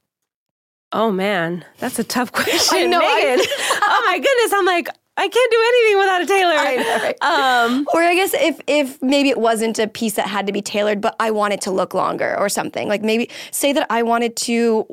Oh 0.92 1.12
man, 1.12 1.66
that's 1.80 1.98
a 1.98 2.04
tough 2.04 2.32
question. 2.40 2.78
I 2.78 2.86
know, 2.86 3.00
I- 3.02 3.38
oh 3.82 4.04
my 4.06 4.20
goodness, 4.20 4.54
I'm 4.54 4.66
like, 4.68 4.88
I 5.16 5.28
can't 5.28 5.52
do 5.52 5.64
anything 5.68 6.00
without 6.00 6.22
a 6.22 6.26
tailor. 6.26 6.56
I 6.56 6.76
know, 6.76 7.04
right? 7.04 7.18
Um, 7.22 7.88
Or 7.94 8.02
I 8.02 8.16
guess 8.16 8.34
if 8.34 8.60
if 8.68 9.02
maybe 9.02 9.30
it 9.30 9.38
wasn't 9.40 9.78
a 9.80 9.88
piece 9.88 10.16
that 10.16 10.28
had 10.28 10.48
to 10.48 10.54
be 10.54 10.62
tailored, 10.62 11.02
but 11.02 11.16
I 11.20 11.30
wanted 11.32 11.62
to 11.62 11.72
look 11.72 11.94
longer 11.94 12.36
or 12.38 12.50
something. 12.50 12.88
Like 12.88 13.04
maybe 13.04 13.30
say 13.52 13.74
that 13.74 13.86
I 13.90 14.02
wanted 14.04 14.36
to 14.38 14.88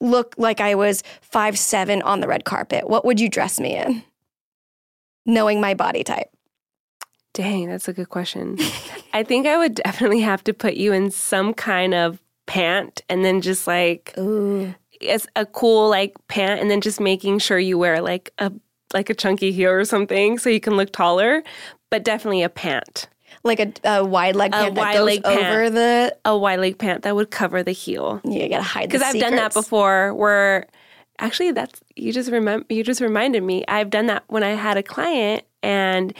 look 0.00 0.34
like 0.36 0.60
I 0.60 0.74
was 0.74 1.02
five 1.22 1.58
seven 1.58 2.02
on 2.02 2.20
the 2.20 2.28
red 2.28 2.44
carpet. 2.44 2.88
What 2.88 3.04
would 3.04 3.18
you 3.20 3.28
dress 3.30 3.58
me 3.58 3.76
in? 3.76 4.02
Knowing 5.24 5.60
my 5.60 5.72
body 5.74 6.02
type. 6.04 6.28
dang, 7.32 7.68
that's 7.68 7.88
a 7.88 7.92
good 7.92 8.08
question. 8.10 8.58
I 9.14 9.22
think 9.22 9.46
I 9.46 9.56
would 9.56 9.76
definitely 9.76 10.20
have 10.20 10.44
to 10.44 10.52
put 10.52 10.74
you 10.74 10.92
in 10.92 11.10
some 11.10 11.54
kind 11.54 11.94
of 11.94 12.18
pant 12.46 13.02
and 13.08 13.24
then 13.24 13.40
just 13.40 13.66
like 13.66 14.12
Ooh. 14.18 14.74
it's 15.00 15.26
a 15.36 15.46
cool 15.46 15.88
like 15.88 16.14
pant 16.28 16.60
and 16.60 16.70
then 16.70 16.80
just 16.80 17.00
making 17.00 17.38
sure 17.38 17.58
you 17.58 17.78
wear 17.78 18.02
like 18.02 18.30
a 18.38 18.52
like 18.94 19.10
a 19.10 19.14
chunky 19.14 19.52
heel 19.52 19.70
or 19.70 19.84
something 19.84 20.38
so 20.38 20.48
you 20.50 20.60
can 20.60 20.76
look 20.76 20.92
taller, 20.92 21.42
but 21.90 22.04
definitely 22.04 22.42
a 22.42 22.48
pant. 22.48 23.08
Like 23.44 23.60
a, 23.60 23.72
a 23.84 24.04
wide 24.04 24.36
leg 24.36 24.50
A 24.54 24.56
pant 24.58 24.74
that 24.76 24.80
wide 24.80 24.94
goes 24.94 25.06
leg 25.06 25.24
pant. 25.24 25.38
over 25.46 25.70
the. 25.70 26.16
A 26.24 26.36
wide 26.36 26.60
leg 26.60 26.78
pant 26.78 27.02
that 27.02 27.16
would 27.16 27.30
cover 27.30 27.62
the 27.62 27.72
heel. 27.72 28.20
You 28.24 28.48
gotta 28.48 28.62
hide 28.62 28.88
Because 28.88 29.02
I've 29.02 29.18
done 29.20 29.34
that 29.36 29.52
before. 29.52 30.14
Where 30.14 30.66
actually, 31.18 31.50
that's 31.52 31.80
you 31.96 32.12
just 32.12 32.30
remember. 32.30 32.66
You 32.68 32.84
just 32.84 33.00
reminded 33.00 33.42
me. 33.42 33.64
I've 33.66 33.90
done 33.90 34.06
that 34.06 34.22
when 34.28 34.42
I 34.44 34.50
had 34.50 34.76
a 34.76 34.82
client 34.82 35.44
and 35.62 36.14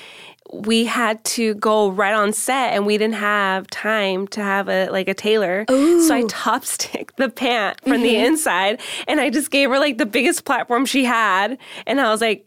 we 0.53 0.85
had 0.85 1.23
to 1.25 1.55
go 1.55 1.91
right 1.91 2.13
on 2.15 2.33
set 2.33 2.73
and 2.75 2.87
we 2.87 2.99
didn't 2.99 3.15
have 3.15 3.67
time 3.69 4.27
to 4.29 4.43
have 4.43 4.69
a 4.69 4.89
like 4.91 5.09
a 5.09 5.15
tailor. 5.15 5.65
So 5.69 6.15
I 6.15 6.25
top 6.29 6.65
stick 6.65 7.15
the 7.17 7.29
pant 7.29 7.81
from 7.83 8.03
the 8.03 8.15
Mm-hmm. 8.15 8.25
inside 8.27 8.81
and 9.07 9.21
I 9.21 9.31
just 9.31 9.51
gave 9.51 9.71
her 9.71 9.79
like 9.79 9.99
the 9.99 10.07
biggest 10.07 10.45
platform 10.45 10.87
she 10.87 11.05
had 11.05 11.57
and 11.87 12.01
I 12.01 12.11
was 12.11 12.21
like 12.21 12.47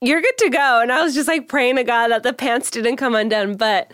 you're 0.00 0.20
good 0.20 0.38
to 0.38 0.50
go 0.50 0.80
and 0.80 0.90
I 0.90 1.02
was 1.02 1.14
just 1.14 1.28
like 1.28 1.48
praying 1.48 1.76
to 1.76 1.84
God 1.84 2.08
that 2.08 2.22
the 2.22 2.32
pants 2.32 2.70
didn't 2.70 2.96
come 2.96 3.14
undone 3.14 3.56
but 3.56 3.90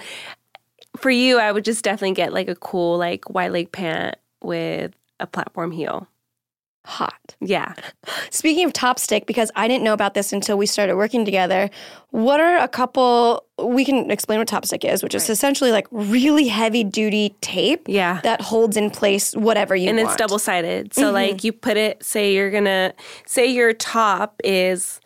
for 0.96 1.10
you 1.10 1.38
I 1.38 1.52
would 1.52 1.64
just 1.64 1.84
definitely 1.84 2.14
get 2.14 2.32
like 2.32 2.48
a 2.48 2.54
cool 2.56 2.96
like 2.98 3.28
wide 3.30 3.52
leg 3.52 3.72
pant 3.72 4.16
with 4.42 4.94
a 5.20 5.26
platform 5.26 5.70
heel. 5.72 6.08
Hot. 6.84 7.34
Yeah. 7.40 7.74
Speaking 8.30 8.64
of 8.64 8.72
top 8.72 9.00
stick, 9.00 9.26
because 9.26 9.50
I 9.56 9.66
didn't 9.66 9.82
know 9.82 9.92
about 9.92 10.14
this 10.14 10.32
until 10.32 10.56
we 10.56 10.66
started 10.66 10.94
working 10.94 11.24
together, 11.24 11.68
what 12.10 12.38
are 12.38 12.58
a 12.58 12.68
couple, 12.68 13.44
we 13.58 13.84
can 13.84 14.08
explain 14.12 14.38
what 14.38 14.46
top 14.46 14.64
stick 14.64 14.84
is, 14.84 15.02
which 15.02 15.12
is 15.12 15.28
essentially 15.28 15.72
like 15.72 15.88
really 15.90 16.46
heavy 16.46 16.84
duty 16.84 17.34
tape 17.40 17.82
Yeah. 17.88 18.20
that 18.22 18.40
holds 18.40 18.76
in 18.76 18.90
place 18.90 19.32
whatever 19.34 19.74
you 19.74 19.88
and 19.88 19.98
want. 19.98 20.10
it's 20.10 20.16
double 20.16 20.38
sided. 20.38 20.94
So 20.94 21.06
mm-hmm. 21.06 21.14
like 21.14 21.42
you 21.42 21.52
put 21.52 21.76
it, 21.76 22.04
say 22.04 22.32
you're 22.32 22.52
gonna 22.52 22.94
say 23.26 23.46
your 23.46 23.72
top 23.72 24.40
is 24.44 25.00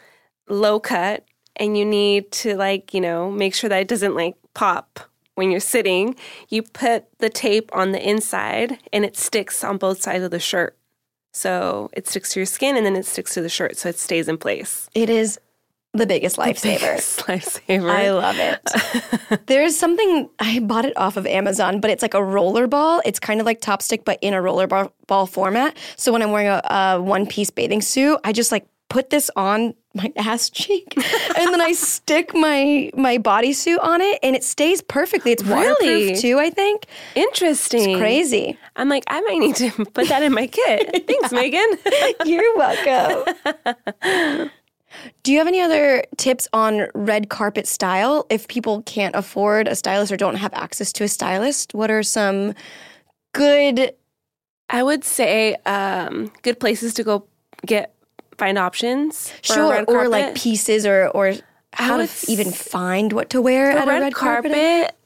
low 0.51 0.80
cut, 0.80 1.24
and 1.57 1.76
you 1.76 1.84
need 1.84 2.30
to 2.32 2.57
like 2.57 2.94
you 2.94 3.01
know 3.01 3.30
make 3.30 3.55
sure 3.55 3.70
that 3.70 3.80
it 3.80 3.88
doesn't 3.88 4.14
like 4.14 4.36
pop 4.55 5.01
when 5.34 5.51
you're 5.51 5.61
sitting. 5.61 6.16
You 6.48 6.62
put 6.62 7.07
the 7.18 7.30
tape 7.30 7.70
on 7.74 7.92
the 7.92 8.09
inside, 8.09 8.78
and 8.92 9.05
it 9.05 9.16
sticks 9.16 9.64
on 9.64 9.78
both 9.78 10.03
sides 10.03 10.24
of 10.24 10.30
the 10.30 10.40
shirt. 10.40 10.76
So 11.32 11.90
it 11.92 12.09
sticks 12.09 12.32
to 12.32 12.40
your 12.40 12.46
skin, 12.46 12.76
and 12.76 12.84
then 12.84 12.96
it 12.96 13.07
sticks 13.07 13.34
to 13.34 13.40
the 13.40 13.48
shirt, 13.48 13.76
so 13.76 13.88
it 13.88 13.98
stays 13.98 14.28
in 14.28 14.36
place. 14.36 14.88
It 14.94 15.09
is 15.09 15.38
the 15.92 16.07
biggest 16.07 16.36
lifesaver. 16.36 16.80
Biggest 16.80 17.18
lifesaver. 17.26 17.90
I 17.90 18.11
love 18.11 18.36
it. 18.38 19.46
There's 19.46 19.76
something 19.76 20.28
I 20.38 20.61
bought 20.61 20.84
it 20.84 20.96
off 20.96 21.16
of 21.16 21.26
Amazon, 21.26 21.80
but 21.80 21.90
it's 21.90 22.03
like 22.03 22.14
a 22.14 22.22
roller 22.22 22.66
ball. 22.66 23.03
It's 23.05 23.18
kind 23.18 23.40
of 23.40 23.46
like 23.46 23.61
top 23.61 23.82
stick, 23.82 24.05
but 24.05 24.18
in 24.22 24.34
a 24.34 24.42
roller 24.42 24.66
ball, 24.66 24.92
ball 25.07 25.26
format. 25.26 25.76
So 25.96 26.12
when 26.12 26.22
I'm 26.22 26.30
wearing 26.30 26.48
a, 26.48 26.62
a 26.70 27.03
one 27.03 27.26
piece 27.26 27.51
bathing 27.51 27.82
suit, 27.82 28.20
I 28.24 28.32
just 28.32 28.53
like 28.53 28.66
put 28.91 29.09
this 29.09 29.30
on 29.36 29.72
my 29.95 30.12
ass 30.16 30.51
cheek, 30.51 30.93
and 30.97 31.53
then 31.53 31.61
I 31.62 31.72
stick 31.72 32.34
my 32.34 32.91
my 32.95 33.16
bodysuit 33.16 33.82
on 33.82 34.03
it, 34.03 34.18
and 34.22 34.36
it 34.36 34.45
stays 34.45 34.82
perfectly. 34.82 35.32
It's 35.32 35.43
waterproof 35.43 35.78
Really? 35.80 36.16
too. 36.16 36.38
I 36.38 36.51
think 36.51 36.84
Interesting. 37.14 37.97
crazy. 37.99 38.59
I'm 38.76 38.91
like, 38.91 39.05
I 39.07 39.20
might 39.22 39.38
need 39.38 39.57
to 39.57 39.70
put 39.95 40.09
that 40.09 40.22
in 40.22 40.32
my 40.34 40.47
kit. 40.47 41.07
Thanks, 41.07 41.32
Megan. 41.32 41.78
You're 42.26 42.55
welcome. 42.57 44.51
Do 45.22 45.32
you 45.32 45.38
have 45.38 45.47
any 45.47 45.61
other 45.61 46.05
tips 46.16 46.49
on 46.53 46.88
red 46.95 47.28
carpet 47.30 47.66
style? 47.66 48.26
If 48.28 48.49
people 48.49 48.82
can't 48.82 49.14
afford 49.14 49.68
a 49.68 49.76
stylist 49.76 50.11
or 50.12 50.16
don't 50.16 50.34
have 50.34 50.53
access 50.53 50.93
to 50.95 51.05
a 51.05 51.09
stylist, 51.09 51.74
what 51.74 51.91
are 51.91 52.03
some 52.03 52.55
good? 53.32 53.95
I 54.68 54.82
would 54.82 55.05
say 55.05 55.55
um, 55.66 56.32
good 56.43 56.59
places 56.61 56.95
to 56.95 57.05
go 57.05 57.26
get 57.66 57.95
find 58.41 58.59
options. 58.59 59.32
Sure, 59.43 59.70
red 59.70 59.84
or 59.86 60.09
like 60.09 60.34
pieces, 60.34 60.84
or 60.86 61.09
or 61.09 61.34
how 61.74 61.99
to 61.99 62.05
f- 62.05 62.28
even 62.28 62.51
find 62.51 63.12
what 63.12 63.30
to 63.30 63.41
wear 63.41 63.70
at 63.70 63.86
a 63.86 63.91
red 63.91 64.14
carpet. 64.14 64.97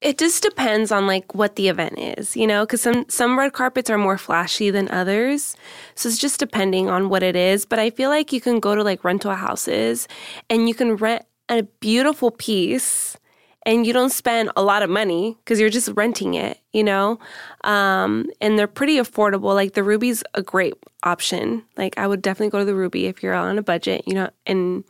It 0.00 0.16
just 0.16 0.42
depends 0.42 0.90
on 0.90 1.06
like 1.06 1.34
what 1.34 1.56
the 1.56 1.68
event 1.68 1.98
is, 1.98 2.34
you 2.34 2.46
know, 2.46 2.64
because 2.64 2.80
some 2.80 3.04
some 3.10 3.38
red 3.38 3.52
carpets 3.52 3.90
are 3.90 3.98
more 3.98 4.16
flashy 4.16 4.70
than 4.70 4.88
others. 4.90 5.56
So 5.94 6.08
it's 6.08 6.16
just 6.16 6.40
depending 6.40 6.88
on 6.88 7.10
what 7.10 7.22
it 7.22 7.36
is. 7.36 7.66
But 7.66 7.78
I 7.78 7.90
feel 7.90 8.08
like 8.08 8.32
you 8.32 8.40
can 8.40 8.60
go 8.60 8.74
to 8.74 8.82
like 8.82 9.04
rental 9.04 9.34
houses 9.34 10.08
and 10.48 10.68
you 10.68 10.74
can 10.74 10.96
rent 10.96 11.26
a 11.50 11.64
beautiful 11.80 12.30
piece 12.30 13.18
and 13.66 13.86
you 13.86 13.92
don't 13.92 14.10
spend 14.10 14.50
a 14.56 14.62
lot 14.62 14.82
of 14.82 14.90
money 14.90 15.36
because 15.44 15.60
you're 15.60 15.70
just 15.70 15.90
renting 15.94 16.34
it, 16.34 16.58
you 16.72 16.82
know? 16.82 17.18
Um, 17.64 18.30
and 18.40 18.58
they're 18.58 18.66
pretty 18.66 18.96
affordable. 18.96 19.54
Like 19.54 19.74
the 19.74 19.82
Ruby's 19.82 20.22
a 20.34 20.42
great 20.42 20.74
option. 21.02 21.62
Like 21.76 21.96
I 21.98 22.06
would 22.06 22.22
definitely 22.22 22.50
go 22.50 22.60
to 22.60 22.64
the 22.64 22.74
Ruby 22.74 23.06
if 23.06 23.22
you're 23.22 23.34
on 23.34 23.58
a 23.58 23.62
budget, 23.62 24.04
you 24.06 24.14
know, 24.14 24.30
and 24.46 24.84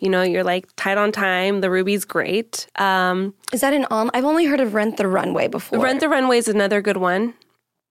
you 0.00 0.08
know, 0.08 0.22
you're 0.22 0.44
like 0.44 0.66
tight 0.76 0.96
on 0.98 1.12
time. 1.12 1.60
The 1.60 1.70
Ruby's 1.70 2.04
great. 2.04 2.66
Um, 2.76 3.34
Is 3.52 3.60
that 3.60 3.74
an 3.74 3.86
on? 3.90 4.10
I've 4.14 4.24
only 4.24 4.46
heard 4.46 4.60
of 4.60 4.72
Rent 4.74 4.96
the 4.96 5.06
Runway 5.06 5.48
before. 5.48 5.78
Rent 5.78 6.00
the 6.00 6.08
Runway 6.08 6.38
is 6.38 6.48
another 6.48 6.80
good 6.80 6.96
one. 6.96 7.34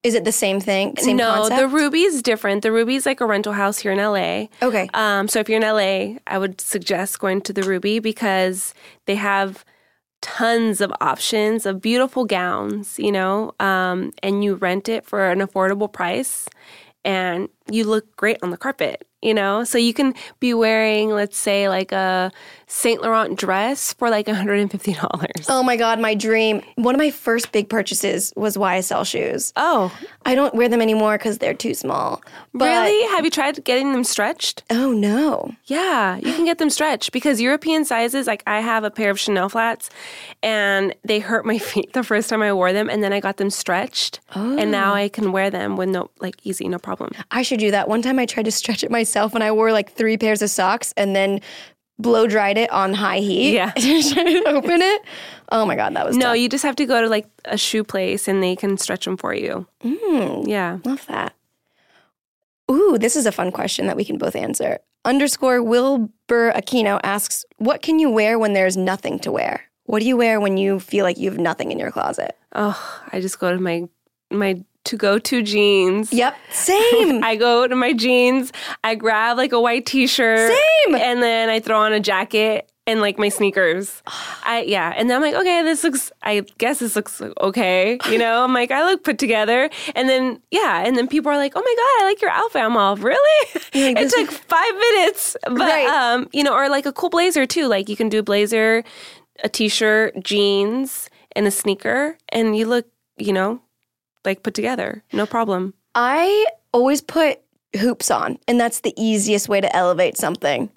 Is 0.01 0.15
it 0.15 0.23
the 0.23 0.32
same 0.32 0.59
thing? 0.61 0.95
Same 0.97 1.17
no, 1.17 1.34
concept? 1.34 1.59
the 1.59 1.67
Ruby's 1.67 2.21
different. 2.21 2.63
The 2.63 2.71
Ruby's 2.71 3.05
like 3.05 3.19
a 3.19 3.25
rental 3.25 3.53
house 3.53 3.80
here 3.80 3.91
in 3.91 3.97
LA. 3.97 4.47
Okay. 4.65 4.89
Um, 4.93 5.27
so 5.27 5.39
if 5.39 5.49
you're 5.49 5.61
in 5.61 5.67
LA, 5.67 6.19
I 6.25 6.38
would 6.38 6.61
suggest 6.61 7.19
going 7.19 7.41
to 7.41 7.53
the 7.53 7.63
Ruby 7.63 7.99
because 7.99 8.73
they 9.05 9.15
have 9.15 9.65
tons 10.22 10.82
of 10.82 10.91
options 11.01 11.65
of 11.65 11.82
beautiful 11.82 12.26
gowns, 12.26 12.99
you 12.99 13.11
know, 13.11 13.53
um, 13.59 14.11
and 14.24 14.43
you 14.43 14.55
rent 14.55 14.89
it 14.89 15.05
for 15.05 15.30
an 15.32 15.39
affordable 15.39 15.91
price 15.91 16.47
and 17.05 17.49
you 17.72 17.86
look 17.86 18.15
great 18.17 18.38
on 18.43 18.51
the 18.51 18.57
carpet, 18.57 19.07
you 19.22 19.34
know? 19.34 19.63
So 19.63 19.78
you 19.78 19.93
can 19.93 20.13
be 20.39 20.53
wearing, 20.53 21.09
let's 21.11 21.38
say, 21.38 21.70
like 21.70 21.91
a 21.91 22.32
Saint 22.72 23.01
Laurent 23.01 23.38
dress 23.38 23.93
for 23.93 24.11
like 24.11 24.28
$150. 24.28 25.45
Oh 25.49 25.63
my 25.63 25.76
God, 25.76 25.99
my 25.99 26.13
dream. 26.13 26.61
One 26.76 26.93
of 26.93 26.99
my 26.99 27.09
first 27.09 27.51
big 27.51 27.67
purchases 27.67 28.32
was 28.36 28.55
YSL 28.57 29.05
shoes. 29.07 29.51
Oh, 29.55 29.91
I 30.28 30.36
don't 30.36 30.53
wear 30.53 30.70
them 30.70 30.80
anymore 30.80 31.17
because 31.17 31.39
they're 31.39 31.55
too 31.55 31.74
small. 31.74 32.22
Really? 32.53 33.07
Have 33.07 33.26
you 33.26 33.32
tried 33.32 33.63
getting 33.63 33.91
them 33.91 34.03
stretched? 34.03 34.63
Oh 34.70 34.91
no. 34.91 35.51
Yeah, 35.65 36.17
you 36.17 36.32
can 36.32 36.45
get 36.45 36.59
them 36.59 36.70
stretched 36.70 37.11
because 37.11 37.41
European 37.41 37.86
sizes, 37.86 38.28
like 38.28 38.43
I 38.45 38.59
have 38.59 38.84
a 38.84 38.91
pair 38.91 39.09
of 39.09 39.20
Chanel 39.20 39.49
flats 39.49 39.89
and 40.43 40.93
they 41.03 41.17
hurt 41.17 41.47
my 41.47 41.57
feet 41.70 41.93
the 41.93 42.03
first 42.03 42.30
time 42.30 42.43
I 42.43 42.53
wore 42.53 42.72
them 42.72 42.88
and 42.88 43.03
then 43.03 43.11
I 43.11 43.20
got 43.20 43.38
them 43.38 43.49
stretched 43.49 44.20
and 44.36 44.59
oh. 44.59 44.65
now 44.65 44.93
I 44.93 45.09
can 45.09 45.32
wear 45.32 45.49
them 45.49 45.76
with 45.76 45.89
no, 45.89 46.11
like 46.20 46.36
easy, 46.43 46.67
no 46.67 46.78
problem. 46.78 47.13
I 47.32 47.41
should 47.41 47.59
do 47.59 47.72
that. 47.72 47.89
One 47.89 48.03
time 48.03 48.20
I 48.20 48.28
tried 48.28 48.45
to 48.45 48.51
stretch 48.51 48.84
it 48.84 48.91
myself 48.91 49.34
and 49.34 49.43
I 49.43 49.51
wore 49.51 49.72
like 49.72 49.91
three 49.91 50.17
pairs 50.17 50.43
of 50.43 50.51
socks 50.51 50.93
and 50.95 51.15
then 51.15 51.41
blow 51.99 52.25
dried 52.27 52.57
it 52.57 52.69
on 52.71 52.93
high 52.93 53.19
heat. 53.19 53.53
Yeah. 53.53 53.71
Open 54.47 54.81
it. 54.81 55.01
Oh 55.51 55.65
my 55.65 55.75
God, 55.75 55.95
that 55.95 56.05
was 56.05 56.15
No, 56.17 56.27
tough. 56.27 56.37
you 56.37 56.49
just 56.49 56.63
have 56.63 56.75
to 56.77 56.85
go 56.85 57.01
to 57.01 57.07
like 57.09 57.27
a 57.45 57.57
shoe 57.57 57.83
place 57.83 58.27
and 58.27 58.41
they 58.41 58.55
can 58.55 58.77
stretch 58.77 59.05
them 59.05 59.17
for 59.17 59.33
you. 59.33 59.67
Mm, 59.83 60.47
yeah. 60.47 60.79
Love 60.85 61.05
that. 61.07 61.33
Ooh, 62.71 62.97
this 62.99 63.15
is 63.15 63.25
a 63.25 63.31
fun 63.31 63.51
question 63.51 63.87
that 63.87 63.95
we 63.97 64.05
can 64.05 64.17
both 64.17 64.35
answer. 64.35 64.79
Underscore 65.05 65.63
Wilbur 65.63 66.51
Aquino 66.51 66.99
asks, 67.03 67.45
What 67.57 67.81
can 67.81 67.99
you 67.99 68.09
wear 68.09 68.37
when 68.37 68.53
there's 68.53 68.77
nothing 68.77 69.17
to 69.19 69.31
wear? 69.31 69.61
What 69.85 70.01
do 70.01 70.07
you 70.07 70.17
wear 70.17 70.39
when 70.39 70.57
you 70.57 70.79
feel 70.79 71.03
like 71.03 71.17
you 71.17 71.29
have 71.31 71.39
nothing 71.39 71.71
in 71.71 71.79
your 71.79 71.89
closet? 71.89 72.37
Oh, 72.53 73.01
I 73.11 73.21
just 73.21 73.39
go 73.39 73.51
to 73.51 73.59
my, 73.59 73.87
my 74.29 74.63
to 74.89 74.97
go 74.97 75.17
to 75.19 75.41
jeans. 75.41 76.11
Yep, 76.11 76.35
same. 76.51 77.23
I 77.31 77.35
go 77.35 77.67
to 77.67 77.75
my 77.75 77.93
jeans, 77.93 78.51
I 78.83 78.95
grab 78.95 79.37
like 79.37 79.51
a 79.51 79.61
white 79.61 79.85
t-shirt. 79.85 80.51
Same. 80.51 80.95
And 80.95 81.21
then 81.23 81.49
I 81.49 81.59
throw 81.59 81.79
on 81.79 81.93
a 81.93 81.99
jacket 81.99 82.69
and 82.87 83.01
like 83.01 83.19
my 83.19 83.29
sneakers. 83.29 84.01
I 84.43 84.65
yeah. 84.67 84.93
And 84.97 85.07
then 85.09 85.17
I'm 85.17 85.21
like, 85.21 85.35
okay, 85.35 85.61
this 85.63 85.83
looks 85.83 86.11
I 86.23 86.41
guess 86.57 86.79
this 86.79 86.95
looks 86.95 87.21
okay. 87.39 87.99
You 88.09 88.17
know, 88.17 88.43
I'm 88.43 88.51
like, 88.53 88.71
I 88.71 88.83
look 88.83 89.03
put 89.03 89.19
together. 89.19 89.69
And 89.95 90.09
then 90.09 90.41
yeah, 90.49 90.83
and 90.83 90.97
then 90.97 91.07
people 91.07 91.31
are 91.31 91.37
like, 91.37 91.53
Oh 91.55 91.61
my 91.61 91.75
god, 91.77 92.03
I 92.03 92.09
like 92.09 92.21
your 92.21 92.31
outfit. 92.31 92.63
I'm 92.63 92.75
all, 92.75 92.95
really? 92.95 93.45
Like, 93.75 93.97
it 93.99 94.09
took 94.09 94.31
five 94.31 94.73
minutes. 94.73 95.37
But 95.43 95.59
Right. 95.59 95.85
um, 95.87 96.29
you 96.33 96.43
know, 96.43 96.55
or 96.55 96.67
like 96.67 96.87
a 96.87 96.91
cool 96.91 97.09
blazer 97.11 97.45
too. 97.45 97.67
Like 97.67 97.89
you 97.89 97.95
can 97.95 98.09
do 98.09 98.23
blazer, 98.23 98.83
a 99.43 99.49
t-shirt, 99.49 100.23
jeans, 100.23 101.11
and 101.35 101.45
a 101.45 101.51
sneaker, 101.51 102.17
and 102.29 102.57
you 102.57 102.65
look, 102.65 102.87
you 103.17 103.33
know, 103.33 103.61
like 104.26 104.43
put 104.43 104.53
together. 104.53 105.03
No 105.13 105.26
problem. 105.26 105.74
I 105.95 106.45
always 106.74 107.01
put 107.01 107.39
hoops 107.80 108.09
on, 108.11 108.38
and 108.47 108.59
that's 108.59 108.82
the 108.82 108.93
easiest 108.97 109.49
way 109.49 109.61
to 109.61 109.76
elevate 109.76 110.17
something. 110.17 110.70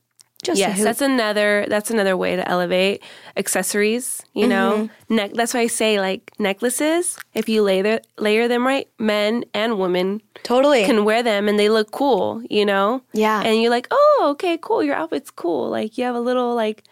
Just 0.42 0.58
a 0.58 0.60
yes, 0.60 0.82
that's 0.82 1.00
another 1.00 1.66
that's 1.68 1.90
another 1.90 2.16
way 2.16 2.34
to 2.34 2.48
elevate 2.48 3.00
accessories. 3.36 4.22
You 4.34 4.48
know, 4.48 4.72
Mm-hmm. 4.90 5.14
neck. 5.14 5.30
That's 5.34 5.54
why 5.54 5.60
I 5.60 5.66
say 5.68 6.00
like 6.00 6.32
necklaces. 6.40 7.16
If 7.34 7.48
you 7.48 7.62
layer 7.62 8.00
layer 8.18 8.48
them 8.48 8.66
right, 8.66 8.88
men 8.98 9.44
and 9.54 9.78
women 9.78 10.20
totally. 10.42 10.84
can 10.84 11.04
wear 11.04 11.22
them 11.22 11.48
and 11.48 11.58
they 11.60 11.68
look 11.68 11.92
cool. 11.92 12.42
You 12.50 12.64
know, 12.66 13.02
Yeah. 13.12 13.40
And 13.44 13.60
you're 13.62 13.70
like, 13.70 13.86
oh, 13.92 14.28
okay, 14.32 14.58
cool. 14.60 14.82
Your 14.82 14.96
outfit's 14.96 15.30
cool. 15.30 15.68
Like 15.70 15.96
you 15.98 16.04
have 16.04 16.16
a 16.16 16.20
little 16.20 16.54
like. 16.56 16.82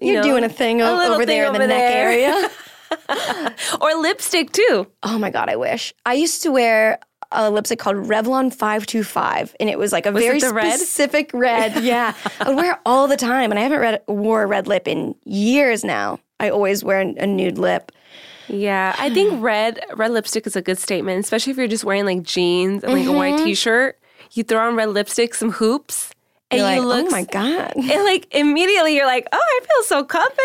You 0.00 0.12
You're 0.12 0.22
know, 0.22 0.28
doing 0.30 0.44
a 0.44 0.48
thing 0.48 0.80
o- 0.80 0.94
little 0.96 1.14
over 1.14 1.26
thing 1.26 1.38
there 1.38 1.46
in 1.46 1.52
the 1.52 1.58
over 1.58 1.66
neck 1.68 1.78
there. 1.92 2.08
area. 2.08 2.50
or 3.80 3.94
lipstick 3.94 4.52
too. 4.52 4.86
Oh 5.02 5.18
my 5.18 5.30
god, 5.30 5.48
I 5.48 5.56
wish. 5.56 5.94
I 6.06 6.14
used 6.14 6.42
to 6.42 6.50
wear 6.50 6.98
a 7.30 7.50
lipstick 7.50 7.78
called 7.78 7.96
Revlon 7.96 8.52
525 8.52 9.54
and 9.60 9.68
it 9.68 9.78
was 9.78 9.92
like 9.92 10.06
a 10.06 10.12
Was 10.12 10.24
very 10.24 10.40
the 10.40 10.52
red? 10.52 10.76
specific 10.76 11.30
red. 11.34 11.76
yeah. 11.82 12.14
I 12.40 12.48
would 12.48 12.56
wear 12.56 12.72
it 12.72 12.78
all 12.86 13.06
the 13.06 13.16
time 13.16 13.50
and 13.50 13.58
I 13.58 13.62
haven't 13.62 13.80
read, 13.80 14.02
wore 14.08 14.42
a 14.42 14.46
red 14.46 14.66
lip 14.66 14.88
in 14.88 15.14
years 15.24 15.84
now. 15.84 16.20
I 16.40 16.50
always 16.50 16.82
wear 16.82 17.00
a 17.00 17.26
nude 17.26 17.58
lip. 17.58 17.92
Yeah, 18.48 18.94
I 18.98 19.10
think 19.10 19.42
red 19.42 19.80
red 19.94 20.10
lipstick 20.10 20.46
is 20.46 20.56
a 20.56 20.62
good 20.62 20.78
statement, 20.78 21.22
especially 21.22 21.50
if 21.50 21.58
you're 21.58 21.68
just 21.68 21.84
wearing 21.84 22.06
like 22.06 22.22
jeans 22.22 22.82
and 22.82 22.94
like 22.94 23.06
a 23.06 23.12
white 23.12 23.34
mm-hmm. 23.34 23.44
t-shirt. 23.44 23.98
You 24.32 24.44
throw 24.44 24.66
on 24.66 24.76
red 24.76 24.90
lipstick, 24.90 25.34
some 25.34 25.52
hoops, 25.52 26.12
and 26.50 26.60
You're 26.60 26.70
you 26.70 26.80
like, 26.80 26.98
oh 26.98 27.02
look 27.02 27.06
oh 27.08 27.10
my 27.10 27.24
god. 27.24 27.72
and 27.76 28.04
like 28.04 28.26
immediately 28.34 28.96
you're 28.96 29.06
like, 29.06 29.26
oh, 29.32 29.38
I 29.38 29.60
feel 29.60 29.84
so 29.84 30.04
confident. 30.04 30.38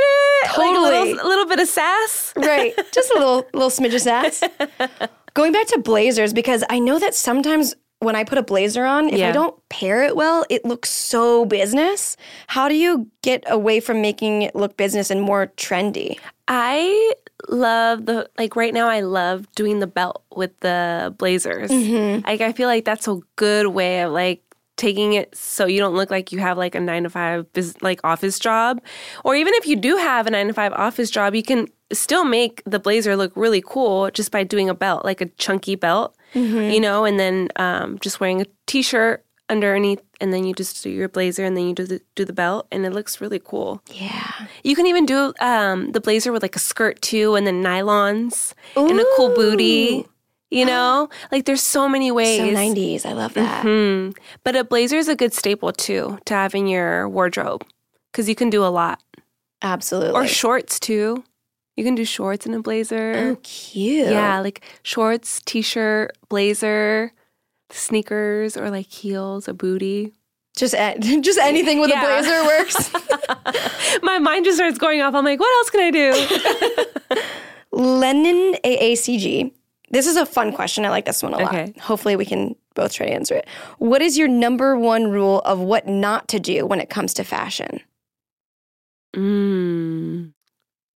Like 0.43 0.51
a 0.51 0.56
Totally. 0.56 1.14
little, 1.14 1.26
a 1.26 1.28
little 1.28 1.45
bit 1.45 1.60
of 1.60 1.68
sass. 1.68 2.34
right. 2.36 2.74
Just 2.93 3.12
a 3.12 3.14
little 3.14 3.45
little 3.54 3.70
smidge 3.70 3.95
of 3.95 4.01
sass. 4.01 4.43
Going 5.34 5.51
back 5.51 5.68
to 5.68 5.80
blazers, 5.80 6.32
because 6.34 6.64
I 6.70 6.78
know 6.80 6.99
that 6.99 7.16
sometimes 7.16 7.74
when 7.99 8.16
I 8.16 8.24
put 8.24 8.38
a 8.38 8.43
blazer 8.43 8.86
on, 8.86 9.10
if 9.10 9.22
I 9.22 9.32
don't 9.32 9.58
pair 9.70 10.04
it 10.04 10.16
well, 10.16 10.45
it 10.49 10.66
looks 10.66 10.89
so 10.89 11.45
business. 11.45 12.18
How 12.47 12.68
do 12.68 12.76
you 12.76 13.08
get 13.22 13.43
away 13.47 13.80
from 13.80 14.01
making 14.01 14.41
it 14.43 14.56
look 14.56 14.78
business 14.78 15.10
and 15.10 15.22
more 15.22 15.47
trendy? 15.58 16.20
I 16.47 17.14
love 17.49 18.06
the 18.06 18.30
like 18.38 18.56
right 18.56 18.74
now 18.74 18.88
I 18.88 19.01
love 19.01 19.47
doing 19.56 19.80
the 19.80 19.88
belt 19.88 20.24
with 20.36 20.58
the 20.60 21.16
blazers. 21.18 21.72
Mm-hmm. 21.72 22.26
Like 22.28 22.41
I 22.41 22.51
feel 22.51 22.68
like 22.68 22.86
that's 22.86 23.08
a 23.08 23.20
good 23.38 23.68
way 23.68 24.01
of 24.01 24.12
like 24.12 24.43
taking 24.76 25.13
it 25.13 25.36
so 25.36 25.65
you 25.65 25.80
don't 25.80 25.93
look 25.95 26.09
like 26.09 26.32
you 26.32 26.39
have 26.39 26.57
like 26.57 26.74
a 26.76 26.80
9 26.80 27.03
to 27.03 27.09
5 27.09 27.53
bus- 27.53 27.76
like 27.82 27.99
office 28.03 28.39
job 28.39 28.82
or 29.24 29.36
even 29.36 29.53
if 29.57 29.67
you 29.67 29.76
do 29.76 29.97
have 29.97 30.26
a 30.28 30.32
9 30.32 30.47
to 30.47 30.53
5 30.53 30.74
office 30.74 31.09
job 31.11 31.36
you 31.36 31.43
can 31.43 31.67
still 31.91 32.26
make 32.26 32.63
the 32.65 32.80
blazer 32.80 33.15
look 33.15 33.32
really 33.36 33.61
cool 33.65 34.09
just 34.11 34.32
by 34.32 34.43
doing 34.43 34.69
a 34.69 34.74
belt 34.74 35.05
like 35.05 35.21
a 35.21 35.28
chunky 35.38 35.76
belt 35.76 36.15
you 36.34 36.80
know 36.80 37.05
and 37.05 37.19
then 37.19 37.49
um, 37.57 37.99
just 37.99 38.19
wearing 38.19 38.41
a 38.41 38.45
t-shirt 38.65 39.24
underneath 39.49 40.01
and 40.19 40.34
then 40.34 40.43
you 40.45 40.53
just 40.55 40.82
do 40.82 40.89
your 40.89 41.07
blazer 41.07 41.43
and 41.45 41.55
then 41.55 41.67
you 41.67 41.76
do 41.76 41.86
the, 41.86 42.01
do 42.15 42.26
the 42.26 42.34
belt 42.34 42.65
and 42.71 42.84
it 42.86 42.91
looks 42.93 43.21
really 43.21 43.39
cool 43.43 43.84
Yeah. 43.91 44.47
you 44.63 44.76
can 44.76 44.88
even 44.88 45.05
do 45.05 45.34
um, 45.39 45.91
the 45.91 46.01
blazer 46.01 46.32
with 46.32 46.41
like 46.41 46.55
a 46.55 46.59
skirt 46.59 46.99
too, 47.03 47.36
and 47.36 47.45
then 47.45 47.61
nylons 47.61 48.53
and 48.76 48.99
a 48.99 49.05
cool 49.15 49.30
booty. 49.36 50.07
You 50.54 50.66
know, 50.66 51.10
like 51.32 51.45
there's 51.45 51.62
so 51.64 51.89
many 51.89 52.12
ways. 52.12 52.39
So 52.39 52.45
90s. 52.47 53.06
I 53.06 53.14
love 53.14 53.34
that. 53.34 53.64
Hmm. 53.64 54.12
But 54.43 54.56
a 54.56 54.64
blazer 54.64 54.97
is 54.97 55.08
a 55.10 55.16
good 55.16 55.34
staple 55.34 55.72
too 55.72 56.20
to 56.26 56.34
have 56.34 56.54
in 56.56 56.68
your 56.68 57.10
wardrobe 57.10 57.64
because 58.12 58.30
you 58.30 58.36
can 58.36 58.49
do 58.49 58.64
a 58.64 58.70
lot. 58.70 59.01
Absolutely. 59.62 60.14
Or 60.14 60.28
shorts 60.28 60.80
too. 60.80 61.24
You 61.76 61.84
can 61.84 61.95
do 61.95 62.06
shorts 62.06 62.45
in 62.45 62.54
a 62.54 62.62
blazer. 62.62 63.14
Oh, 63.32 63.38
cute. 63.41 64.08
Yeah, 64.10 64.39
like 64.41 64.62
shorts, 64.84 65.41
t-shirt, 65.43 66.16
blazer, 66.30 67.12
sneakers, 67.72 68.56
or 68.56 68.70
like 68.70 68.86
heels, 68.88 69.47
a 69.47 69.54
booty. 69.56 70.14
Just 70.56 70.76
just 71.22 71.39
anything 71.39 71.80
with 71.80 71.89
Yeah. 71.89 72.04
a 72.04 72.22
blazer 72.22 72.43
works. 72.45 72.91
My 74.04 74.20
mind 74.20 74.45
just 74.45 74.58
starts 74.58 74.78
going 74.78 75.01
off. 75.01 75.16
I'm 75.16 75.26
like, 75.26 75.39
what 75.39 75.51
else 75.58 75.70
can 75.72 75.82
I 75.82 75.89
do? 75.89 77.18
Lennon 77.72 78.56
AACG. 78.64 79.51
This 79.94 80.08
is 80.08 80.16
a 80.16 80.26
fun 80.26 80.52
question. 80.52 80.86
I 80.86 80.89
like 80.89 81.06
this 81.06 81.22
one 81.22 81.36
a 81.36 81.38
lot. 81.38 81.54
Okay. 81.54 81.72
Hopefully, 81.80 82.16
we 82.16 82.26
can 82.26 82.56
both 82.74 82.94
try 82.94 83.06
to 83.06 83.14
answer 83.14 83.36
it. 83.36 83.48
What 83.78 84.02
is 84.02 84.18
your 84.18 84.28
number 84.28 84.76
one 84.76 85.12
rule 85.12 85.41
of 85.41 85.60
what 85.60 85.88
not 85.88 86.28
to 86.30 86.39
do 86.39 86.66
when 86.66 86.80
it 86.80 86.89
comes 86.89 87.14
to 87.14 87.24
fashion? 87.24 87.80
Mm, 89.16 90.34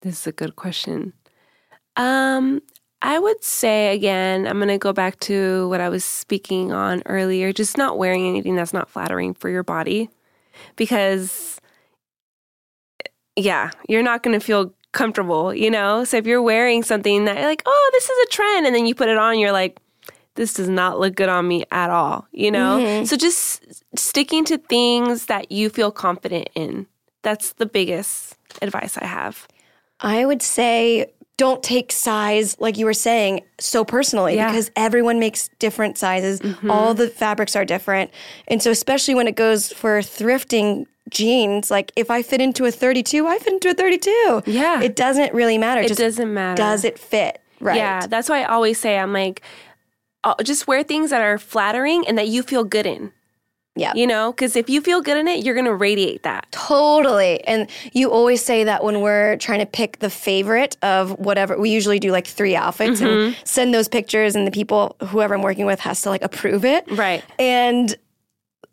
this 0.01 0.21
is 0.21 0.25
a 0.25 0.31
good 0.31 0.55
question. 0.55 1.13
Um, 1.95 2.63
I 3.03 3.19
would 3.19 3.43
say 3.43 3.93
again, 3.93 4.47
I'm 4.47 4.57
going 4.57 4.69
to 4.69 4.79
go 4.79 4.93
back 4.93 5.19
to 5.21 5.69
what 5.69 5.79
I 5.79 5.89
was 5.89 6.03
speaking 6.03 6.71
on 6.71 7.03
earlier, 7.05 7.53
just 7.53 7.77
not 7.77 7.99
wearing 7.99 8.27
anything 8.27 8.55
that's 8.55 8.73
not 8.73 8.89
flattering 8.89 9.35
for 9.35 9.49
your 9.49 9.61
body 9.61 10.09
because 10.75 11.61
yeah, 13.35 13.69
you're 13.87 14.01
not 14.01 14.23
going 14.23 14.37
to 14.37 14.43
feel 14.43 14.73
comfortable, 14.97 15.53
you 15.53 15.71
know? 15.71 16.03
So 16.03 16.17
if 16.17 16.25
you're 16.25 16.41
wearing 16.41 16.83
something 16.83 17.25
that 17.25 17.37
you're 17.37 17.45
like, 17.45 17.63
"Oh, 17.65 17.89
this 17.93 18.09
is 18.09 18.17
a 18.27 18.31
trend," 18.31 18.65
and 18.65 18.75
then 18.75 18.85
you 18.85 18.95
put 18.95 19.09
it 19.09 19.17
on, 19.17 19.39
you're 19.39 19.51
like, 19.51 19.79
this 20.37 20.53
does 20.53 20.69
not 20.69 20.99
look 20.99 21.15
good 21.15 21.29
on 21.29 21.47
me 21.47 21.65
at 21.71 21.89
all, 21.89 22.27
you 22.31 22.51
know? 22.51 22.79
Mm-hmm. 22.79 23.05
So 23.05 23.17
just 23.17 23.83
sticking 23.97 24.45
to 24.45 24.57
things 24.57 25.25
that 25.25 25.51
you 25.51 25.69
feel 25.69 25.91
confident 25.91 26.49
in. 26.55 26.87
That's 27.23 27.53
the 27.53 27.65
biggest 27.65 28.35
advice 28.61 28.97
I 28.97 29.05
have. 29.05 29.47
I 29.99 30.25
would 30.25 30.43
say 30.43 31.11
don't 31.37 31.61
take 31.61 31.91
size, 31.91 32.59
like 32.59 32.77
you 32.77 32.85
were 32.85 32.93
saying, 32.95 33.41
so 33.59 33.85
personally 33.85 34.35
Yeah. 34.35 34.47
because 34.49 34.71
everyone 34.75 35.19
makes 35.19 35.49
different 35.59 35.97
sizes. 35.97 36.41
All 36.67 36.93
the 36.95 37.07
fabrics 37.09 37.55
are 37.55 37.63
different. 37.63 38.09
And 38.47 38.61
so, 38.61 38.71
especially 38.71 39.13
when 39.15 39.27
it 39.27 39.35
goes 39.35 39.71
for 39.71 39.99
thrifting 39.99 40.87
jeans, 41.09 41.69
like 41.71 41.91
if 41.95 42.09
I 42.09 42.21
fit 42.23 42.41
into 42.41 42.65
a 42.65 42.71
32, 42.71 43.27
I 43.27 43.37
fit 43.37 43.53
into 43.53 43.69
a 43.69 43.73
32. 43.73 44.43
Yeah. 44.47 44.81
It 44.81 44.95
doesn't 44.95 45.33
really 45.33 45.57
matter. 45.57 45.81
It 45.81 45.87
Just 45.89 45.99
doesn't 45.99 46.33
matter. 46.33 46.57
does 46.57 46.83
it 46.83 46.97
fit? 46.99 47.39
Right. 47.59 47.77
Yeah, 47.77 48.07
that's 48.07 48.29
why 48.29 48.41
I 48.41 48.45
always 48.45 48.79
say 48.79 48.97
I'm 48.97 49.13
like, 49.13 49.41
uh, 50.23 50.35
just 50.43 50.67
wear 50.67 50.83
things 50.83 51.11
that 51.11 51.21
are 51.21 51.37
flattering 51.37 52.07
and 52.07 52.17
that 52.17 52.27
you 52.27 52.43
feel 52.43 52.63
good 52.63 52.85
in. 52.85 53.11
Yeah. 53.77 53.93
You 53.95 54.07
know, 54.07 54.31
because 54.31 54.55
if 54.55 54.69
you 54.69 54.81
feel 54.81 55.01
good 55.01 55.17
in 55.17 55.27
it, 55.27 55.45
you're 55.45 55.55
gonna 55.55 55.75
radiate 55.75 56.23
that. 56.23 56.47
Totally. 56.51 57.43
And 57.45 57.69
you 57.93 58.11
always 58.11 58.43
say 58.43 58.63
that 58.63 58.83
when 58.83 59.01
we're 59.01 59.37
trying 59.37 59.59
to 59.59 59.65
pick 59.65 59.99
the 59.99 60.09
favorite 60.09 60.77
of 60.81 61.11
whatever, 61.19 61.57
we 61.57 61.69
usually 61.69 61.99
do 61.99 62.11
like 62.11 62.27
three 62.27 62.55
outfits 62.55 63.01
and 63.01 63.09
mm-hmm. 63.09 63.41
send 63.43 63.73
those 63.73 63.87
pictures, 63.87 64.35
and 64.35 64.45
the 64.45 64.51
people, 64.51 64.95
whoever 65.07 65.33
I'm 65.33 65.41
working 65.41 65.65
with, 65.65 65.79
has 65.81 66.01
to 66.01 66.09
like 66.09 66.21
approve 66.21 66.65
it. 66.65 66.89
Right. 66.91 67.23
And 67.39 67.95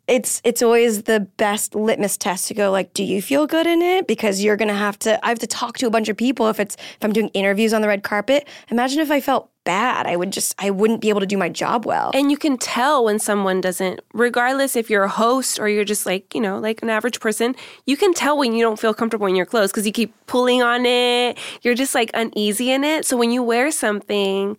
it's 0.07 0.41
it's 0.43 0.61
always 0.61 1.03
the 1.03 1.19
best 1.19 1.73
litmus 1.73 2.17
test 2.17 2.47
to 2.47 2.53
go 2.53 2.71
like 2.71 2.93
do 2.93 3.03
you 3.03 3.21
feel 3.21 3.47
good 3.47 3.65
in 3.65 3.81
it 3.81 4.07
because 4.07 4.43
you're 4.43 4.55
gonna 4.55 4.73
have 4.73 4.99
to 4.99 5.23
i 5.25 5.29
have 5.29 5.39
to 5.39 5.47
talk 5.47 5.77
to 5.77 5.87
a 5.87 5.89
bunch 5.89 6.09
of 6.09 6.17
people 6.17 6.47
if 6.47 6.59
it's 6.59 6.75
if 6.75 6.97
i'm 7.01 7.11
doing 7.11 7.29
interviews 7.29 7.73
on 7.73 7.81
the 7.81 7.87
red 7.87 8.03
carpet 8.03 8.47
imagine 8.69 8.99
if 8.99 9.09
i 9.09 9.19
felt 9.19 9.49
bad 9.65 10.07
i 10.07 10.15
would 10.15 10.31
just 10.31 10.55
i 10.59 10.69
wouldn't 10.69 11.01
be 11.01 11.09
able 11.09 11.19
to 11.19 11.25
do 11.25 11.37
my 11.37 11.49
job 11.49 11.85
well 11.85 12.11
And 12.13 12.31
you 12.31 12.37
can 12.37 12.57
tell 12.57 13.03
when 13.03 13.19
someone 13.19 13.59
doesn't, 13.61 13.99
regardless 14.13 14.75
if 14.75 14.89
you're 14.89 15.03
a 15.03 15.09
host 15.09 15.59
or 15.59 15.67
you're 15.67 15.83
just 15.83 16.05
like, 16.05 16.33
you 16.33 16.41
know, 16.41 16.59
like 16.59 16.81
an 16.81 16.89
average 16.89 17.19
person, 17.19 17.55
you 17.85 17.97
can 17.97 18.13
tell 18.13 18.37
when 18.37 18.53
you 18.53 18.63
don't 18.63 18.79
feel 18.79 18.93
comfortable 18.93 19.27
in 19.27 19.35
your 19.35 19.45
clothes 19.45 19.71
because 19.71 19.85
you 19.85 19.91
keep 19.91 20.13
pulling 20.27 20.61
on 20.61 20.85
it. 20.85 21.37
You're 21.61 21.75
just 21.75 21.93
like 21.93 22.11
uneasy 22.13 22.71
in 22.71 22.83
it. 22.83 23.05
So 23.05 23.17
when 23.17 23.31
you 23.31 23.43
wear 23.43 23.71
something, 23.71 24.57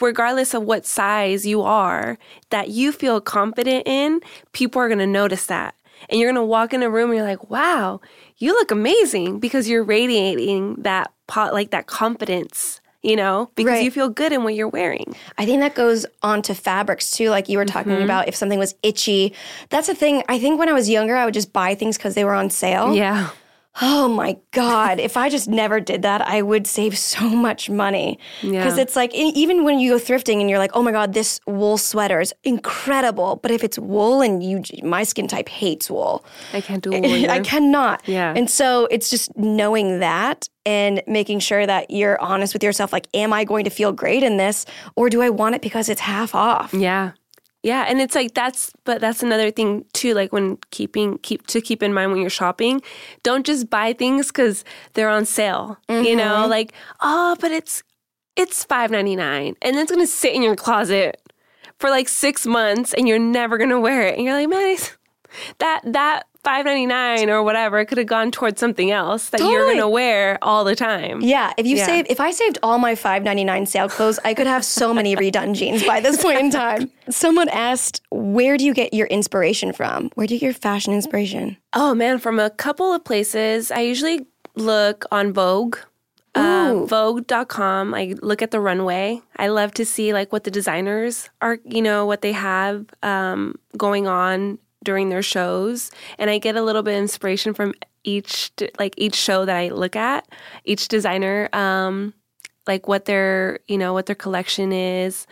regardless 0.00 0.54
of 0.54 0.62
what 0.62 0.86
size 0.86 1.44
you 1.46 1.62
are, 1.62 2.18
that 2.50 2.68
you 2.68 2.92
feel 2.92 3.20
confident 3.20 3.86
in, 3.86 4.20
people 4.52 4.80
are 4.80 4.88
going 4.88 4.98
to 4.98 5.06
notice 5.06 5.46
that. 5.46 5.74
And 6.08 6.20
you're 6.20 6.30
going 6.30 6.42
to 6.42 6.46
walk 6.46 6.72
in 6.74 6.82
a 6.82 6.90
room 6.90 7.10
and 7.10 7.18
you're 7.18 7.26
like, 7.26 7.50
wow, 7.50 8.00
you 8.36 8.52
look 8.52 8.70
amazing 8.70 9.40
because 9.40 9.68
you're 9.68 9.84
radiating 9.84 10.76
that, 10.82 11.10
pot 11.26 11.52
like 11.52 11.70
that 11.70 11.86
confidence. 11.86 12.80
You 13.04 13.16
know, 13.16 13.50
because 13.54 13.72
Right. 13.72 13.84
you 13.84 13.90
feel 13.90 14.08
good 14.08 14.32
in 14.32 14.44
what 14.44 14.54
you're 14.54 14.66
wearing. 14.66 15.14
I 15.36 15.44
think 15.44 15.60
that 15.60 15.74
goes 15.74 16.06
on 16.22 16.40
to 16.42 16.54
fabrics 16.54 17.10
too. 17.10 17.28
Like 17.28 17.50
you 17.50 17.58
were 17.58 17.66
talking 17.66 17.92
mm-hmm. 17.92 18.02
about 18.02 18.28
if 18.28 18.34
something 18.34 18.58
was 18.58 18.74
itchy. 18.82 19.34
That's 19.68 19.90
a 19.90 19.94
thing. 19.94 20.22
I 20.26 20.38
think 20.38 20.58
when 20.58 20.70
I 20.70 20.72
was 20.72 20.88
younger, 20.88 21.14
I 21.14 21.26
would 21.26 21.34
just 21.34 21.52
buy 21.52 21.74
things 21.74 21.98
because 21.98 22.14
they 22.14 22.24
were 22.24 22.34
on 22.34 22.48
sale. 22.48 22.94
Yeah. 22.94 23.28
Oh 23.82 24.06
my 24.08 24.36
God. 24.52 25.00
if 25.00 25.16
I 25.16 25.28
just 25.28 25.48
never 25.48 25.80
did 25.80 26.02
that, 26.02 26.20
I 26.26 26.42
would 26.42 26.66
save 26.66 26.96
so 26.96 27.28
much 27.28 27.68
money. 27.68 28.18
Because 28.40 28.76
Yeah. 28.76 28.82
it's 28.82 28.94
like, 28.94 29.12
even 29.14 29.64
when 29.64 29.78
you 29.80 29.98
go 29.98 30.04
thrifting 30.04 30.40
and 30.40 30.48
you're 30.48 30.60
like, 30.60 30.70
oh 30.74 30.82
my 30.82 30.92
God, 30.92 31.12
this 31.12 31.40
wool 31.46 31.76
sweater 31.76 32.20
is 32.20 32.32
incredible. 32.44 33.40
But 33.42 33.50
if 33.50 33.64
it's 33.64 33.78
wool 33.78 34.20
and 34.20 34.42
you, 34.42 34.62
my 34.82 35.02
skin 35.02 35.26
type 35.26 35.48
hates 35.48 35.90
wool, 35.90 36.24
I 36.52 36.60
can't 36.60 36.82
do 36.82 36.92
it. 36.94 37.28
I 37.28 37.40
cannot. 37.40 38.02
Yeah. 38.06 38.32
And 38.36 38.48
so 38.48 38.86
it's 38.90 39.10
just 39.10 39.36
knowing 39.36 39.98
that 40.00 40.48
and 40.66 41.02
making 41.06 41.40
sure 41.40 41.66
that 41.66 41.90
you're 41.90 42.20
honest 42.20 42.54
with 42.54 42.62
yourself. 42.62 42.92
Like, 42.92 43.08
am 43.12 43.32
I 43.32 43.44
going 43.44 43.64
to 43.64 43.70
feel 43.70 43.92
great 43.92 44.22
in 44.22 44.36
this 44.36 44.66
or 44.96 45.10
do 45.10 45.20
I 45.20 45.30
want 45.30 45.56
it 45.56 45.62
because 45.62 45.88
it's 45.88 46.00
half 46.00 46.34
off? 46.34 46.72
Yeah. 46.72 47.12
Yeah, 47.64 47.86
and 47.88 47.98
it's 47.98 48.14
like 48.14 48.34
that's 48.34 48.74
but 48.84 49.00
that's 49.00 49.22
another 49.22 49.50
thing 49.50 49.86
too 49.94 50.12
like 50.12 50.34
when 50.34 50.58
keeping 50.70 51.16
keep 51.18 51.46
to 51.46 51.62
keep 51.62 51.82
in 51.82 51.94
mind 51.94 52.12
when 52.12 52.20
you're 52.20 52.28
shopping, 52.28 52.82
don't 53.22 53.46
just 53.46 53.70
buy 53.70 53.94
things 53.94 54.30
cuz 54.30 54.64
they're 54.92 55.08
on 55.08 55.24
sale. 55.24 55.78
You 55.88 56.14
know, 56.14 56.42
mm-hmm. 56.42 56.50
like, 56.50 56.74
"Oh, 57.00 57.36
but 57.40 57.52
it's 57.52 57.82
it's 58.36 58.66
5.99 58.66 59.56
and 59.62 59.76
it's 59.76 59.90
going 59.90 60.04
to 60.04 60.06
sit 60.06 60.34
in 60.34 60.42
your 60.42 60.56
closet 60.56 61.22
for 61.78 61.88
like 61.88 62.08
6 62.08 62.46
months 62.46 62.92
and 62.92 63.08
you're 63.08 63.18
never 63.18 63.56
going 63.56 63.70
to 63.70 63.80
wear 63.80 64.02
it." 64.08 64.16
And 64.16 64.26
you're 64.26 64.34
like, 64.34 64.50
"Man, 64.50 64.76
that 65.58 65.80
that 65.86 66.26
that 66.44 66.64
5.99 66.66 67.28
or 67.28 67.42
whatever 67.42 67.78
It 67.80 67.86
could 67.86 67.98
have 67.98 68.06
gone 68.06 68.30
towards 68.30 68.60
something 68.60 68.90
else 68.90 69.30
that 69.30 69.40
you're 69.40 69.64
going 69.64 69.78
to 69.78 69.88
wear 69.88 70.38
all 70.42 70.64
the 70.64 70.76
time." 70.76 71.20
Yeah, 71.20 71.52
if 71.56 71.66
you 71.66 71.76
Yeah. 71.76 71.86
save, 71.86 72.06
if 72.08 72.20
I 72.20 72.30
saved 72.30 72.58
all 72.62 72.78
my 72.78 72.94
five 72.94 73.22
ninety 73.22 73.44
nine 73.44 73.66
sale 73.66 73.88
clothes, 73.88 74.18
I 74.24 74.34
could 74.34 74.46
have 74.46 74.64
so 74.64 74.92
many 74.94 75.16
redone 75.16 75.54
jeans 75.58 75.82
by 75.84 76.00
this 76.00 76.22
point 76.22 76.38
in 76.40 76.50
time. 76.50 76.90
Someone 77.10 77.48
asked, 77.48 78.00
"Where 78.10 78.56
do 78.56 78.64
you 78.64 78.74
get 78.74 78.94
your 78.94 79.06
inspiration 79.08 79.72
from? 79.72 80.10
Where 80.14 80.26
do 80.26 80.34
you 80.34 80.40
get 80.40 80.46
your 80.46 80.54
fashion 80.54 80.92
inspiration?" 80.94 81.56
Oh 81.72 81.94
man, 81.94 82.18
from 82.18 82.38
a 82.38 82.50
couple 82.50 82.92
of 82.92 83.04
places. 83.04 83.70
I 83.70 83.80
usually 83.80 84.26
look 84.54 85.04
on 85.10 85.32
Vogue. 85.32 85.76
Uh. 86.36 86.84
Vogue.com. 86.86 87.94
I 87.94 88.14
look 88.20 88.42
at 88.42 88.50
the 88.50 88.58
runway. 88.58 89.20
I 89.36 89.46
love 89.48 89.72
to 89.74 89.84
see 89.84 90.12
like 90.12 90.32
what 90.32 90.42
the 90.42 90.50
designers 90.50 91.30
are, 91.40 91.58
you 91.64 91.80
know, 91.80 92.06
what 92.06 92.22
they 92.22 92.32
have 92.32 92.86
um, 93.04 93.54
going 93.76 94.08
on 94.08 94.58
during 94.84 95.08
their 95.08 95.22
shows, 95.22 95.90
and 96.18 96.30
I 96.30 96.38
get 96.38 96.56
a 96.56 96.62
little 96.62 96.82
bit 96.82 96.94
of 96.94 97.02
inspiration 97.02 97.54
from 97.54 97.74
each 98.04 98.52
like 98.78 98.94
each 98.96 99.14
show 99.14 99.44
that 99.44 99.56
I 99.56 99.68
look 99.70 99.96
at, 99.96 100.28
each 100.64 100.88
designer 100.88 101.48
um 101.52 102.14
like 102.66 102.88
what 102.88 103.04
their, 103.04 103.58
you 103.68 103.76
know, 103.76 103.92
what 103.92 104.06
their 104.06 104.14
collection 104.14 104.72
is. 104.72 105.26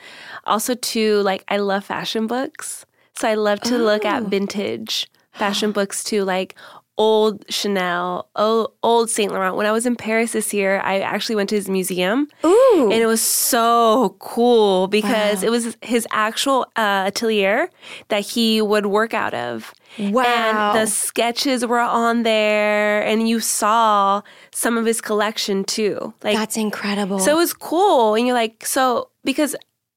Also 0.45 0.75
too 0.75 1.21
like 1.23 1.45
I 1.49 1.59
love 1.59 1.85
fashion 1.85 2.27
books. 2.27 2.85
So 3.15 3.29
I 3.29 3.35
love 3.35 3.61
to 3.63 3.79
look 3.79 4.05
at 4.05 4.25
vintage 4.25 5.07
fashion 5.33 5.73
books 5.73 6.03
too, 6.03 6.25
like 6.25 6.55
old 7.03 7.45
Chanel, 7.49 8.29
old, 8.37 9.11
Saint 9.11 9.33
Laurent. 9.33 9.57
When 9.57 9.67
I 9.67 9.73
was 9.73 9.87
in 9.87 9.97
Paris 9.97 10.33
this 10.33 10.55
year, 10.55 10.81
I 10.85 11.01
actually 11.01 11.37
went 11.37 11.49
to 11.51 11.57
his 11.57 11.69
museum. 11.69 12.29
Ooh. 12.45 12.89
And 12.93 13.01
it 13.07 13.07
was 13.07 13.21
so 13.21 14.17
cool 14.19 14.87
because 14.89 15.43
it 15.43 15.51
was 15.51 15.77
his 15.83 16.07
actual 16.13 16.67
uh, 16.77 17.05
atelier 17.11 17.69
that 18.09 18.21
he 18.21 18.63
would 18.63 18.87
work 18.87 19.15
out 19.15 19.35
of. 19.35 19.75
Wow. 19.99 20.23
And 20.25 20.79
the 20.79 20.87
sketches 20.87 21.67
were 21.67 21.81
on 21.81 22.23
there, 22.23 23.03
and 23.05 23.29
you 23.29 23.41
saw 23.41 24.23
some 24.53 24.79
of 24.79 24.85
his 24.87 25.01
collection 25.01 25.65
too. 25.65 26.15
Like 26.23 26.37
That's 26.37 26.57
incredible. 26.57 27.19
so 27.19 27.33
it 27.33 27.37
was 27.37 27.53
cool. 27.53 28.15
And 28.15 28.27
you're 28.27 28.37
like, 28.37 28.65
so 28.65 29.11
because 29.25 29.55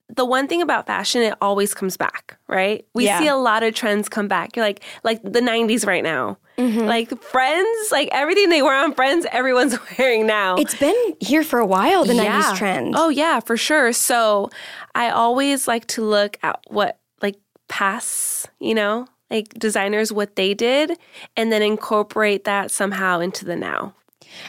the 0.09 0.25
one 0.25 0.47
thing 0.47 0.61
about 0.61 0.85
fashion, 0.87 1.21
it 1.21 1.33
always 1.41 1.73
comes 1.73 1.97
back, 1.97 2.37
right? 2.47 2.85
We 2.93 3.05
Yeah. 3.05 3.19
see 3.19 3.27
a 3.27 3.35
lot 3.37 3.63
of 3.63 3.73
trends 3.73 4.07
come 4.09 4.27
back. 4.27 4.55
You're 4.55 4.65
like, 4.65 4.83
like 5.03 5.21
the 5.23 5.41
90s 5.41 5.85
right 5.87 6.03
now. 6.03 6.37
Mm-hmm. 6.57 6.85
Like 6.85 7.21
Friends, 7.21 7.91
like 7.91 8.09
everything 8.11 8.49
they 8.49 8.61
wear 8.61 8.75
on 8.83 8.93
Friends, 8.93 9.25
everyone's 9.31 9.77
wearing 9.97 10.25
now. 10.25 10.55
it's 10.55 10.75
been 10.75 10.95
here 11.19 11.43
for 11.43 11.59
a 11.59 11.65
while, 11.65 12.05
the 12.05 12.13
90s 12.13 12.55
trend. 12.57 12.93
Oh 12.97 13.09
yeah, 13.09 13.39
for 13.39 13.57
sure. 13.57 13.91
So 13.93 14.49
I 14.93 15.09
always 15.09 15.67
like 15.67 15.85
to 15.87 16.03
look 16.03 16.37
at 16.43 16.59
what 16.67 16.99
like 17.21 17.35
past, 17.67 18.49
you 18.59 18.73
know, 18.73 19.07
like 19.29 19.49
designers 19.55 20.13
what 20.13 20.35
they 20.35 20.53
did 20.53 20.97
and 21.35 21.51
then 21.51 21.61
incorporate 21.61 22.45
that 22.45 22.71
somehow 22.71 23.19
into 23.19 23.43
the 23.43 23.55
now. 23.55 23.93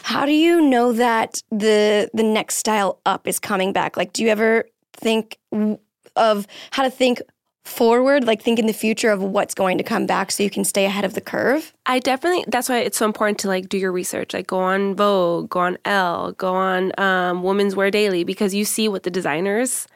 How 0.03 0.27
do 0.27 0.33
you 0.33 0.61
know 0.61 0.93
that 0.93 1.43
the 1.51 2.09
the 2.15 2.23
next 2.23 2.57
style 2.57 3.01
up 3.07 3.27
is 3.27 3.39
coming 3.39 3.73
back? 3.73 3.97
Like, 3.97 4.13
do 4.13 4.23
you 4.23 4.29
ever 4.31 4.65
think 4.93 5.39
w- 5.53 5.79
of 6.17 6.47
how 6.71 6.83
to 6.83 6.91
think 6.91 7.21
forward, 7.67 8.25
like 8.25 8.43
think 8.43 8.59
in 8.59 8.67
the 8.67 8.73
future 8.73 9.11
of 9.11 9.23
what's 9.23 9.55
going 9.55 9.79
to 9.79 9.85
come 9.85 10.07
back, 10.07 10.31
so 10.31 10.43
you 10.43 10.51
can 10.51 10.65
stay 10.65 10.85
ahead 10.85 11.05
of 11.05 11.15
the 11.15 11.21
curve? 11.21 11.73
I 11.87 11.99
definitely 11.99 12.45
that's 12.49 12.69
why 12.69 12.79
it's 12.79 12.99
so 12.99 13.07
important 13.07 13.39
to 13.41 13.49
like 13.49 13.69
do 13.69 13.79
your 13.79 13.93
research. 13.93 14.35
Like 14.35 14.47
go 14.47 14.59
on 14.59 14.95
Vogue, 14.95 15.51
go 15.51 15.61
on 15.61 15.79
Elle, 15.85 16.33
go 16.33 16.55
on 16.55 16.93
um, 16.99 17.43
Women's 17.43 17.77
Wear 17.77 17.91
Daily 17.91 18.25
because 18.25 18.55
you 18.55 18.65
see 18.65 18.89
what 18.89 19.03
the 19.03 19.11
designers 19.11 19.87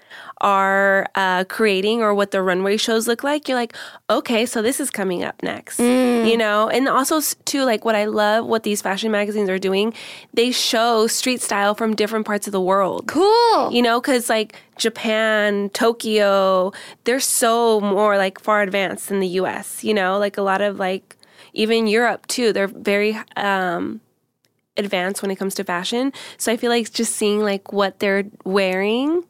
are 0.40 1.06
uh, 1.14 1.44
creating 1.44 2.02
or 2.02 2.14
what 2.14 2.30
the 2.30 2.42
runway 2.42 2.76
shows 2.76 3.06
look 3.06 3.22
like. 3.22 3.48
You're 3.48 3.58
like, 3.58 3.76
okay, 4.08 4.46
so 4.46 4.62
this 4.62 4.80
is 4.80 4.90
coming 4.90 5.22
up 5.22 5.42
next, 5.42 5.78
you 5.78 6.36
know. 6.36 6.68
And 6.68 6.88
also 6.88 7.20
too, 7.44 7.64
like 7.64 7.84
what 7.84 7.94
I 7.94 8.06
love, 8.06 8.46
what 8.46 8.62
these 8.62 8.82
fashion 8.82 9.10
magazines 9.10 9.48
are 9.48 9.58
doing, 9.58 9.94
they 10.34 10.50
show 10.50 11.06
street 11.06 11.40
style 11.42 11.74
from 11.74 11.94
different 11.94 12.26
parts 12.26 12.46
of 12.46 12.52
the 12.52 12.60
world. 12.60 13.06
Cool. 13.06 13.72
You 13.72 13.82
know, 13.82 14.00
because 14.00 14.28
like 14.28 14.56
Japan, 14.80 15.68
Tokyo, 15.70 16.72
they're 17.04 17.20
so 17.20 17.80
more 17.80 18.16
like 18.16 18.40
far 18.40 18.62
advanced 18.62 19.08
than 19.08 19.20
the 19.20 19.28
US, 19.42 19.84
you 19.84 19.94
know, 19.94 20.18
like 20.18 20.36
a 20.36 20.42
lot 20.42 20.60
of 20.60 20.78
like 20.78 21.16
even 21.52 21.86
Europe 21.86 22.26
too, 22.26 22.52
they're 22.52 22.66
very 22.66 23.16
um, 23.36 24.00
advanced 24.76 25.22
when 25.22 25.30
it 25.30 25.36
comes 25.36 25.54
to 25.56 25.64
fashion. 25.64 26.12
So 26.38 26.50
I 26.50 26.56
feel 26.56 26.70
like 26.70 26.92
just 26.92 27.14
seeing 27.14 27.40
like 27.40 27.72
what 27.72 27.98
they're 28.00 28.24
wearing, 28.44 29.22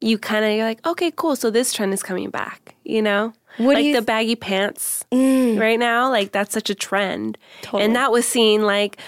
you 0.00 0.18
kind 0.18 0.44
of, 0.44 0.52
you're 0.52 0.66
like, 0.66 0.84
okay, 0.86 1.10
cool. 1.14 1.36
So 1.36 1.50
this 1.50 1.72
trend 1.72 1.94
is 1.94 2.02
coming 2.02 2.30
back, 2.30 2.74
you 2.84 3.00
know? 3.00 3.32
What 3.58 3.76
like 3.76 3.84
the 3.84 3.92
th- 3.92 4.06
baggy 4.06 4.36
pants 4.36 5.06
right 5.12 5.78
now, 5.78 6.10
like 6.10 6.30
that's 6.32 6.52
such 6.52 6.68
a 6.68 6.74
trend. 6.74 7.38
Totally. 7.62 7.84
And 7.84 7.96
that 7.96 8.12
was 8.12 8.26
seen 8.28 8.62
like 8.66 8.98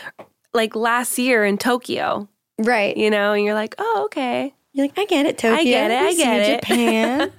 like 0.54 0.74
last 0.74 1.18
year 1.18 1.44
in 1.44 1.58
Tokyo, 1.58 2.28
Right. 2.58 2.96
you 2.96 3.10
know, 3.10 3.32
and 3.34 3.44
you're 3.44 3.54
like, 3.54 3.74
oh, 3.78 4.02
okay. 4.06 4.54
You're 4.78 4.86
like, 4.86 4.98
I 4.98 5.06
get 5.06 5.26
it, 5.26 5.38
Tokyo. 5.38 5.58
I 5.58 5.64
get 5.64 5.90
it, 5.90 6.00
I 6.00 6.14
get 6.14 6.40
it." 6.40 6.60
Japan. 6.62 7.32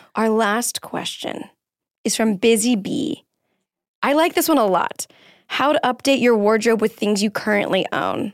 Our 0.14 0.30
last 0.30 0.80
question 0.80 1.44
is 2.04 2.16
from 2.16 2.36
Busy 2.36 2.74
Bee. 2.74 3.26
I 4.02 4.14
like 4.14 4.34
this 4.34 4.48
one 4.48 4.56
a 4.56 4.64
lot. 4.64 5.06
How 5.48 5.74
to 5.74 5.80
update 5.84 6.22
your 6.22 6.38
wardrobe 6.38 6.80
with 6.80 6.96
things 6.96 7.22
you 7.22 7.30
currently 7.30 7.84
own. 7.92 8.32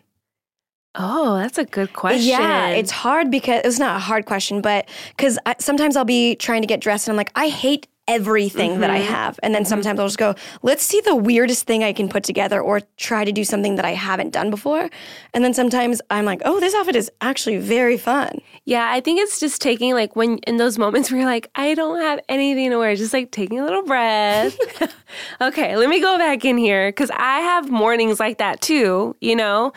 Oh, 0.94 1.38
that's 1.38 1.58
a 1.58 1.64
good 1.64 1.92
question. 1.92 2.22
Yeah, 2.28 2.68
it's 2.68 2.92
hard 2.92 3.32
because 3.32 3.62
it's 3.64 3.80
not 3.80 3.96
a 3.96 3.98
hard 3.98 4.26
question, 4.26 4.60
but 4.60 4.88
because 5.16 5.40
sometimes 5.58 5.96
I'll 5.96 6.04
be 6.04 6.36
trying 6.36 6.60
to 6.60 6.68
get 6.68 6.80
dressed 6.80 7.08
and 7.08 7.14
I'm 7.14 7.16
like, 7.16 7.32
I 7.34 7.48
hate 7.48 7.88
everything 8.14 8.80
that 8.80 8.90
I 8.90 9.00
Mm-hmm. 9.00 9.12
have. 9.14 9.40
And 9.42 9.54
then 9.54 9.64
sometimes 9.64 9.98
I'll 9.98 10.06
just 10.06 10.18
go, 10.18 10.34
let's 10.62 10.82
see 10.84 11.00
the 11.00 11.16
weirdest 11.16 11.66
thing 11.66 11.82
I 11.82 11.92
can 11.92 12.08
put 12.08 12.22
together 12.24 12.60
or 12.60 12.80
try 12.96 13.24
to 13.24 13.32
do 13.32 13.44
something 13.44 13.76
that 13.76 13.84
I 13.84 13.92
haven't 13.92 14.30
done 14.32 14.50
before. 14.50 14.88
And 15.34 15.42
then 15.44 15.54
sometimes 15.54 16.00
I'm 16.10 16.24
like, 16.24 16.42
oh, 16.44 16.60
this 16.60 16.74
outfit 16.74 16.96
is 16.96 17.10
actually 17.20 17.58
very 17.58 17.96
fun. 17.96 18.40
Yeah, 18.64 18.86
I 18.90 19.00
think 19.00 19.18
it's 19.20 19.40
just 19.40 19.60
taking 19.60 19.94
like 19.94 20.14
when 20.14 20.38
in 20.46 20.56
those 20.58 20.78
moments 20.78 21.10
where 21.10 21.20
you're 21.20 21.28
like, 21.30 21.50
I 21.54 21.74
don't 21.74 22.00
have 22.00 22.20
anything 22.28 22.70
to 22.70 22.78
wear, 22.78 22.94
just 22.96 23.12
like 23.12 23.30
taking 23.30 23.58
a 23.60 23.64
little 23.64 23.82
breath. 23.84 24.56
okay, 25.40 25.76
let 25.76 25.88
me 25.88 26.00
go 26.00 26.18
back 26.18 26.44
in 26.44 26.56
here 26.58 26.88
because 26.90 27.10
I 27.10 27.40
have 27.40 27.70
mornings 27.70 28.20
like 28.20 28.38
that 28.38 28.60
too, 28.60 29.16
you 29.20 29.34
know? 29.36 29.72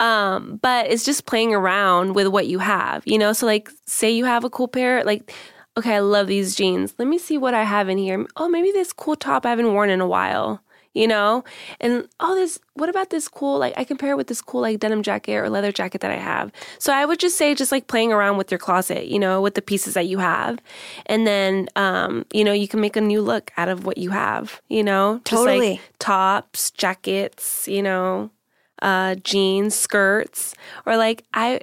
Um, 0.00 0.58
but 0.62 0.90
it's 0.90 1.04
just 1.04 1.26
playing 1.26 1.54
around 1.54 2.14
with 2.14 2.28
what 2.28 2.46
you 2.46 2.58
have, 2.60 3.02
you 3.06 3.18
know? 3.18 3.32
So, 3.32 3.46
like, 3.46 3.70
say 3.86 4.10
you 4.10 4.24
have 4.24 4.44
a 4.44 4.50
cool 4.50 4.68
pair, 4.68 5.04
like, 5.04 5.32
okay, 5.76 5.96
I 5.96 6.00
love 6.00 6.26
these 6.26 6.54
jeans. 6.54 6.94
Let 6.98 7.08
me 7.08 7.18
see 7.18 7.38
what 7.38 7.54
I 7.54 7.64
have 7.64 7.88
in 7.88 7.98
here. 7.98 8.26
Oh, 8.36 8.48
maybe 8.48 8.70
this 8.72 8.92
cool 8.92 9.16
top 9.16 9.46
I 9.46 9.50
haven't 9.50 9.72
worn 9.72 9.90
in 9.90 10.00
a 10.00 10.06
while. 10.06 10.62
You 10.94 11.08
know, 11.08 11.42
and 11.80 12.06
oh, 12.20 12.34
this. 12.34 12.58
What 12.74 12.90
about 12.90 13.08
this 13.08 13.26
cool? 13.26 13.58
Like, 13.58 13.72
I 13.78 13.84
compare 13.84 14.10
it 14.10 14.16
with 14.18 14.26
this 14.26 14.42
cool 14.42 14.60
like 14.60 14.78
denim 14.78 15.02
jacket 15.02 15.36
or 15.36 15.48
leather 15.48 15.72
jacket 15.72 16.02
that 16.02 16.10
I 16.10 16.16
have. 16.16 16.52
So 16.78 16.92
I 16.92 17.06
would 17.06 17.18
just 17.18 17.38
say, 17.38 17.54
just 17.54 17.72
like 17.72 17.86
playing 17.86 18.12
around 18.12 18.36
with 18.36 18.50
your 18.50 18.58
closet, 18.58 19.06
you 19.06 19.18
know, 19.18 19.40
with 19.40 19.54
the 19.54 19.62
pieces 19.62 19.94
that 19.94 20.06
you 20.06 20.18
have, 20.18 20.58
and 21.06 21.26
then, 21.26 21.70
um, 21.76 22.26
you 22.34 22.44
know, 22.44 22.52
you 22.52 22.68
can 22.68 22.82
make 22.82 22.94
a 22.94 23.00
new 23.00 23.22
look 23.22 23.52
out 23.56 23.70
of 23.70 23.86
what 23.86 23.96
you 23.96 24.10
have. 24.10 24.60
You 24.68 24.84
know, 24.84 25.22
just 25.24 25.44
Totally. 25.44 25.70
like 25.70 25.80
tops, 25.98 26.70
jackets, 26.72 27.66
you 27.66 27.82
know, 27.82 28.30
uh, 28.82 29.14
jeans, 29.14 29.74
skirts, 29.74 30.54
or 30.84 30.98
like 30.98 31.24
I 31.32 31.62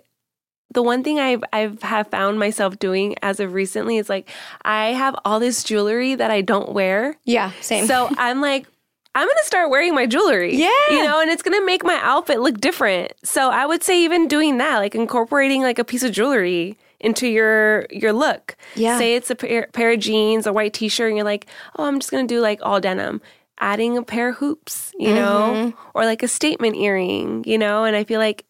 the 0.72 0.84
one 0.84 1.04
thing 1.04 1.20
I've 1.20 1.44
I've 1.52 1.82
have 1.82 2.08
found 2.08 2.40
myself 2.40 2.78
doing 2.80 3.16
as 3.22 3.40
of 3.40 3.54
recently 3.54 3.98
is 3.98 4.10
like 4.10 4.30
I 4.64 4.88
have 4.88 5.16
all 5.26 5.40
this 5.40 5.64
jewelry 5.64 6.16
that 6.16 6.32
I 6.32 6.42
don't 6.42 6.74
wear. 6.74 7.18
Yeah, 7.26 7.52
same. 7.62 7.88
So 7.88 8.10
I'm 8.18 8.42
like, 8.42 8.68
I'm 9.16 9.28
gonna 9.28 9.44
start 9.44 9.70
wearing 9.70 9.96
my 9.96 10.06
jewelry. 10.06 10.56
Yeah. 10.56 10.72
You 10.92 11.04
know, 11.04 11.20
and 11.22 11.30
it's 11.30 11.42
gonna 11.42 11.66
make 11.66 11.84
my 11.84 12.00
outfit 12.02 12.40
look 12.40 12.60
different. 12.60 13.14
So 13.24 13.50
I 13.50 13.66
would 13.66 13.84
say 13.84 14.04
even 14.04 14.28
doing 14.28 14.58
that, 14.60 14.78
like 14.78 14.96
incorporating 14.96 15.62
like 15.62 15.80
a 15.80 15.84
piece 15.84 16.04
of 16.04 16.12
jewelry 16.12 16.78
into 17.00 17.28
your 17.28 17.88
your 17.90 18.14
look. 18.14 18.56
Yeah. 18.76 18.98
Say 18.98 19.16
it's 19.16 19.32
a 19.32 19.36
pair, 19.36 19.68
pair 19.74 19.92
of 19.92 20.00
jeans, 20.00 20.46
a 20.46 20.54
white 20.54 20.74
t-shirt, 20.74 21.08
and 21.10 21.18
you're 21.18 21.26
like, 21.26 21.48
oh, 21.78 21.86
I'm 21.86 22.00
just 22.00 22.12
gonna 22.12 22.28
do 22.28 22.42
like 22.42 22.60
all 22.62 22.80
denim. 22.80 23.22
Adding 23.62 23.98
a 23.98 24.04
pair 24.04 24.30
of 24.30 24.38
hoops, 24.38 24.94
you 24.98 25.14
know, 25.14 25.52
mm-hmm. 25.74 25.80
or 25.94 26.06
like 26.06 26.24
a 26.24 26.30
statement 26.30 26.78
earring, 26.78 27.44
you 27.46 27.58
know, 27.58 27.84
and 27.84 27.94
I 27.94 28.06
feel 28.06 28.20
like 28.20 28.46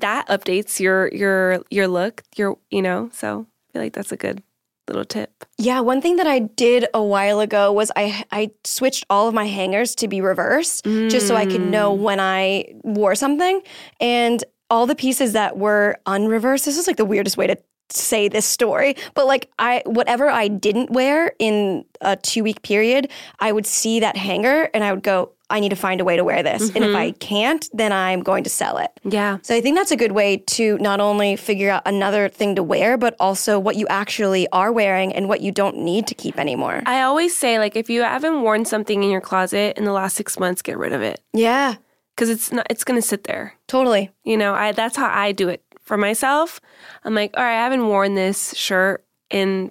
that 0.00 0.28
updates 0.28 0.80
your 0.80 1.08
your 1.08 1.62
your 1.70 1.88
look, 1.88 2.22
your 2.36 2.58
you 2.70 2.82
know. 2.82 3.10
So 3.12 3.46
I 3.68 3.72
feel 3.72 3.82
like 3.82 3.92
that's 3.92 4.12
a 4.12 4.16
good 4.16 4.42
little 4.88 5.04
tip. 5.04 5.44
Yeah, 5.58 5.80
one 5.80 6.00
thing 6.00 6.16
that 6.16 6.26
I 6.26 6.40
did 6.40 6.86
a 6.92 7.02
while 7.02 7.40
ago 7.40 7.72
was 7.72 7.90
I 7.96 8.24
I 8.30 8.50
switched 8.64 9.04
all 9.08 9.28
of 9.28 9.34
my 9.34 9.46
hangers 9.46 9.94
to 9.96 10.08
be 10.08 10.20
reversed 10.20 10.84
just 10.84 11.26
so 11.26 11.36
I 11.36 11.46
could 11.46 11.60
know 11.60 11.96
mm. 11.96 12.00
when 12.00 12.20
I 12.20 12.74
wore 12.82 13.14
something 13.14 13.62
and 14.00 14.42
all 14.70 14.86
the 14.86 14.94
pieces 14.94 15.34
that 15.34 15.58
were 15.58 15.96
unreversed. 16.06 16.64
This 16.64 16.78
is 16.78 16.86
like 16.86 16.96
the 16.96 17.04
weirdest 17.04 17.36
way 17.36 17.46
to 17.46 17.56
say 17.90 18.28
this 18.28 18.46
story, 18.46 18.96
but 19.14 19.26
like 19.26 19.50
I 19.58 19.82
whatever 19.84 20.28
I 20.28 20.48
didn't 20.48 20.90
wear 20.90 21.32
in 21.38 21.84
a 22.00 22.16
2 22.16 22.42
week 22.42 22.62
period, 22.62 23.10
I 23.38 23.52
would 23.52 23.66
see 23.66 24.00
that 24.00 24.16
hanger 24.16 24.70
and 24.74 24.82
I 24.82 24.92
would 24.92 25.02
go 25.02 25.32
I 25.52 25.60
need 25.60 25.68
to 25.68 25.76
find 25.76 26.00
a 26.00 26.04
way 26.04 26.16
to 26.16 26.24
wear 26.24 26.42
this. 26.42 26.68
And 26.68 26.78
if 26.78 26.84
mm-hmm. 26.84 26.96
I 26.96 27.10
can't, 27.12 27.68
then 27.72 27.92
I'm 27.92 28.22
going 28.22 28.42
to 28.44 28.50
sell 28.50 28.78
it. 28.78 28.90
Yeah. 29.04 29.38
So 29.42 29.54
I 29.54 29.60
think 29.60 29.76
that's 29.76 29.90
a 29.90 29.96
good 29.96 30.12
way 30.12 30.38
to 30.38 30.78
not 30.78 30.98
only 30.98 31.36
figure 31.36 31.70
out 31.70 31.82
another 31.84 32.28
thing 32.28 32.56
to 32.56 32.62
wear, 32.62 32.96
but 32.96 33.14
also 33.20 33.58
what 33.58 33.76
you 33.76 33.86
actually 33.88 34.48
are 34.48 34.72
wearing 34.72 35.12
and 35.14 35.28
what 35.28 35.42
you 35.42 35.52
don't 35.52 35.76
need 35.76 36.06
to 36.06 36.14
keep 36.14 36.38
anymore. 36.38 36.82
I 36.86 37.02
always 37.02 37.36
say 37.36 37.58
like 37.58 37.76
if 37.76 37.90
you 37.90 38.02
haven't 38.02 38.40
worn 38.40 38.64
something 38.64 39.02
in 39.02 39.10
your 39.10 39.20
closet 39.20 39.76
in 39.76 39.84
the 39.84 39.92
last 39.92 40.16
6 40.16 40.38
months, 40.38 40.62
get 40.62 40.78
rid 40.78 40.92
of 40.92 41.02
it 41.02 41.20
yeah, 41.32 41.76
cuz 42.16 42.28
it's 42.28 42.50
not 42.52 42.66
it's 42.70 42.84
going 42.84 43.00
to 43.00 43.06
sit 43.06 43.24
there. 43.24 43.54
totally. 43.68 44.10
You 44.24 44.36
know, 44.36 44.54
I 44.54 44.72
that's 44.72 44.96
how 44.96 45.08
I 45.08 45.32
do 45.32 45.48
it 45.48 45.62
for 45.80 45.96
myself. 45.96 46.60
I'm 47.04 47.14
like, 47.14 47.32
"All 47.36 47.44
right, 47.44 47.58
I 47.58 47.64
haven't 47.64 47.86
worn 47.88 48.14
this 48.14 48.54
shirt 48.54 49.04
in 49.30 49.68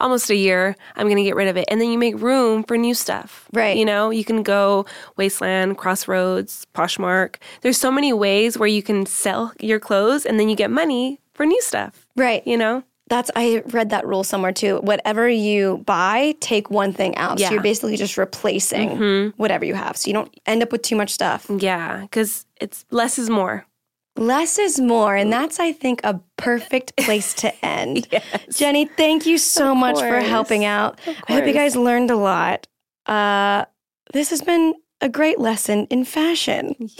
almost 0.00 0.30
a 0.30 0.34
year. 0.34 0.76
I'm 0.96 1.06
going 1.06 1.16
to 1.16 1.22
get 1.22 1.36
rid 1.36 1.48
of 1.48 1.56
it." 1.56 1.66
And 1.68 1.80
then 1.80 1.90
you 1.90 1.98
make 1.98 2.20
room 2.20 2.64
for 2.64 2.76
new 2.76 2.94
stuff. 2.94 3.48
Right. 3.52 3.76
You 3.76 3.84
know, 3.84 4.10
you 4.10 4.24
can 4.24 4.42
go 4.42 4.86
Wasteland, 5.16 5.78
Crossroads, 5.78 6.66
Poshmark. 6.74 7.36
There's 7.62 7.78
so 7.78 7.90
many 7.90 8.12
ways 8.12 8.58
where 8.58 8.68
you 8.68 8.82
can 8.82 9.06
sell 9.06 9.52
your 9.60 9.80
clothes 9.80 10.26
and 10.26 10.38
then 10.38 10.48
you 10.48 10.56
get 10.56 10.70
money 10.70 11.20
for 11.34 11.46
new 11.46 11.60
stuff. 11.62 12.06
Right. 12.16 12.46
You 12.46 12.56
know? 12.56 12.84
That's 13.10 13.28
I 13.34 13.62
read 13.66 13.90
that 13.90 14.06
rule 14.06 14.22
somewhere 14.22 14.52
too. 14.52 14.78
Whatever 14.82 15.28
you 15.28 15.78
buy, 15.78 16.36
take 16.38 16.70
one 16.70 16.92
thing 16.92 17.16
out. 17.16 17.40
Yeah. 17.40 17.48
So 17.48 17.54
you're 17.54 17.62
basically 17.62 17.96
just 17.96 18.16
replacing 18.16 18.90
mm-hmm. 18.90 19.28
whatever 19.36 19.64
you 19.64 19.74
have. 19.74 19.96
So 19.96 20.06
you 20.08 20.14
don't 20.14 20.32
end 20.46 20.62
up 20.62 20.70
with 20.70 20.82
too 20.82 20.94
much 20.94 21.10
stuff. 21.10 21.50
Yeah, 21.58 22.02
because 22.02 22.46
it's 22.60 22.84
less 22.90 23.18
is 23.18 23.28
more. 23.28 23.66
Less 24.20 24.58
is 24.58 24.78
more, 24.78 25.16
and 25.16 25.32
that's 25.32 25.58
I 25.58 25.72
think 25.72 26.02
a 26.04 26.20
perfect 26.36 26.94
place 26.98 27.32
to 27.34 27.64
end. 27.64 28.06
Jenny, 28.54 28.84
thank 28.84 29.24
you 29.24 29.38
so 29.38 29.74
much 29.74 29.98
for 29.98 30.20
helping 30.20 30.64
out. 30.66 31.00
I 31.26 31.32
hope 31.32 31.46
you 31.46 31.54
guys 31.54 31.74
learned 31.74 32.10
a 32.10 32.16
lot. 32.16 32.66
Uh, 33.06 33.64
this 34.12 34.28
has 34.28 34.42
been 34.42 34.74
a 35.00 35.08
great 35.08 35.40
lesson 35.40 35.86
in 35.86 36.04
fashion. 36.04 36.74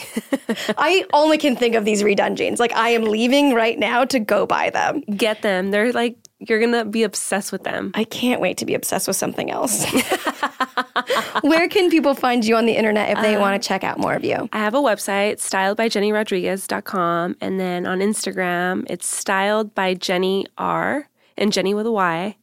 I 0.78 1.04
only 1.12 1.38
can 1.38 1.56
think 1.56 1.74
of 1.74 1.84
these 1.84 2.02
redone 2.02 2.36
jeans. 2.36 2.58
Like 2.58 2.72
I 2.72 2.90
am 2.90 3.04
leaving 3.04 3.54
right 3.54 3.78
now 3.78 4.04
to 4.06 4.18
go 4.18 4.46
buy 4.46 4.70
them. 4.70 5.00
Get 5.02 5.42
them. 5.42 5.70
They're 5.70 5.92
like 5.92 6.16
you're 6.41 6.61
gonna 6.61 6.84
be 6.84 7.03
obsessed 7.03 7.53
with 7.53 7.64
them. 7.64 7.93
I 7.95 8.05
can't 8.05 8.41
wait 8.41 8.59
to 8.59 8.66
be 8.66 8.74
obsessed 8.74 9.07
with 9.07 9.16
something 9.16 9.51
else. 9.51 9.86
Where 11.43 11.68
can 11.68 11.91
people 11.91 12.14
find 12.14 12.45
you 12.45 12.57
on 12.57 12.66
the 12.66 12.76
internet 12.76 13.11
if 13.11 13.22
they 13.22 13.34
um, 13.34 13.41
want 13.41 13.61
to 13.61 13.66
check 13.66 13.84
out 13.84 13.99
more 13.99 14.14
of 14.14 14.24
you? 14.24 14.49
I 14.53 14.59
have 14.59 14.74
a 14.74 14.78
website, 14.78 15.36
styledbyjennyrodriguez.com, 15.36 17.36
and 17.41 17.61
then 17.61 17.86
on 17.86 18.01
Instagram, 18.01 18.86
it's 18.88 19.07
styled 19.07 19.74
by 19.74 19.95
Jenny 19.95 20.47
R 20.59 21.09
and 21.36 21.53
Jenny 21.53 21.74
with 21.74 21.86
a 21.86 21.93
Y, 21.93 22.36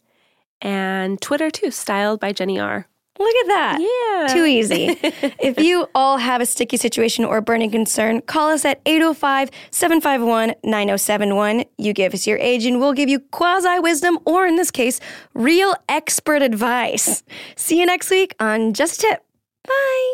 and 0.61 1.21
Twitter 1.21 1.49
too, 1.49 1.71
styled 1.71 2.19
by 2.19 2.31
Jenny 2.31 2.59
R. 2.59 2.87
Look 3.19 3.35
at 3.35 3.47
that. 3.47 3.77
Yeah. 3.79 4.33
Too 4.33 4.45
easy. 4.45 4.97
if 5.39 5.59
you 5.59 5.87
all 5.95 6.17
have 6.17 6.41
a 6.41 6.45
sticky 6.45 6.77
situation 6.77 7.25
or 7.25 7.37
a 7.37 7.41
burning 7.41 7.71
concern, 7.71 8.21
call 8.21 8.49
us 8.49 8.63
at 8.65 8.81
805 8.85 9.49
751 9.71 10.53
9071. 10.63 11.65
You 11.77 11.93
give 11.93 12.13
us 12.13 12.27
your 12.27 12.37
age 12.37 12.65
and 12.65 12.79
we'll 12.79 12.93
give 12.93 13.09
you 13.09 13.19
quasi 13.19 13.79
wisdom, 13.79 14.19
or 14.25 14.45
in 14.45 14.55
this 14.55 14.71
case, 14.71 14.99
real 15.33 15.75
expert 15.89 16.41
advice. 16.41 17.23
See 17.55 17.79
you 17.79 17.85
next 17.85 18.09
week 18.09 18.35
on 18.39 18.73
Just 18.73 19.03
a 19.03 19.07
Tip. 19.07 19.23
Bye. 19.67 20.13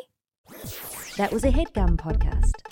That 1.18 1.32
was 1.32 1.44
a 1.44 1.52
headgum 1.52 1.98
podcast. 1.98 2.63